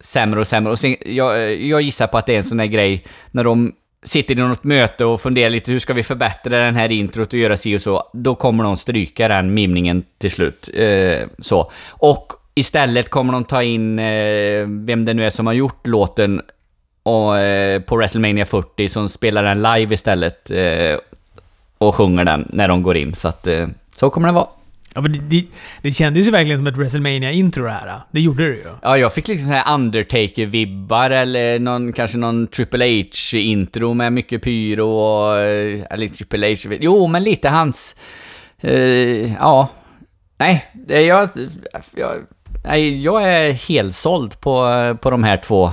sämre 0.00 0.40
och 0.40 0.46
sämre. 0.46 0.72
Och 0.72 0.78
sen, 0.78 0.96
jag, 1.06 1.36
eh, 1.36 1.42
jag 1.68 1.80
gissar 1.82 2.06
på 2.06 2.18
att 2.18 2.26
det 2.26 2.32
är 2.32 2.36
en 2.36 2.42
sån 2.44 2.60
här 2.60 2.66
grej 2.66 3.04
när 3.30 3.44
de 3.44 3.72
sitter 4.04 4.34
i 4.34 4.38
något 4.38 4.64
möte 4.64 5.04
och 5.04 5.20
funderar 5.20 5.50
lite 5.50 5.72
hur 5.72 5.78
ska 5.78 5.92
vi 5.94 6.02
förbättra 6.02 6.58
den 6.58 6.74
här 6.76 6.92
introt 6.92 7.32
och 7.32 7.38
göra 7.38 7.56
si 7.56 7.76
och 7.76 7.80
så. 7.80 8.10
Då 8.12 8.34
kommer 8.34 8.64
de 8.64 8.76
stryka 8.76 9.28
den 9.28 9.54
mimningen 9.54 10.04
till 10.18 10.30
slut. 10.30 10.70
Eh, 10.74 11.28
så. 11.38 11.70
Och 11.88 12.32
istället 12.56 13.08
kommer 13.10 13.32
de 13.32 13.44
ta 13.44 13.62
in 13.62 13.98
eh, 13.98 14.66
vem 14.68 15.04
det 15.04 15.14
nu 15.14 15.24
är 15.26 15.30
som 15.30 15.46
har 15.46 15.54
gjort 15.54 15.86
låten 15.86 16.40
och, 17.02 17.38
eh, 17.38 17.80
på 17.80 17.96
WrestleMania 17.96 18.46
40 18.46 18.88
som 18.88 19.08
spelar 19.08 19.42
den 19.42 19.62
live 19.62 19.94
istället 19.94 20.50
eh, 20.50 20.98
och 21.78 21.94
sjunger 21.94 22.24
den 22.24 22.46
när 22.52 22.68
de 22.68 22.82
går 22.82 22.96
in. 22.96 23.14
Så 23.14 23.28
att 23.28 23.46
eh, 23.46 23.66
så 23.96 24.10
kommer 24.10 24.28
det 24.28 24.34
vara. 24.34 24.46
Ja, 24.94 25.00
men 25.00 25.12
det, 25.12 25.18
det, 25.18 25.44
det 25.82 25.90
kändes 25.90 26.26
ju 26.26 26.30
verkligen 26.30 26.58
som 26.58 26.66
ett 26.66 26.76
wrestlemania 26.76 27.32
intro 27.32 27.64
det 27.64 27.70
här. 27.70 28.00
Det 28.10 28.20
gjorde 28.20 28.48
det 28.48 28.54
ju. 28.56 28.64
Ja, 28.82 28.98
jag 28.98 29.12
fick 29.14 29.28
liksom 29.28 29.46
så 29.48 29.52
här 29.52 29.74
Undertaker-vibbar 29.74 31.10
eller 31.10 31.58
någon, 31.58 31.92
kanske 31.92 32.18
någon 32.18 32.46
Triple 32.46 32.84
H-intro 32.86 33.94
med 33.94 34.12
mycket 34.12 34.42
pyro 34.42 34.88
och... 34.88 35.38
eh, 35.38 35.82
Eller 35.90 36.08
Triple 36.08 36.48
H... 36.64 36.76
Jo, 36.80 37.06
men 37.06 37.24
lite 37.24 37.48
hans... 37.48 37.96
Eh, 38.60 39.32
ja. 39.34 39.68
Nej, 40.38 40.64
det- 40.74 41.02
jag, 41.02 41.28
jag, 41.96 42.16
nej, 42.66 43.02
jag 43.02 43.22
är 43.32 43.52
helt 43.52 43.94
såld 43.94 44.40
på, 44.40 44.68
på 45.02 45.10
de 45.10 45.24
här 45.24 45.36
två 45.36 45.72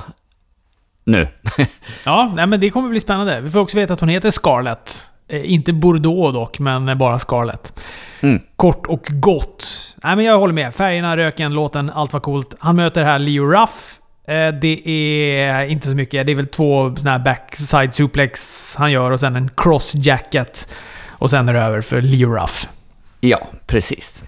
nu. 1.03 1.27
Ja, 2.05 2.31
nej, 2.35 2.47
men 2.47 2.59
det 2.59 2.69
kommer 2.69 2.89
bli 2.89 2.99
spännande. 2.99 3.41
Vi 3.41 3.49
får 3.49 3.59
också 3.59 3.77
veta 3.77 3.93
att 3.93 3.99
hon 3.99 4.09
heter 4.09 4.31
Scarlett. 4.31 5.07
Eh, 5.27 5.51
inte 5.53 5.73
Bordeaux 5.73 6.33
dock, 6.33 6.59
men 6.59 6.97
bara 6.97 7.19
Scarlett. 7.19 7.79
Mm. 8.21 8.41
Kort 8.55 8.87
och 8.87 9.05
gott. 9.09 9.65
Nej, 10.03 10.15
men 10.15 10.25
jag 10.25 10.39
håller 10.39 10.53
med. 10.53 10.73
Färgerna, 10.75 11.17
röken, 11.17 11.53
låten, 11.53 11.89
allt 11.89 12.13
var 12.13 12.19
coolt. 12.19 12.55
Han 12.59 12.75
möter 12.75 13.03
här 13.03 13.19
Leo 13.19 13.45
Ruff. 13.45 13.99
Eh, 14.27 14.53
Det 14.61 14.89
är 15.39 15.65
inte 15.65 15.87
så 15.89 15.95
mycket. 15.95 16.25
Det 16.25 16.31
är 16.31 16.35
väl 16.35 16.47
två 16.47 16.95
såna 16.95 17.11
här 17.11 17.19
backside 17.19 17.93
suplex 17.95 18.75
han 18.77 18.91
gör 18.91 19.11
och 19.11 19.19
sen 19.19 19.35
en 19.35 19.49
cross 19.57 19.95
jacket. 19.95 20.69
Och 21.09 21.29
sen 21.29 21.49
är 21.49 21.53
det 21.53 21.61
över 21.61 21.81
för 21.81 22.01
Leo 22.01 22.33
Ruff. 22.35 22.67
Ja, 23.19 23.47
precis. 23.67 24.23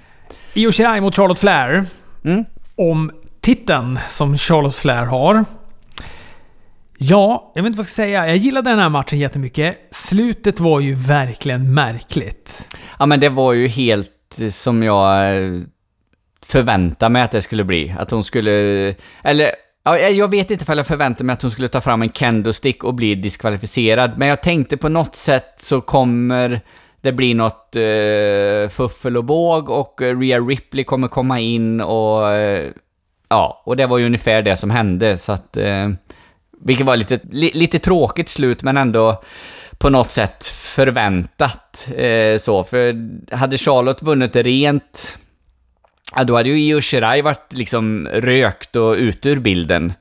Io 0.53 0.71
Shirai 0.71 1.01
mot 1.01 1.15
Charlotte 1.15 1.39
Flair. 1.39 1.85
Mm. 2.25 2.45
Om 2.75 3.11
titeln 3.41 3.99
som 4.09 4.37
Charlotte 4.37 4.75
Flair 4.75 5.05
har. 5.05 5.45
Ja, 6.97 7.51
jag 7.55 7.63
vet 7.63 7.67
inte 7.67 7.77
vad 7.77 7.83
jag 7.83 7.89
ska 7.89 7.95
säga. 7.95 8.27
Jag 8.27 8.37
gillade 8.37 8.69
den 8.69 8.79
här 8.79 8.89
matchen 8.89 9.19
jättemycket. 9.19 9.77
Slutet 9.91 10.59
var 10.59 10.79
ju 10.79 10.93
verkligen 10.93 11.73
märkligt. 11.73 12.75
Ja, 12.99 13.05
men 13.05 13.19
det 13.19 13.29
var 13.29 13.53
ju 13.53 13.67
helt 13.67 14.39
eh, 14.41 14.49
som 14.49 14.83
jag 14.83 15.37
eh, 15.37 15.61
förväntade 16.45 17.09
mig 17.09 17.21
att 17.21 17.31
det 17.31 17.41
skulle 17.41 17.63
bli. 17.63 17.95
Att 17.99 18.11
hon 18.11 18.23
skulle... 18.23 18.51
Eh, 18.87 18.95
eller, 19.23 19.51
jag 20.11 20.31
vet 20.31 20.51
inte 20.51 20.63
ifall 20.63 20.77
jag 20.77 20.87
förväntade 20.87 21.23
mig 21.23 21.33
att 21.33 21.41
hon 21.41 21.51
skulle 21.51 21.67
ta 21.67 21.81
fram 21.81 22.01
en 22.01 22.09
kendo-stick 22.09 22.83
och 22.83 22.93
bli 22.93 23.15
diskvalificerad, 23.15 24.17
men 24.17 24.27
jag 24.27 24.43
tänkte 24.43 24.77
på 24.77 24.89
något 24.89 25.15
sätt 25.15 25.53
så 25.57 25.81
kommer 25.81 26.61
det 27.05 27.11
blir 27.11 27.35
något 27.35 27.75
uh, 27.75 28.69
fuffel 28.69 29.17
och 29.17 29.23
båg 29.23 29.69
och 29.69 30.01
eh, 30.01 30.19
Rhea 30.19 30.39
Ripley 30.39 30.83
kommer 30.83 31.07
komma 31.07 31.39
in 31.39 31.81
och... 31.81 32.21
Uh, 32.21 32.71
ja, 33.29 33.61
och 33.65 33.77
det 33.77 33.85
var 33.85 33.97
ju 33.97 34.05
ungefär 34.05 34.41
det 34.41 34.55
som 34.55 34.69
hände, 34.69 35.17
så 35.17 35.31
att... 35.31 35.57
Uh, 35.57 35.89
vilket 36.61 36.85
var 36.85 36.95
lite, 36.95 37.19
li, 37.31 37.51
lite 37.53 37.79
tråkigt 37.79 38.29
slut, 38.29 38.63
men 38.63 38.77
ändå 38.77 39.21
på 39.77 39.89
något 39.89 40.11
sätt 40.11 40.47
förväntat. 40.47 41.87
Eh, 41.95 42.37
så, 42.37 42.63
för 42.63 42.95
hade 43.35 43.57
Charlotte 43.57 44.03
vunnit 44.03 44.35
rent, 44.35 45.17
ja, 46.15 46.23
då 46.23 46.35
hade 46.35 46.49
ju 46.49 46.59
Io 46.59 46.81
Shirai 46.81 47.21
varit 47.21 47.53
liksom 47.53 48.07
rökt 48.07 48.75
och 48.75 48.93
ute 48.93 49.29
ur 49.29 49.39
bilden. 49.39 49.93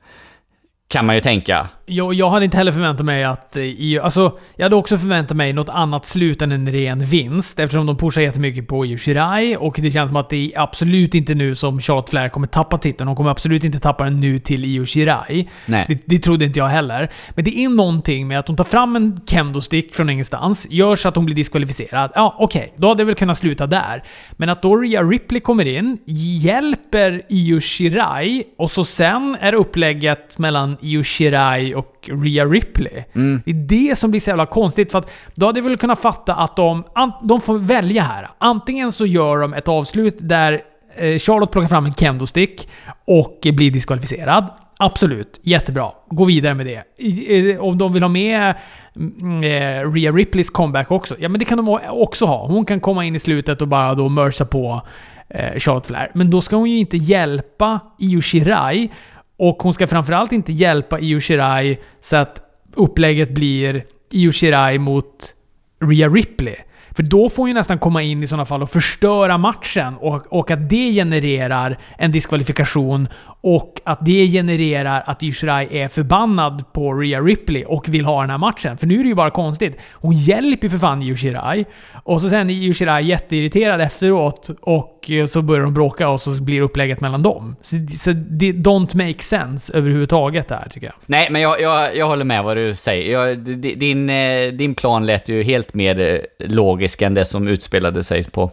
Kan 0.87 1.05
man 1.05 1.15
ju 1.15 1.21
tänka. 1.21 1.67
Jag, 1.85 2.13
jag 2.13 2.29
hade 2.29 2.45
inte 2.45 2.57
heller 2.57 2.71
förväntat 2.71 3.05
mig 3.05 3.23
att... 3.23 3.57
I, 3.57 3.99
alltså, 3.99 4.37
jag 4.55 4.65
hade 4.65 4.75
också 4.75 4.97
förväntat 4.97 5.37
mig 5.37 5.53
något 5.53 5.69
annat 5.69 6.05
slut 6.05 6.41
än 6.41 6.51
en 6.51 6.71
ren 6.71 7.05
vinst. 7.05 7.59
Eftersom 7.59 7.85
de 7.85 7.97
pushar 7.97 8.21
jättemycket 8.21 8.67
på 8.67 8.85
Io 8.85 8.97
Shirai 8.97 9.55
och 9.55 9.75
det 9.81 9.91
känns 9.91 10.09
som 10.09 10.17
att 10.17 10.29
det 10.29 10.53
är 10.53 10.61
absolut 10.61 11.15
inte 11.15 11.35
nu 11.35 11.55
som 11.55 11.81
Charlotte 11.81 12.09
Flair 12.09 12.29
kommer 12.29 12.47
tappa 12.47 12.77
titeln. 12.77 13.07
De 13.07 13.15
kommer 13.15 13.29
absolut 13.29 13.63
inte 13.63 13.79
tappa 13.79 14.03
den 14.03 14.19
nu 14.19 14.39
till 14.39 14.65
Io 14.65 14.85
Shirai. 14.85 15.49
Nej. 15.65 15.85
Det, 15.87 16.01
det 16.05 16.19
trodde 16.19 16.45
inte 16.45 16.59
jag 16.59 16.67
heller. 16.67 17.11
Men 17.35 17.45
det 17.45 17.57
är 17.57 17.69
någonting 17.69 18.27
med 18.27 18.39
att 18.39 18.47
hon 18.47 18.57
tar 18.57 18.63
fram 18.63 18.95
en 18.95 19.19
kendo-stick 19.27 19.95
från 19.95 20.09
ingenstans, 20.09 20.67
gör 20.69 20.95
så 20.95 21.07
att 21.07 21.15
hon 21.15 21.25
blir 21.25 21.35
diskvalificerad. 21.35 22.11
Ja, 22.15 22.35
okej. 22.39 22.59
Okay, 22.59 22.73
då 22.77 22.87
hade 22.87 23.01
det 23.01 23.05
väl 23.05 23.15
kunnat 23.15 23.37
sluta 23.37 23.67
där. 23.67 24.03
Men 24.31 24.49
att 24.49 24.61
då 24.61 24.77
Rhea 24.77 25.03
Ripley 25.03 25.41
kommer 25.41 25.65
in, 25.65 25.97
hjälper 26.05 27.21
Io 27.29 27.61
Shirai 27.61 28.43
och 28.57 28.71
så 28.71 28.85
sen 28.85 29.37
är 29.39 29.53
upplägget 29.53 30.37
mellan 30.37 30.74
Io 30.81 31.03
Shirai 31.03 31.75
och 31.75 32.09
Rhea 32.23 32.45
Ripley. 32.45 33.03
Mm. 33.15 33.41
Det 33.45 33.51
är 33.51 33.89
det 33.89 33.95
som 33.95 34.11
blir 34.11 34.21
så 34.21 34.29
jävla 34.29 34.45
konstigt. 34.45 34.91
För 34.91 34.99
att 34.99 35.09
då 35.35 35.45
hade 35.45 35.59
jag 35.59 35.63
väl 35.63 35.77
kunnat 35.77 35.99
fatta 35.99 36.35
att 36.35 36.55
de, 36.55 36.83
de 37.23 37.41
får 37.41 37.59
välja 37.59 38.03
här. 38.03 38.29
Antingen 38.37 38.91
så 38.91 39.05
gör 39.05 39.37
de 39.37 39.53
ett 39.53 39.67
avslut 39.67 40.17
där 40.19 40.61
eh, 40.95 41.19
Charlotte 41.19 41.51
plockar 41.51 41.67
fram 41.67 41.85
en 41.85 41.93
kendo-stick 41.93 42.67
och 43.05 43.47
blir 43.53 43.71
diskvalificerad. 43.71 44.49
Absolut, 44.77 45.39
jättebra. 45.43 45.91
Gå 46.09 46.25
vidare 46.25 46.53
med 46.53 46.65
det. 46.65 47.59
Om 47.59 47.77
de 47.77 47.93
vill 47.93 48.03
ha 48.03 48.09
med 48.09 48.53
mm, 48.95 49.43
eh, 49.43 49.91
Rhea 49.91 50.11
Ripleys 50.11 50.49
comeback 50.49 50.91
också, 50.91 51.15
ja 51.19 51.29
men 51.29 51.39
det 51.39 51.45
kan 51.45 51.57
de 51.57 51.79
också 51.89 52.25
ha. 52.25 52.47
Hon 52.47 52.65
kan 52.65 52.79
komma 52.79 53.05
in 53.05 53.15
i 53.15 53.19
slutet 53.19 53.61
och 53.61 53.67
bara 53.67 53.93
då 53.93 54.09
mörsa 54.09 54.45
på 54.45 54.81
eh, 55.29 55.59
Charlotte 55.59 55.87
Flair. 55.87 56.11
Men 56.13 56.29
då 56.29 56.41
ska 56.41 56.55
hon 56.55 56.69
ju 56.69 56.77
inte 56.77 56.97
hjälpa 56.97 57.79
Io 57.99 58.21
Shirai 58.21 58.89
och 59.37 59.63
hon 59.63 59.73
ska 59.73 59.87
framförallt 59.87 60.31
inte 60.31 60.53
hjälpa 60.53 60.99
Io 60.99 61.19
Shirai 61.19 61.77
så 62.01 62.15
att 62.15 62.41
upplägget 62.75 63.29
blir 63.29 63.85
Io 64.11 64.31
Shirai 64.31 64.77
mot 64.77 65.33
Rhea 65.81 66.09
Ripley. 66.09 66.55
För 66.95 67.03
då 67.03 67.29
får 67.29 67.43
hon 67.43 67.47
ju 67.47 67.53
nästan 67.53 67.79
komma 67.79 68.01
in 68.01 68.23
i 68.23 68.27
sådana 68.27 68.45
fall 68.45 68.63
och 68.63 68.69
förstöra 68.69 69.37
matchen 69.37 69.95
och, 69.95 70.33
och 70.33 70.51
att 70.51 70.69
det 70.69 70.93
genererar 70.93 71.77
en 71.97 72.11
diskvalifikation 72.11 73.07
och 73.47 73.81
att 73.83 74.05
det 74.05 74.27
genererar 74.27 75.03
att 75.05 75.23
Yushirai 75.23 75.67
är 75.71 75.87
förbannad 75.87 76.73
på 76.73 76.93
Rhea 76.93 77.21
Ripley 77.21 77.65
och 77.65 77.89
vill 77.89 78.05
ha 78.05 78.21
den 78.21 78.29
här 78.29 78.37
matchen. 78.37 78.77
För 78.77 78.87
nu 78.87 78.99
är 78.99 79.03
det 79.03 79.09
ju 79.09 79.15
bara 79.15 79.29
konstigt. 79.29 79.77
Hon 79.91 80.13
hjälper 80.13 80.67
ju 80.67 80.71
för 80.71 80.77
fan 80.77 81.01
Yushirai 81.01 81.65
och 82.03 82.21
så 82.21 82.29
sen 82.29 82.49
är 82.49 82.53
Yushirai 82.53 83.05
jätteirriterad 83.05 83.81
efteråt 83.81 84.49
och 84.61 85.11
eh, 85.11 85.25
så 85.25 85.41
börjar 85.41 85.63
de 85.63 85.73
bråka 85.73 86.09
och 86.09 86.21
så 86.21 86.29
blir 86.43 86.61
upplägget 86.61 87.01
mellan 87.01 87.23
dem. 87.23 87.55
Så, 87.61 87.75
så 87.99 88.11
det 88.11 88.51
don't 88.51 89.07
make 89.07 89.23
sense 89.23 89.73
överhuvudtaget 89.73 90.47
där 90.47 90.67
tycker 90.71 90.87
jag. 90.87 90.95
Nej, 91.05 91.27
men 91.31 91.41
jag, 91.41 91.61
jag, 91.61 91.97
jag 91.97 92.07
håller 92.07 92.25
med 92.25 92.43
vad 92.43 92.57
du 92.57 92.75
säger. 92.75 93.11
Jag, 93.11 93.37
din, 93.77 94.09
eh, 94.09 94.47
din 94.53 94.75
plan 94.75 95.05
lät 95.05 95.29
ju 95.29 95.43
helt 95.43 95.73
mer 95.73 95.99
eh, 95.99 96.47
logisk 96.47 97.01
än 97.01 97.13
det 97.13 97.25
som 97.25 97.47
utspelade 97.47 98.03
sig 98.03 98.23
på, 98.23 98.51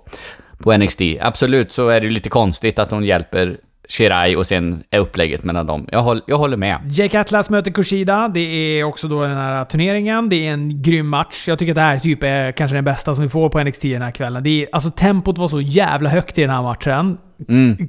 på 0.58 0.76
NXT. 0.76 1.00
Absolut 1.20 1.72
så 1.72 1.88
är 1.88 2.00
det 2.00 2.06
ju 2.06 2.12
lite 2.12 2.28
konstigt 2.28 2.78
att 2.78 2.90
hon 2.90 3.04
hjälper 3.04 3.56
Shirai 3.88 4.36
och 4.36 4.46
sen 4.46 4.82
är 4.90 4.98
upplägget 4.98 5.44
mellan 5.44 5.66
dem. 5.66 5.86
Jag, 5.92 6.02
håll, 6.02 6.22
jag 6.26 6.38
håller 6.38 6.56
med. 6.56 6.78
Jake 6.86 7.20
Atlas 7.20 7.50
möter 7.50 7.70
Kushida. 7.70 8.28
Det 8.28 8.40
är 8.40 8.84
också 8.84 9.08
då 9.08 9.22
den 9.22 9.36
här 9.36 9.64
turneringen. 9.64 10.28
Det 10.28 10.46
är 10.46 10.52
en 10.52 10.82
grym 10.82 11.08
match. 11.08 11.48
Jag 11.48 11.58
tycker 11.58 11.72
att 11.72 11.76
det 11.76 11.80
här 11.80 11.98
typ 11.98 12.22
är 12.22 12.52
kanske 12.52 12.76
den 12.76 12.84
bästa 12.84 13.14
som 13.14 13.24
vi 13.24 13.30
får 13.30 13.48
på 13.48 13.64
NXT 13.64 13.82
den 13.82 14.02
här 14.02 14.10
kvällen. 14.10 14.42
Det 14.42 14.62
är, 14.62 14.68
alltså 14.72 14.90
tempot 14.90 15.38
var 15.38 15.48
så 15.48 15.60
jävla 15.60 16.10
högt 16.10 16.38
i 16.38 16.40
den 16.40 16.50
här 16.50 16.62
matchen. 16.62 17.18
Mm. 17.48 17.88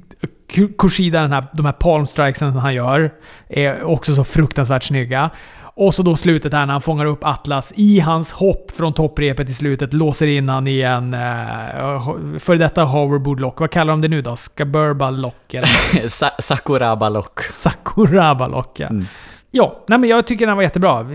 Kushida, 0.78 1.20
den 1.20 1.32
här, 1.32 1.44
de 1.52 1.66
här 1.66 1.72
palm 1.72 2.06
strikesen 2.06 2.52
han 2.52 2.74
gör, 2.74 3.10
är 3.48 3.82
också 3.82 4.14
så 4.14 4.24
fruktansvärt 4.24 4.84
snygga. 4.84 5.30
Och 5.76 5.94
så 5.94 6.02
då 6.02 6.16
slutet 6.16 6.52
här 6.52 6.66
när 6.66 6.72
han 6.72 6.82
fångar 6.82 7.06
upp 7.06 7.24
Atlas 7.24 7.72
i 7.76 8.00
hans 8.00 8.32
hopp 8.32 8.70
från 8.70 8.92
topprepet 8.92 9.48
i 9.48 9.54
slutet, 9.54 9.92
låser 9.92 10.26
in 10.26 10.48
han 10.48 10.66
i 10.66 10.80
en 10.80 11.14
uh, 11.14 12.38
för 12.38 12.56
detta 12.56 12.84
hoverboard 12.84 13.40
lock. 13.40 13.60
Vad 13.60 13.70
kallar 13.70 13.92
de 13.92 14.00
det 14.00 14.08
nu 14.08 14.22
då? 14.22 14.36
Skaburba 14.36 15.10
lock? 15.10 15.54
Sa 16.08 16.26
Sakuraba 16.38 17.08
lock. 17.08 17.40
Sakuraba 17.40 18.48
lock, 18.48 18.80
ja. 18.80 18.86
Mm. 18.86 19.04
Ja, 19.50 19.84
nej 19.86 19.98
men 19.98 20.10
jag 20.10 20.26
tycker 20.26 20.46
den 20.46 20.56
var 20.56 20.62
jättebra. 20.62 21.06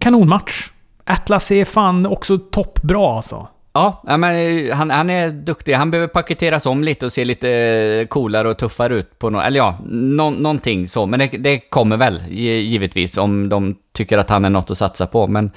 Kanonmatch. 0.00 0.70
Atlas 1.04 1.50
är 1.50 1.64
fan 1.64 2.06
också 2.06 2.38
toppbra 2.38 3.16
alltså. 3.16 3.48
Ja, 3.72 4.02
men 4.04 4.22
eh, 4.22 4.74
han, 4.74 4.90
han 4.90 5.10
är 5.10 5.30
duktig. 5.30 5.72
Han 5.72 5.90
behöver 5.90 6.08
paketeras 6.08 6.66
om 6.66 6.84
lite 6.84 7.06
och 7.06 7.12
se 7.12 7.24
lite 7.24 7.50
eh, 7.50 8.06
coolare 8.06 8.48
och 8.48 8.58
tuffare 8.58 8.94
ut 8.94 9.18
på 9.18 9.30
något. 9.30 9.44
Eller 9.44 9.56
ja, 9.58 9.78
no, 9.88 10.30
någonting 10.30 10.88
så. 10.88 11.06
Men 11.06 11.18
det, 11.18 11.26
det, 11.26 11.58
kommer 11.58 11.96
väl, 11.96 12.22
givetvis, 12.28 13.16
om 13.16 13.48
de 13.48 13.76
tycker 13.92 14.18
att 14.18 14.30
han 14.30 14.44
är 14.44 14.50
något 14.50 14.70
att 14.70 14.78
satsa 14.78 15.06
på. 15.06 15.26
Men 15.26 15.50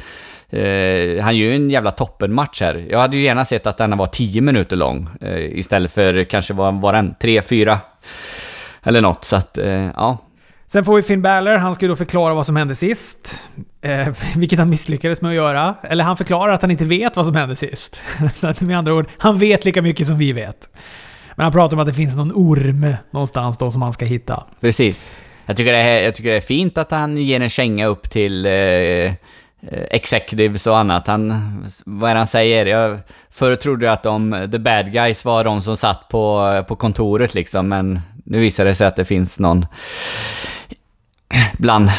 eh, 0.50 1.24
han 1.24 1.38
gör 1.38 1.48
ju 1.48 1.56
en 1.56 1.70
jävla 1.70 1.92
toppenmatch 1.92 2.62
här. 2.62 2.86
Jag 2.90 3.00
hade 3.00 3.18
ju 3.18 3.24
gärna 3.24 3.46
sett 3.46 3.68
att 3.68 3.78
den 3.78 3.98
var 3.98 4.08
10 4.08 4.42
minuter 4.42 4.76
lång. 4.76 5.10
Eh, 5.22 5.58
istället 5.60 5.92
för 5.92 6.24
kanske 6.24 6.54
var, 6.54 6.72
var 6.72 6.94
den 6.94 7.16
3-4. 7.22 7.78
Eller 8.84 9.02
något, 9.02 9.24
så 9.24 9.36
att, 9.36 9.58
eh, 9.58 9.88
ja. 9.96 10.18
Sen 10.68 10.86
får 10.86 10.96
vi 10.96 11.04
Finn 11.04 11.22
Balor. 11.22 11.58
Han 11.58 11.76
ska 11.76 11.86
ju 11.86 11.90
då 11.90 11.96
förklara 11.96 12.34
vad 12.34 12.46
som 12.46 12.56
hände 12.56 12.76
sist. 12.76 13.50
Eh, 13.82 14.08
vilket 14.36 14.60
han 14.60 14.70
misslyckades 14.70 15.22
med 15.22 15.30
att 15.30 15.36
göra. 15.36 15.76
Eller 15.82 16.04
han 16.04 16.18
förklarar 16.18 16.54
att 16.54 16.62
han 16.62 16.72
inte 16.72 16.86
vet 16.86 17.16
vad 17.16 17.26
som 17.26 17.36
hände 17.36 17.56
sist. 17.56 18.02
Så 18.36 18.48
att 18.48 18.62
med 18.62 18.78
andra 18.78 18.94
ord, 18.94 19.10
han 19.18 19.40
vet 19.40 19.66
lika 19.66 19.82
mycket 19.82 20.08
som 20.08 20.18
vi 20.18 20.34
vet. 20.34 20.70
Men 21.36 21.44
han 21.44 21.54
pratar 21.54 21.76
om 21.76 21.80
att 21.80 21.88
det 21.88 21.94
finns 21.94 22.16
någon 22.16 22.32
orm 22.32 22.96
någonstans 23.12 23.58
då 23.58 23.72
som 23.72 23.82
han 23.82 23.94
ska 23.94 24.06
hitta. 24.06 24.44
Precis. 24.62 25.22
Jag 25.46 25.58
tycker 25.58 25.72
det 25.72 25.78
är, 25.78 26.04
jag 26.04 26.16
tycker 26.16 26.30
det 26.32 26.38
är 26.38 26.42
fint 26.42 26.78
att 26.78 26.92
han 26.92 27.18
ger 27.18 27.40
en 27.40 27.50
känga 27.50 27.86
upp 27.86 28.10
till 28.10 28.46
eh, 28.46 29.14
executives 29.72 30.68
och 30.68 30.78
annat. 30.78 31.08
Han, 31.08 31.34
vad 31.86 32.10
är 32.10 32.14
det 32.14 32.20
han 32.20 32.28
säger? 32.28 32.66
Jag 32.66 33.00
förr 33.32 33.56
trodde 33.56 33.86
jag 33.86 33.94
att 33.94 34.04
de, 34.04 34.48
the 34.52 34.60
bad 34.60 34.94
guys 34.94 35.26
var 35.26 35.44
de 35.44 35.62
som 35.62 35.78
satt 35.78 36.08
på, 36.10 36.64
på 36.68 36.76
kontoret 36.76 37.34
liksom, 37.34 37.68
men 37.70 38.02
nu 38.24 38.40
visar 38.40 38.66
det 38.66 38.76
sig 38.76 38.88
att 38.88 38.96
det 38.96 39.06
finns 39.06 39.40
någon 39.40 39.66
bland 41.58 41.90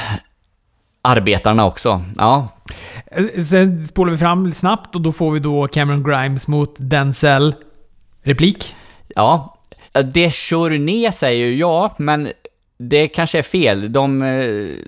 arbetarna 1.02 1.66
också. 1.66 2.02
Ja. 2.16 2.48
Sen 3.50 3.86
spolar 3.86 4.12
vi 4.12 4.18
fram 4.18 4.52
snabbt 4.52 4.94
och 4.94 5.00
då 5.00 5.12
får 5.12 5.30
vi 5.30 5.40
då 5.40 5.68
Cameron 5.68 6.04
Grimes 6.04 6.48
mot 6.48 6.74
Denzel. 6.78 7.54
Replik? 8.22 8.74
Ja. 9.08 9.56
Dejourné 9.92 11.12
säger 11.12 11.46
ju 11.46 11.56
ja, 11.56 11.94
men 11.98 12.28
det 12.78 13.08
kanske 13.08 13.38
är 13.38 13.42
fel. 13.42 13.92
De, 13.92 14.18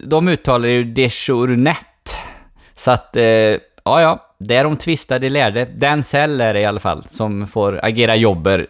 de 0.07 0.29
uttalar 0.29 0.69
ju 0.69 0.85
Dejournet. 0.85 2.17
Så 2.75 2.91
att, 2.91 3.17
ja 3.85 4.01
ja, 4.01 4.35
det 4.39 4.57
är 4.57 4.65
de 4.65 4.77
tvistade 4.77 5.29
lärde. 5.29 5.65
Denzel 5.65 6.41
är 6.41 6.55
det 6.55 6.61
i 6.61 6.65
alla 6.65 6.81
fall, 6.81 7.03
som 7.03 7.47
får 7.47 7.81
agera 7.83 8.17
jobber 8.17 8.67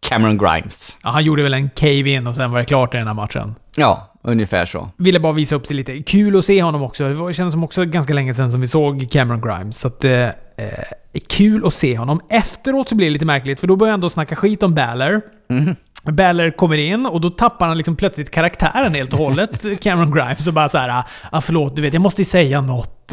Cameron 0.00 0.38
Grimes. 0.38 0.96
Ja, 1.02 1.10
han 1.10 1.24
gjorde 1.24 1.42
väl 1.42 1.54
en 1.54 1.70
cave-in 1.70 2.26
och 2.26 2.36
sen 2.36 2.50
var 2.50 2.58
det 2.58 2.64
klart 2.64 2.94
i 2.94 2.98
den 2.98 3.06
här 3.06 3.14
matchen. 3.14 3.54
Ja, 3.76 4.14
ungefär 4.22 4.64
så. 4.64 4.90
Ville 4.96 5.20
bara 5.20 5.32
visa 5.32 5.54
upp 5.54 5.66
sig 5.66 5.76
lite. 5.76 6.02
Kul 6.02 6.38
att 6.38 6.44
se 6.44 6.62
honom 6.62 6.82
också. 6.82 7.08
Det 7.08 7.34
kändes 7.34 7.52
som 7.52 7.64
också 7.64 7.84
ganska 7.84 8.14
länge 8.14 8.34
sedan 8.34 8.50
som 8.50 8.60
vi 8.60 8.68
såg 8.68 9.10
Cameron 9.10 9.40
Grimes. 9.40 9.78
Så 9.78 9.88
att, 9.88 10.04
eh, 10.04 10.22
eh 10.22 10.32
kul 11.28 11.66
att 11.66 11.74
se 11.74 11.98
honom. 11.98 12.20
Efteråt 12.28 12.88
så 12.88 12.94
blir 12.94 13.06
det 13.06 13.12
lite 13.12 13.24
märkligt, 13.24 13.60
för 13.60 13.66
då 13.66 13.76
börjar 13.76 13.90
han 13.90 14.00
då 14.00 14.10
snacka 14.10 14.36
skit 14.36 14.62
om 14.62 14.74
Baller. 14.74 15.20
Mm. 15.50 15.76
Baller 16.12 16.50
kommer 16.50 16.76
in 16.76 17.06
och 17.06 17.20
då 17.20 17.30
tappar 17.30 17.68
han 17.68 17.76
liksom 17.76 17.96
plötsligt 17.96 18.30
karaktären 18.30 18.94
helt 18.94 19.12
och 19.12 19.18
hållet, 19.18 19.64
Cameron 19.82 20.10
Grimes. 20.10 20.46
Och 20.46 20.52
bara 20.52 20.68
så 20.68 20.78
här, 20.78 21.04
ah, 21.32 21.40
förlåt, 21.40 21.76
du 21.76 21.82
vet, 21.82 21.92
jag 21.92 22.02
måste 22.02 22.20
ju 22.20 22.26
säga 22.26 22.60
något. 22.60 23.12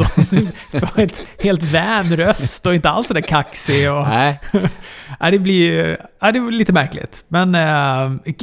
Och 0.82 1.00
ett 1.00 1.22
helt 1.39 1.64
vän 1.64 2.18
röst 2.18 2.66
och 2.66 2.76
inte 2.76 2.89
alls 2.89 3.08
sådär 3.08 3.22
kaxig. 3.22 3.91
Och 3.91 4.08
Nej. 4.08 4.39
ja, 5.20 5.32
det 5.32 5.39
blir 5.39 5.98
ja, 6.22 6.32
det 6.32 6.39
blir 6.39 6.58
lite 6.58 6.74
märkligt. 6.74 7.24
Men 7.28 7.56
äh, 7.56 8.36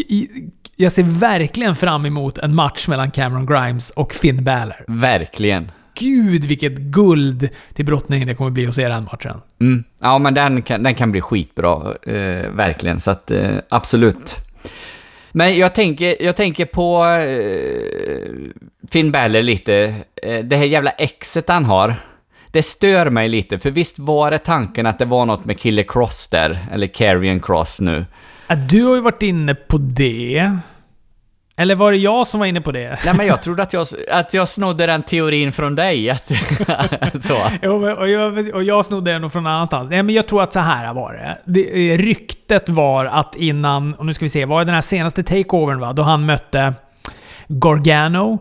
jag 0.77 0.93
ser 0.93 1.03
verkligen 1.03 1.77
fram 1.77 2.07
emot 2.07 2.39
en 2.39 2.55
match 2.55 2.89
mellan 2.89 3.11
Cameron 3.11 3.47
Grimes 3.47 3.91
och 3.91 4.15
Finn 4.15 4.45
Balor. 4.45 4.85
Verkligen. 4.87 5.71
Gud 6.03 6.45
vilket 6.45 6.73
guld 6.73 7.49
till 7.75 7.85
brottning 7.85 8.27
det 8.27 8.35
kommer 8.35 8.51
bli 8.51 8.67
att 8.67 8.75
se 8.75 8.89
den 8.89 9.05
matchen. 9.05 9.41
Mm. 9.61 9.85
Ja, 10.01 10.19
men 10.19 10.35
den 10.35 10.63
kan, 10.63 10.83
den 10.83 10.95
kan 10.95 11.13
bli 11.13 11.21
skitbra, 11.21 11.95
eh, 12.07 12.51
verkligen. 12.51 13.01
Så 13.01 13.11
att, 13.11 13.31
eh, 13.31 13.51
absolut. 13.69 14.37
Men 15.33 15.59
jag 15.59 15.75
tänker, 15.75 16.23
jag 16.23 16.37
tänker 16.37 16.65
på 16.65 17.05
eh, 17.05 18.53
Finn 18.91 19.13
Balor 19.13 19.43
lite. 19.43 19.95
Eh, 20.23 20.39
det 20.45 20.57
här 20.57 20.65
jävla 20.65 20.91
exet 20.91 21.49
han 21.49 21.65
har. 21.65 21.95
Det 22.51 22.63
stör 22.63 23.11
mig 23.11 23.29
lite, 23.29 23.59
för 23.59 23.71
visst 23.71 23.99
var 23.99 24.31
det 24.31 24.39
tanken 24.39 24.87
att 24.87 24.99
det 24.99 25.05
var 25.05 25.27
något 25.27 25.45
med 25.45 25.59
Killer 25.59 25.83
Cross 25.83 26.29
där, 26.29 26.59
eller 26.73 26.87
Carrion 26.87 27.41
Cross 27.41 27.81
nu. 27.81 28.05
Ja, 28.47 28.55
Du 28.55 28.83
har 28.85 28.95
ju 28.95 29.01
varit 29.01 29.23
inne 29.23 29.55
på 29.55 29.79
det. 29.79 30.57
Eller 31.63 31.75
var 31.75 31.93
det 31.93 31.99
jag 31.99 32.27
som 32.27 32.41
var 32.41 32.47
inne 32.47 32.61
på 32.61 32.73
det? 32.73 32.99
Nej 33.05 33.15
men 33.15 33.27
jag 33.27 33.43
trodde 33.43 33.63
att 33.63 33.73
jag, 33.73 33.87
att 34.13 34.35
jag 34.35 34.49
snodde 34.49 34.87
den 34.87 35.03
teorin 35.03 35.53
från 35.53 35.75
dig, 35.75 36.11
att, 36.11 36.29
så. 37.23 37.39
Jo, 37.63 37.79
men- 37.81 37.97
och, 37.99 38.09
jag, 38.09 38.55
och 38.55 38.63
jag 38.65 38.85
snodde 38.85 39.13
den 39.13 39.31
från 39.31 39.43
någon 39.43 39.53
annanstans. 39.53 39.91
Nej, 39.91 40.03
men 40.03 40.15
jag 40.15 40.27
tror 40.27 40.43
att 40.43 40.53
så 40.53 40.59
här 40.59 40.95
var 40.95 41.13
det. 41.13 41.39
det. 41.45 41.93
eh, 41.93 41.99
Ryktet 41.99 42.69
var 42.69 43.05
att 43.05 43.37
innan, 43.37 43.95
och 43.95 44.07
nu 44.07 44.15
ska 44.15 44.25
vi 44.25 44.29
se, 44.29 44.45
var 44.45 44.59
det 44.59 44.65
den 44.65 44.75
här 44.75 44.83
senaste 44.83 45.23
takeovern 45.23 45.79
va? 45.81 45.93
Då 45.93 46.03
han 46.03 46.27
mötte 46.27 46.75
Gargano. 47.49 48.39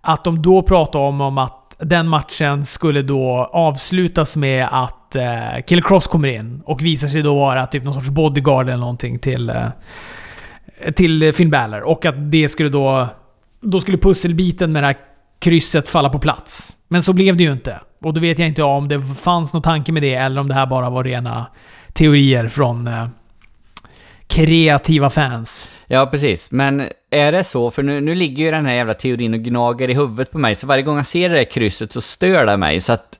Att 0.00 0.24
de 0.24 0.42
då 0.42 0.62
pratade 0.62 1.04
om, 1.04 1.20
om 1.20 1.38
att 1.38 1.74
den 1.78 2.08
matchen 2.08 2.64
skulle 2.66 3.02
då 3.02 3.50
avslutas 3.52 4.36
med 4.36 4.68
att 4.70 5.14
eh, 5.16 5.62
Killer 5.66 5.82
Cross 5.82 6.06
kommer 6.06 6.28
in 6.28 6.62
och 6.66 6.84
visar 6.84 7.08
sig 7.08 7.22
då 7.22 7.34
vara 7.34 7.66
typ 7.66 7.84
någon 7.84 7.94
sorts 7.94 8.08
bodyguard 8.08 8.66
eller 8.68 8.76
någonting 8.78 9.18
till, 9.18 9.50
eh, 9.50 9.66
till 10.94 11.22
eh, 11.22 11.32
Finn 11.32 11.50
Balor. 11.50 11.80
Och 11.80 12.04
att 12.06 12.30
det 12.30 12.48
skulle 12.48 12.68
då... 12.68 13.08
Då 13.60 13.80
skulle 13.80 13.98
pusselbiten 13.98 14.72
med 14.72 14.82
det 14.82 14.86
här 14.86 14.96
krysset 15.38 15.88
falla 15.88 16.08
på 16.08 16.18
plats. 16.18 16.76
Men 16.88 17.02
så 17.02 17.12
blev 17.12 17.36
det 17.36 17.44
ju 17.44 17.52
inte. 17.52 17.80
Och 18.02 18.14
då 18.14 18.20
vet 18.20 18.38
jag 18.38 18.48
inte 18.48 18.62
om 18.62 18.88
det 18.88 19.02
fanns 19.20 19.52
någon 19.52 19.62
tanke 19.62 19.92
med 19.92 20.02
det 20.02 20.14
eller 20.14 20.40
om 20.40 20.48
det 20.48 20.54
här 20.54 20.66
bara 20.66 20.90
var 20.90 21.04
rena 21.04 21.46
teorier 21.92 22.48
från 22.48 22.86
eh, 22.86 23.06
kreativa 24.26 25.10
fans. 25.10 25.68
Ja, 25.86 26.06
precis. 26.06 26.50
Men 26.50 26.88
är 27.10 27.32
det 27.32 27.44
så, 27.44 27.70
för 27.70 27.82
nu, 27.82 28.00
nu 28.00 28.14
ligger 28.14 28.44
ju 28.44 28.50
den 28.50 28.66
här 28.66 28.74
jävla 28.74 28.94
teorin 28.94 29.34
och 29.34 29.40
gnager 29.40 29.90
i 29.90 29.94
huvudet 29.94 30.30
på 30.30 30.38
mig, 30.38 30.54
så 30.54 30.66
varje 30.66 30.82
gång 30.82 30.96
jag 30.96 31.06
ser 31.06 31.28
det 31.28 31.34
där 31.34 31.44
krysset 31.44 31.92
så 31.92 32.00
stör 32.00 32.46
det 32.46 32.56
mig. 32.56 32.80
Så 32.80 32.92
att 32.92 33.17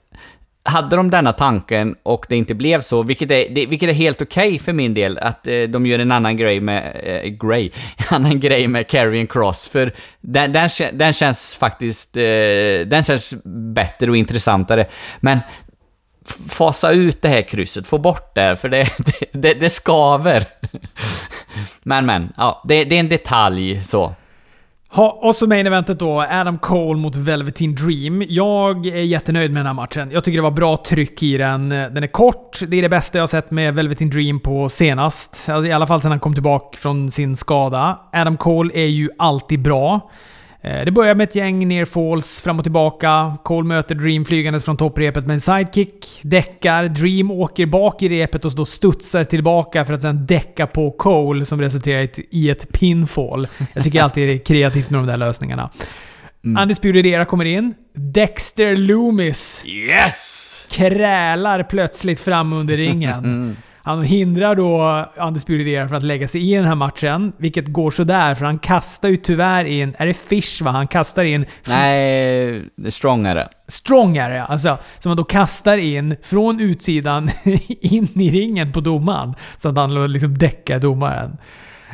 hade 0.68 0.96
de 0.96 1.10
denna 1.10 1.32
tanken 1.32 1.96
och 2.02 2.26
det 2.28 2.36
inte 2.36 2.54
blev 2.54 2.80
så, 2.80 3.02
vilket 3.02 3.30
är, 3.30 3.54
det, 3.54 3.66
vilket 3.66 3.88
är 3.88 3.94
helt 3.94 4.22
okej 4.22 4.58
för 4.58 4.72
min 4.72 4.94
del, 4.94 5.18
att 5.18 5.46
eh, 5.46 5.62
de 5.62 5.86
gör 5.86 5.98
en 5.98 6.12
annan 6.12 6.36
grej 6.36 6.60
med, 6.60 7.00
eh, 7.02 7.30
grej, 7.30 7.72
annan 8.10 8.40
grej 8.40 8.68
med 8.68 8.88
Carrion 8.88 9.26
Cross, 9.26 9.68
för 9.68 9.92
den, 10.20 10.52
den, 10.52 10.68
den 10.92 11.12
känns 11.12 11.56
faktiskt, 11.56 12.16
eh, 12.16 12.22
den 12.86 13.02
känns 13.02 13.34
bättre 13.74 14.10
och 14.10 14.16
intressantare. 14.16 14.86
Men 15.20 15.38
fasa 16.48 16.90
ut 16.90 17.22
det 17.22 17.28
här 17.28 17.42
krysset, 17.42 17.86
få 17.86 17.98
bort 17.98 18.34
det, 18.34 18.56
för 18.56 18.68
det, 18.68 18.88
det, 18.98 19.32
det, 19.32 19.54
det 19.54 19.70
skaver. 19.70 20.44
Men 21.82 22.06
men, 22.06 22.32
ja, 22.36 22.62
det, 22.68 22.84
det 22.84 22.94
är 22.94 23.00
en 23.00 23.08
detalj 23.08 23.84
så. 23.84 24.14
Ha, 24.90 25.18
och 25.22 25.36
så 25.36 25.46
main 25.46 25.66
eventet 25.66 25.98
då, 25.98 26.20
Adam 26.20 26.58
Cole 26.58 26.98
mot 26.98 27.16
Velveteen 27.16 27.74
Dream. 27.74 28.24
Jag 28.28 28.86
är 28.86 29.02
jättenöjd 29.02 29.52
med 29.52 29.60
den 29.60 29.66
här 29.66 29.74
matchen. 29.74 30.10
Jag 30.10 30.24
tycker 30.24 30.38
det 30.38 30.42
var 30.42 30.50
bra 30.50 30.76
tryck 30.76 31.22
i 31.22 31.36
den. 31.36 31.68
Den 31.68 32.02
är 32.02 32.06
kort, 32.06 32.60
det 32.68 32.76
är 32.76 32.82
det 32.82 32.88
bästa 32.88 33.18
jag 33.18 33.22
har 33.22 33.28
sett 33.28 33.50
med 33.50 33.74
Velveteen 33.74 34.10
Dream 34.10 34.40
på 34.40 34.68
senast. 34.68 35.48
Alltså, 35.48 35.66
I 35.66 35.72
alla 35.72 35.86
fall 35.86 36.00
sedan 36.00 36.10
han 36.10 36.20
kom 36.20 36.34
tillbaka 36.34 36.78
från 36.78 37.10
sin 37.10 37.36
skada. 37.36 37.98
Adam 38.12 38.36
Cole 38.36 38.74
är 38.74 38.86
ju 38.86 39.10
alltid 39.18 39.62
bra. 39.62 40.10
Eh, 40.68 40.84
Det 40.84 40.90
börjar 40.90 41.14
med 41.14 41.24
ett 41.28 41.34
gäng 41.34 41.68
near 41.68 41.84
falls 41.84 42.40
fram 42.40 42.58
och 42.58 42.64
tillbaka. 42.64 43.36
Cole 43.44 43.68
möter 43.68 43.94
Dream 43.94 44.24
flygandes 44.24 44.64
från 44.64 44.76
topprepet 44.76 45.26
med 45.26 45.34
en 45.34 45.40
sidekick. 45.40 46.06
Däckar. 46.22 46.84
Dream 46.84 47.30
åker 47.30 47.66
bak 47.66 48.02
i 48.02 48.08
repet 48.08 48.44
och 48.44 48.54
då 48.54 48.66
studsar 48.66 49.24
tillbaka 49.24 49.84
för 49.84 49.94
att 49.94 50.02
sen 50.02 50.26
däcka 50.26 50.66
på 50.66 50.90
Cole 50.90 51.44
som 51.46 51.60
resulterar 51.60 52.08
i 52.30 52.50
ett- 52.50 52.72
pinfall. 52.72 53.46
Jag 53.72 53.84
tycker 53.84 54.02
alltid 54.02 54.28
det 54.28 54.34
är 54.34 54.38
kreativt 54.44 54.90
med 54.90 55.00
de 55.00 55.06
där 55.06 55.16
lösningarna. 55.16 55.70
Undisputed 56.62 57.06
Era 57.06 57.24
kommer 57.24 57.44
in. 57.44 57.74
Dexter 57.94 58.76
Loomis 58.76 59.62
Yes! 59.66 60.66
krälar 60.70 61.62
plötsligt 61.62 62.20
fram 62.20 62.52
under 62.52 62.76
ringen. 62.76 63.56
Han 63.88 64.02
hindrar 64.04 64.54
då 64.54 65.04
Undisputed 65.16 65.68
Era 65.68 65.88
från 65.88 65.96
att 65.96 66.02
lägga 66.04 66.28
sig 66.28 66.52
i 66.52 66.54
den 66.54 66.64
här 66.64 66.74
matchen, 66.74 67.32
vilket 67.36 67.66
går 67.68 67.90
sådär 67.90 68.34
för 68.34 68.44
han 68.44 68.58
kastar 68.58 69.08
ju 69.08 69.16
tyvärr 69.16 69.64
in, 69.64 69.94
är 69.98 70.06
det 70.06 70.14
Fish 70.14 70.62
va? 70.62 70.70
Han 70.70 70.88
kastar 70.88 71.24
in 71.24 71.46
Nej, 71.66 72.62
det 72.76 72.86
är 72.86 72.90
strongare. 72.90 73.48
strongare, 73.68 74.42
alltså, 74.44 74.78
som 75.00 75.08
han 75.10 75.16
då 75.16 75.24
kastar 75.24 75.78
in 75.78 76.16
från 76.22 76.60
utsidan 76.60 77.30
in 77.80 78.08
i 78.14 78.30
ringen 78.30 78.72
på 78.72 78.80
domaren. 78.80 79.34
Så 79.58 79.68
att 79.68 79.76
han 79.76 80.12
liksom 80.12 80.38
däckar 80.38 80.78
domaren. 80.78 81.36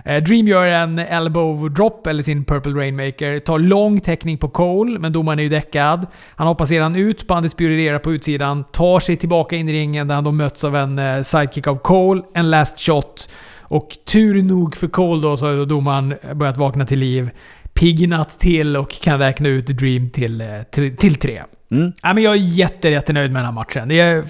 Eh, 0.05 0.23
Dream 0.23 0.49
gör 0.49 0.67
en 0.67 0.99
elbow 0.99 1.71
drop, 1.71 2.07
eller 2.07 2.23
sin 2.23 2.45
Purple 2.45 2.73
Rainmaker, 2.73 3.41
tar 3.41 3.59
lång 3.59 4.01
täckning 4.01 4.39
på 4.39 4.49
Cole, 4.49 4.99
men 4.99 5.13
domaren 5.13 5.39
är 5.39 5.43
ju 5.43 5.49
däckad. 5.49 6.07
Han 6.37 6.47
hoppar 6.47 6.67
sedan 6.67 6.97
ut 6.97 7.27
på 7.27 7.35
Undisputed 7.35 7.81
Era 7.81 7.99
på 7.99 8.13
utsidan, 8.13 8.65
tar 8.65 9.01
sig 9.01 9.17
tillbaka 9.17 9.57
in 9.57 9.69
i 9.69 9.73
ringen 9.73 10.09
där 10.09 10.15
han 10.15 10.25
då 10.25 10.33
möts 10.33 10.65
av 10.65 10.77
en 10.77 10.99
eh, 10.99 11.23
sidekick 11.23 11.67
av 11.67 11.77
Cole, 11.77 12.23
en 12.35 12.51
last 12.51 12.81
shot. 12.81 13.31
Och 13.61 13.89
tur 14.05 14.43
nog 14.43 14.77
för 14.77 14.89
Cole 14.89 15.23
då 15.23 15.37
så 15.37 15.47
har 15.47 15.67
domaren 15.67 16.15
börjat 16.35 16.57
vakna 16.57 16.87
till 16.87 16.99
liv, 16.99 17.31
piggnat 17.73 18.39
till 18.39 18.77
och 18.77 18.91
kan 18.91 19.19
räkna 19.19 19.49
ut 19.49 19.67
Dream 19.67 20.11
till, 20.11 20.41
eh, 20.41 20.47
till, 20.71 20.97
till 20.97 21.15
tre. 21.15 21.43
Mm. 21.71 21.93
Ja, 22.03 22.13
men 22.13 22.23
jag 22.23 22.33
är 22.33 22.39
jätte, 22.39 22.89
jättenöjd 22.89 23.33
med 23.33 23.39
den 23.39 23.47
här 23.47 23.53
matchen. 23.53 23.89
Det 23.89 24.01
är, 24.01 24.25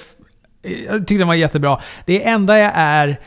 jag 0.88 0.98
tyckte 0.98 1.14
den 1.14 1.28
var 1.28 1.34
jättebra. 1.34 1.80
Det 2.06 2.24
enda 2.24 2.58
jag 2.58 2.72
är... 2.74 3.20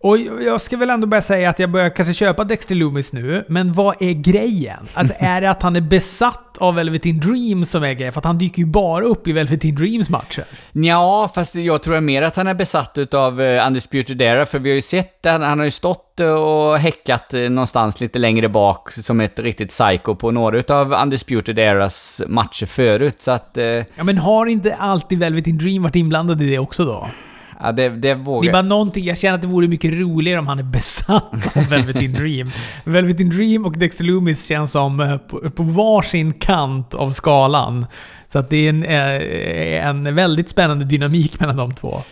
Och 0.00 0.18
jag 0.18 0.60
ska 0.60 0.76
väl 0.76 0.90
ändå 0.90 1.06
börja 1.06 1.22
säga 1.22 1.50
att 1.50 1.58
jag 1.58 1.70
börjar 1.70 1.90
kanske 1.90 2.14
köpa 2.14 2.44
Dexter 2.44 2.74
Loomis 2.74 3.12
nu, 3.12 3.44
men 3.48 3.72
vad 3.72 4.02
är 4.02 4.12
grejen? 4.12 4.78
Alltså 4.94 5.14
är 5.18 5.40
det 5.40 5.50
att 5.50 5.62
han 5.62 5.76
är 5.76 5.80
besatt 5.80 6.58
av 6.58 6.74
Velveteen 6.74 7.20
Dream 7.20 7.64
som 7.64 7.84
är 7.84 7.92
grejen? 7.92 8.12
För 8.12 8.20
att 8.20 8.24
han 8.24 8.38
dyker 8.38 8.58
ju 8.58 8.66
bara 8.66 9.04
upp 9.04 9.28
i 9.28 9.32
Velveteen 9.32 9.74
Dreams 9.74 10.10
matcher. 10.10 10.44
Ja, 10.72 11.30
fast 11.34 11.54
jag 11.54 11.82
tror 11.82 12.00
mer 12.00 12.22
att 12.22 12.36
han 12.36 12.46
är 12.46 12.54
besatt 12.54 12.98
utav 12.98 13.40
uh, 13.40 13.66
Undisputed 13.66 14.22
Era, 14.22 14.46
för 14.46 14.58
vi 14.58 14.70
har 14.70 14.74
ju 14.74 14.82
sett 14.82 15.26
att 15.26 15.42
han 15.42 15.58
har 15.58 15.64
ju 15.64 15.70
stått 15.70 16.20
eh, 16.20 16.32
och 16.32 16.78
häckat 16.78 17.34
eh, 17.34 17.40
någonstans 17.40 18.00
lite 18.00 18.18
längre 18.18 18.48
bak 18.48 18.92
som 18.92 19.20
ett 19.20 19.38
riktigt 19.38 19.68
psycho 19.68 20.14
på 20.14 20.30
några 20.30 20.58
utav 20.58 20.92
Undisputed 20.92 21.58
Eras 21.58 22.22
matcher 22.28 22.66
förut, 22.66 23.20
så 23.20 23.30
att... 23.30 23.58
Ja, 23.94 24.04
men 24.04 24.18
har 24.18 24.46
inte 24.46 24.74
alltid 24.74 25.18
Velveteen 25.18 25.58
Dream 25.58 25.82
varit 25.82 25.96
inblandad 25.96 26.42
i 26.42 26.50
det 26.50 26.58
också 26.58 26.84
då? 26.84 27.08
Ja, 27.60 27.72
det, 27.72 27.88
det 27.88 27.96
Det 27.96 28.08
är 28.10 28.14
vågar... 28.14 28.52
bara 28.52 28.62
någonting, 28.62 29.04
jag 29.04 29.18
känner 29.18 29.34
att 29.34 29.42
det 29.42 29.48
vore 29.48 29.68
mycket 29.68 29.92
roligare 29.92 30.38
om 30.38 30.46
han 30.46 30.58
är 30.58 30.62
besatt 30.62 31.56
av 31.56 31.64
Velveteen 31.70 32.12
Dream. 32.12 32.50
Velveteen 32.84 33.30
Dream 33.30 33.66
och 33.66 33.78
Dexter 33.78 34.04
Loomis 34.04 34.46
känns 34.46 34.72
som 34.72 35.00
eh, 35.00 35.16
på, 35.16 35.50
på 35.50 35.62
varsin 35.62 36.32
kant 36.32 36.94
av 36.94 37.10
skalan. 37.10 37.86
Så 38.32 38.38
att 38.38 38.50
det 38.50 38.56
är 38.56 38.68
en, 38.68 38.84
eh, 38.84 39.86
en 39.86 40.14
väldigt 40.14 40.48
spännande 40.48 40.84
dynamik 40.84 41.40
mellan 41.40 41.56
de 41.56 41.74
två. 41.74 42.02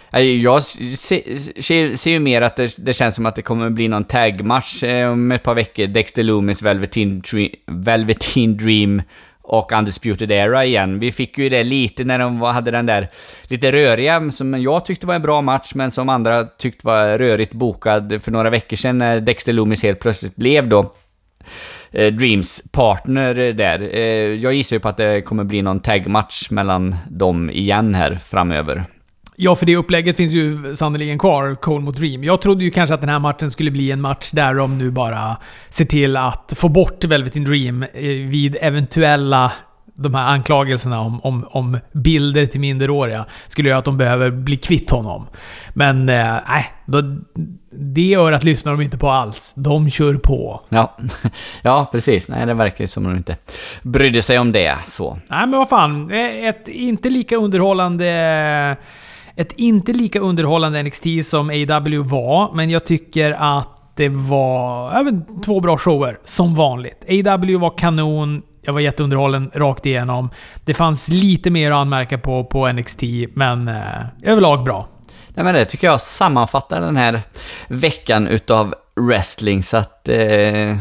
Jag 0.41 0.63
ser, 0.63 1.39
ser, 1.63 1.97
ser 1.97 2.11
ju 2.11 2.19
mer 2.21 2.43
att 2.43 2.57
det, 2.57 2.85
det 2.85 2.93
känns 2.93 3.15
som 3.15 3.27
att 3.27 3.37
det 3.37 3.43
kommer 3.43 3.71
bli 3.71 3.89
någon 3.89 4.05
tagmatch 4.05 4.83
eh, 4.83 5.11
om 5.13 5.33
ett 5.33 5.43
par 5.43 5.55
veckor. 5.55 5.87
Dexter 5.87 6.23
Loomis, 6.23 6.63
Velveteen 6.63 7.21
Dream, 7.21 7.51
Velveteen 7.67 8.57
Dream 8.57 9.03
och 9.47 9.73
Undisputed 9.73 10.33
Era 10.33 10.65
igen. 10.65 10.99
Vi 10.99 11.13
fick 11.13 11.39
ju 11.39 11.49
det 11.49 11.65
lite 11.65 12.05
när 12.05 12.19
de 12.19 12.41
hade 12.41 12.71
den 12.71 12.87
där 12.87 13.09
lite 13.49 13.73
röriga, 13.73 14.31
som 14.31 14.63
jag 14.63 14.85
tyckte 14.85 15.07
var 15.07 15.15
en 15.15 15.23
bra 15.23 15.41
match, 15.41 15.73
men 15.75 15.91
som 15.91 16.09
andra 16.09 16.45
tyckte 16.45 16.87
var 16.87 17.19
rörigt 17.19 17.53
bokad 17.53 18.23
för 18.23 18.31
några 18.31 18.51
veckor 18.51 18.77
sedan 18.77 18.99
när 18.99 19.21
Dexter 19.21 19.53
Loomis 19.53 19.83
helt 19.83 20.01
plötsligt 20.01 20.37
blev 20.37 20.69
då 20.69 20.95
eh, 21.91 22.13
Dreams 22.13 22.63
partner 22.73 23.35
där. 23.53 23.81
Eh, 23.93 24.01
jag 24.35 24.55
gissar 24.55 24.77
ju 24.77 24.81
på 24.81 24.89
att 24.89 24.97
det 24.97 25.23
kommer 25.23 25.45
bli 25.45 25.63
någon 25.63 25.81
tagmatch 25.81 26.51
mellan 26.51 26.97
dem 27.11 27.51
igen 27.51 27.95
här 27.95 28.15
framöver. 28.15 28.85
Ja, 29.39 29.57
för 29.57 29.67
det 29.67 29.77
upplägget 29.77 30.17
finns 30.17 30.33
ju 30.33 30.75
sannoliken 30.75 31.19
kvar, 31.19 31.55
Cole 31.55 31.85
mot 31.85 31.97
Dream. 31.97 32.25
Jag 32.25 32.43
trodde 32.43 32.65
ju 32.65 32.71
kanske 32.71 32.95
att 32.95 33.01
den 33.01 33.11
här 33.11 33.19
matchen 33.19 33.51
skulle 33.51 33.71
bli 33.71 33.91
en 33.91 34.01
match 34.01 34.31
där 34.31 34.55
de 34.55 34.79
nu 34.79 34.91
bara 34.91 35.37
ser 35.71 35.85
till 35.85 36.17
att 36.17 36.53
få 36.57 36.69
bort 36.69 37.05
Velveteen 37.05 37.45
Dream 37.45 37.83
eh, 37.83 38.01
vid 38.29 38.57
eventuella 38.61 39.53
de 39.95 40.15
här 40.15 40.27
anklagelserna 40.27 41.01
om, 41.01 41.21
om, 41.21 41.49
om 41.51 41.79
bilder 41.93 42.47
till 42.47 42.61
minderåriga 42.61 43.27
skulle 43.49 43.69
göra 43.69 43.79
att 43.79 43.85
de 43.85 43.97
behöver 43.97 44.31
bli 44.31 44.57
kvitt 44.57 44.91
honom. 44.91 45.27
Men 45.75 46.09
eh, 46.09 46.35
nej, 46.49 46.73
då, 46.87 47.03
det 47.71 48.15
örat 48.15 48.45
lyssnar 48.45 48.73
de 48.73 48.81
inte 48.81 48.99
på 48.99 49.11
alls. 49.11 49.53
De 49.57 49.91
kör 49.91 50.15
på. 50.15 50.61
Ja, 50.69 50.97
ja 51.63 51.89
precis. 51.93 52.29
Nej, 52.29 52.47
det 52.47 52.55
verkar 52.55 52.85
ju 52.85 52.89
som 52.89 53.07
att 53.07 53.13
de 53.13 53.17
inte 53.17 53.37
brydde 53.83 54.23
sig 54.23 54.39
om 54.39 54.53
det 54.53 54.79
så. 54.87 55.19
Nej, 55.29 55.47
men 55.47 55.59
vad 55.59 55.69
fan. 55.69 56.11
Eh, 56.11 56.49
Ett 56.49 56.69
inte 56.69 57.11
lika 57.11 57.37
underhållande... 57.37 58.77
Ett 59.37 59.53
inte 59.53 59.93
lika 59.93 60.21
underhållande 60.21 60.83
NXT 60.83 61.05
som 61.25 61.51
AW 61.51 61.99
var, 61.99 62.55
men 62.55 62.71
jag 62.71 62.85
tycker 62.85 63.31
att 63.33 63.69
det 63.97 64.09
var 64.09 64.93
även 65.01 65.43
två 65.43 65.61
bra 65.61 65.79
shower, 65.79 66.19
som 66.25 66.55
vanligt. 66.55 67.05
AW 67.09 67.57
var 67.57 67.79
kanon. 67.79 68.43
Jag 68.63 68.73
var 68.73 68.81
jätteunderhållen 68.81 69.51
rakt 69.55 69.87
igenom. 69.87 70.31
Det 70.65 70.75
fanns 70.75 71.09
lite 71.09 71.51
mer 71.51 71.71
att 71.71 71.77
anmärka 71.77 72.19
på 72.19 72.45
på 72.45 72.73
NXT, 72.73 73.03
men 73.35 73.69
eh, 73.69 73.83
överlag 74.23 74.65
bra. 74.65 74.89
Nej 75.29 75.45
men 75.45 75.55
det 75.55 75.65
tycker 75.65 75.87
jag 75.87 76.01
sammanfattar 76.01 76.81
den 76.81 76.97
här 76.97 77.21
veckan 77.69 78.27
utav 78.27 78.75
wrestling, 79.01 79.63
så 79.63 79.77
att 79.77 80.09
eh, 80.09 80.77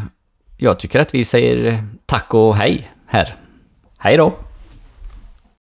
jag 0.57 0.79
tycker 0.79 0.99
att 0.99 1.13
vi 1.13 1.25
säger 1.25 1.83
tack 2.05 2.33
och 2.33 2.55
hej 2.55 2.91
här. 3.07 3.35
Hej 3.97 4.17
då! 4.17 4.33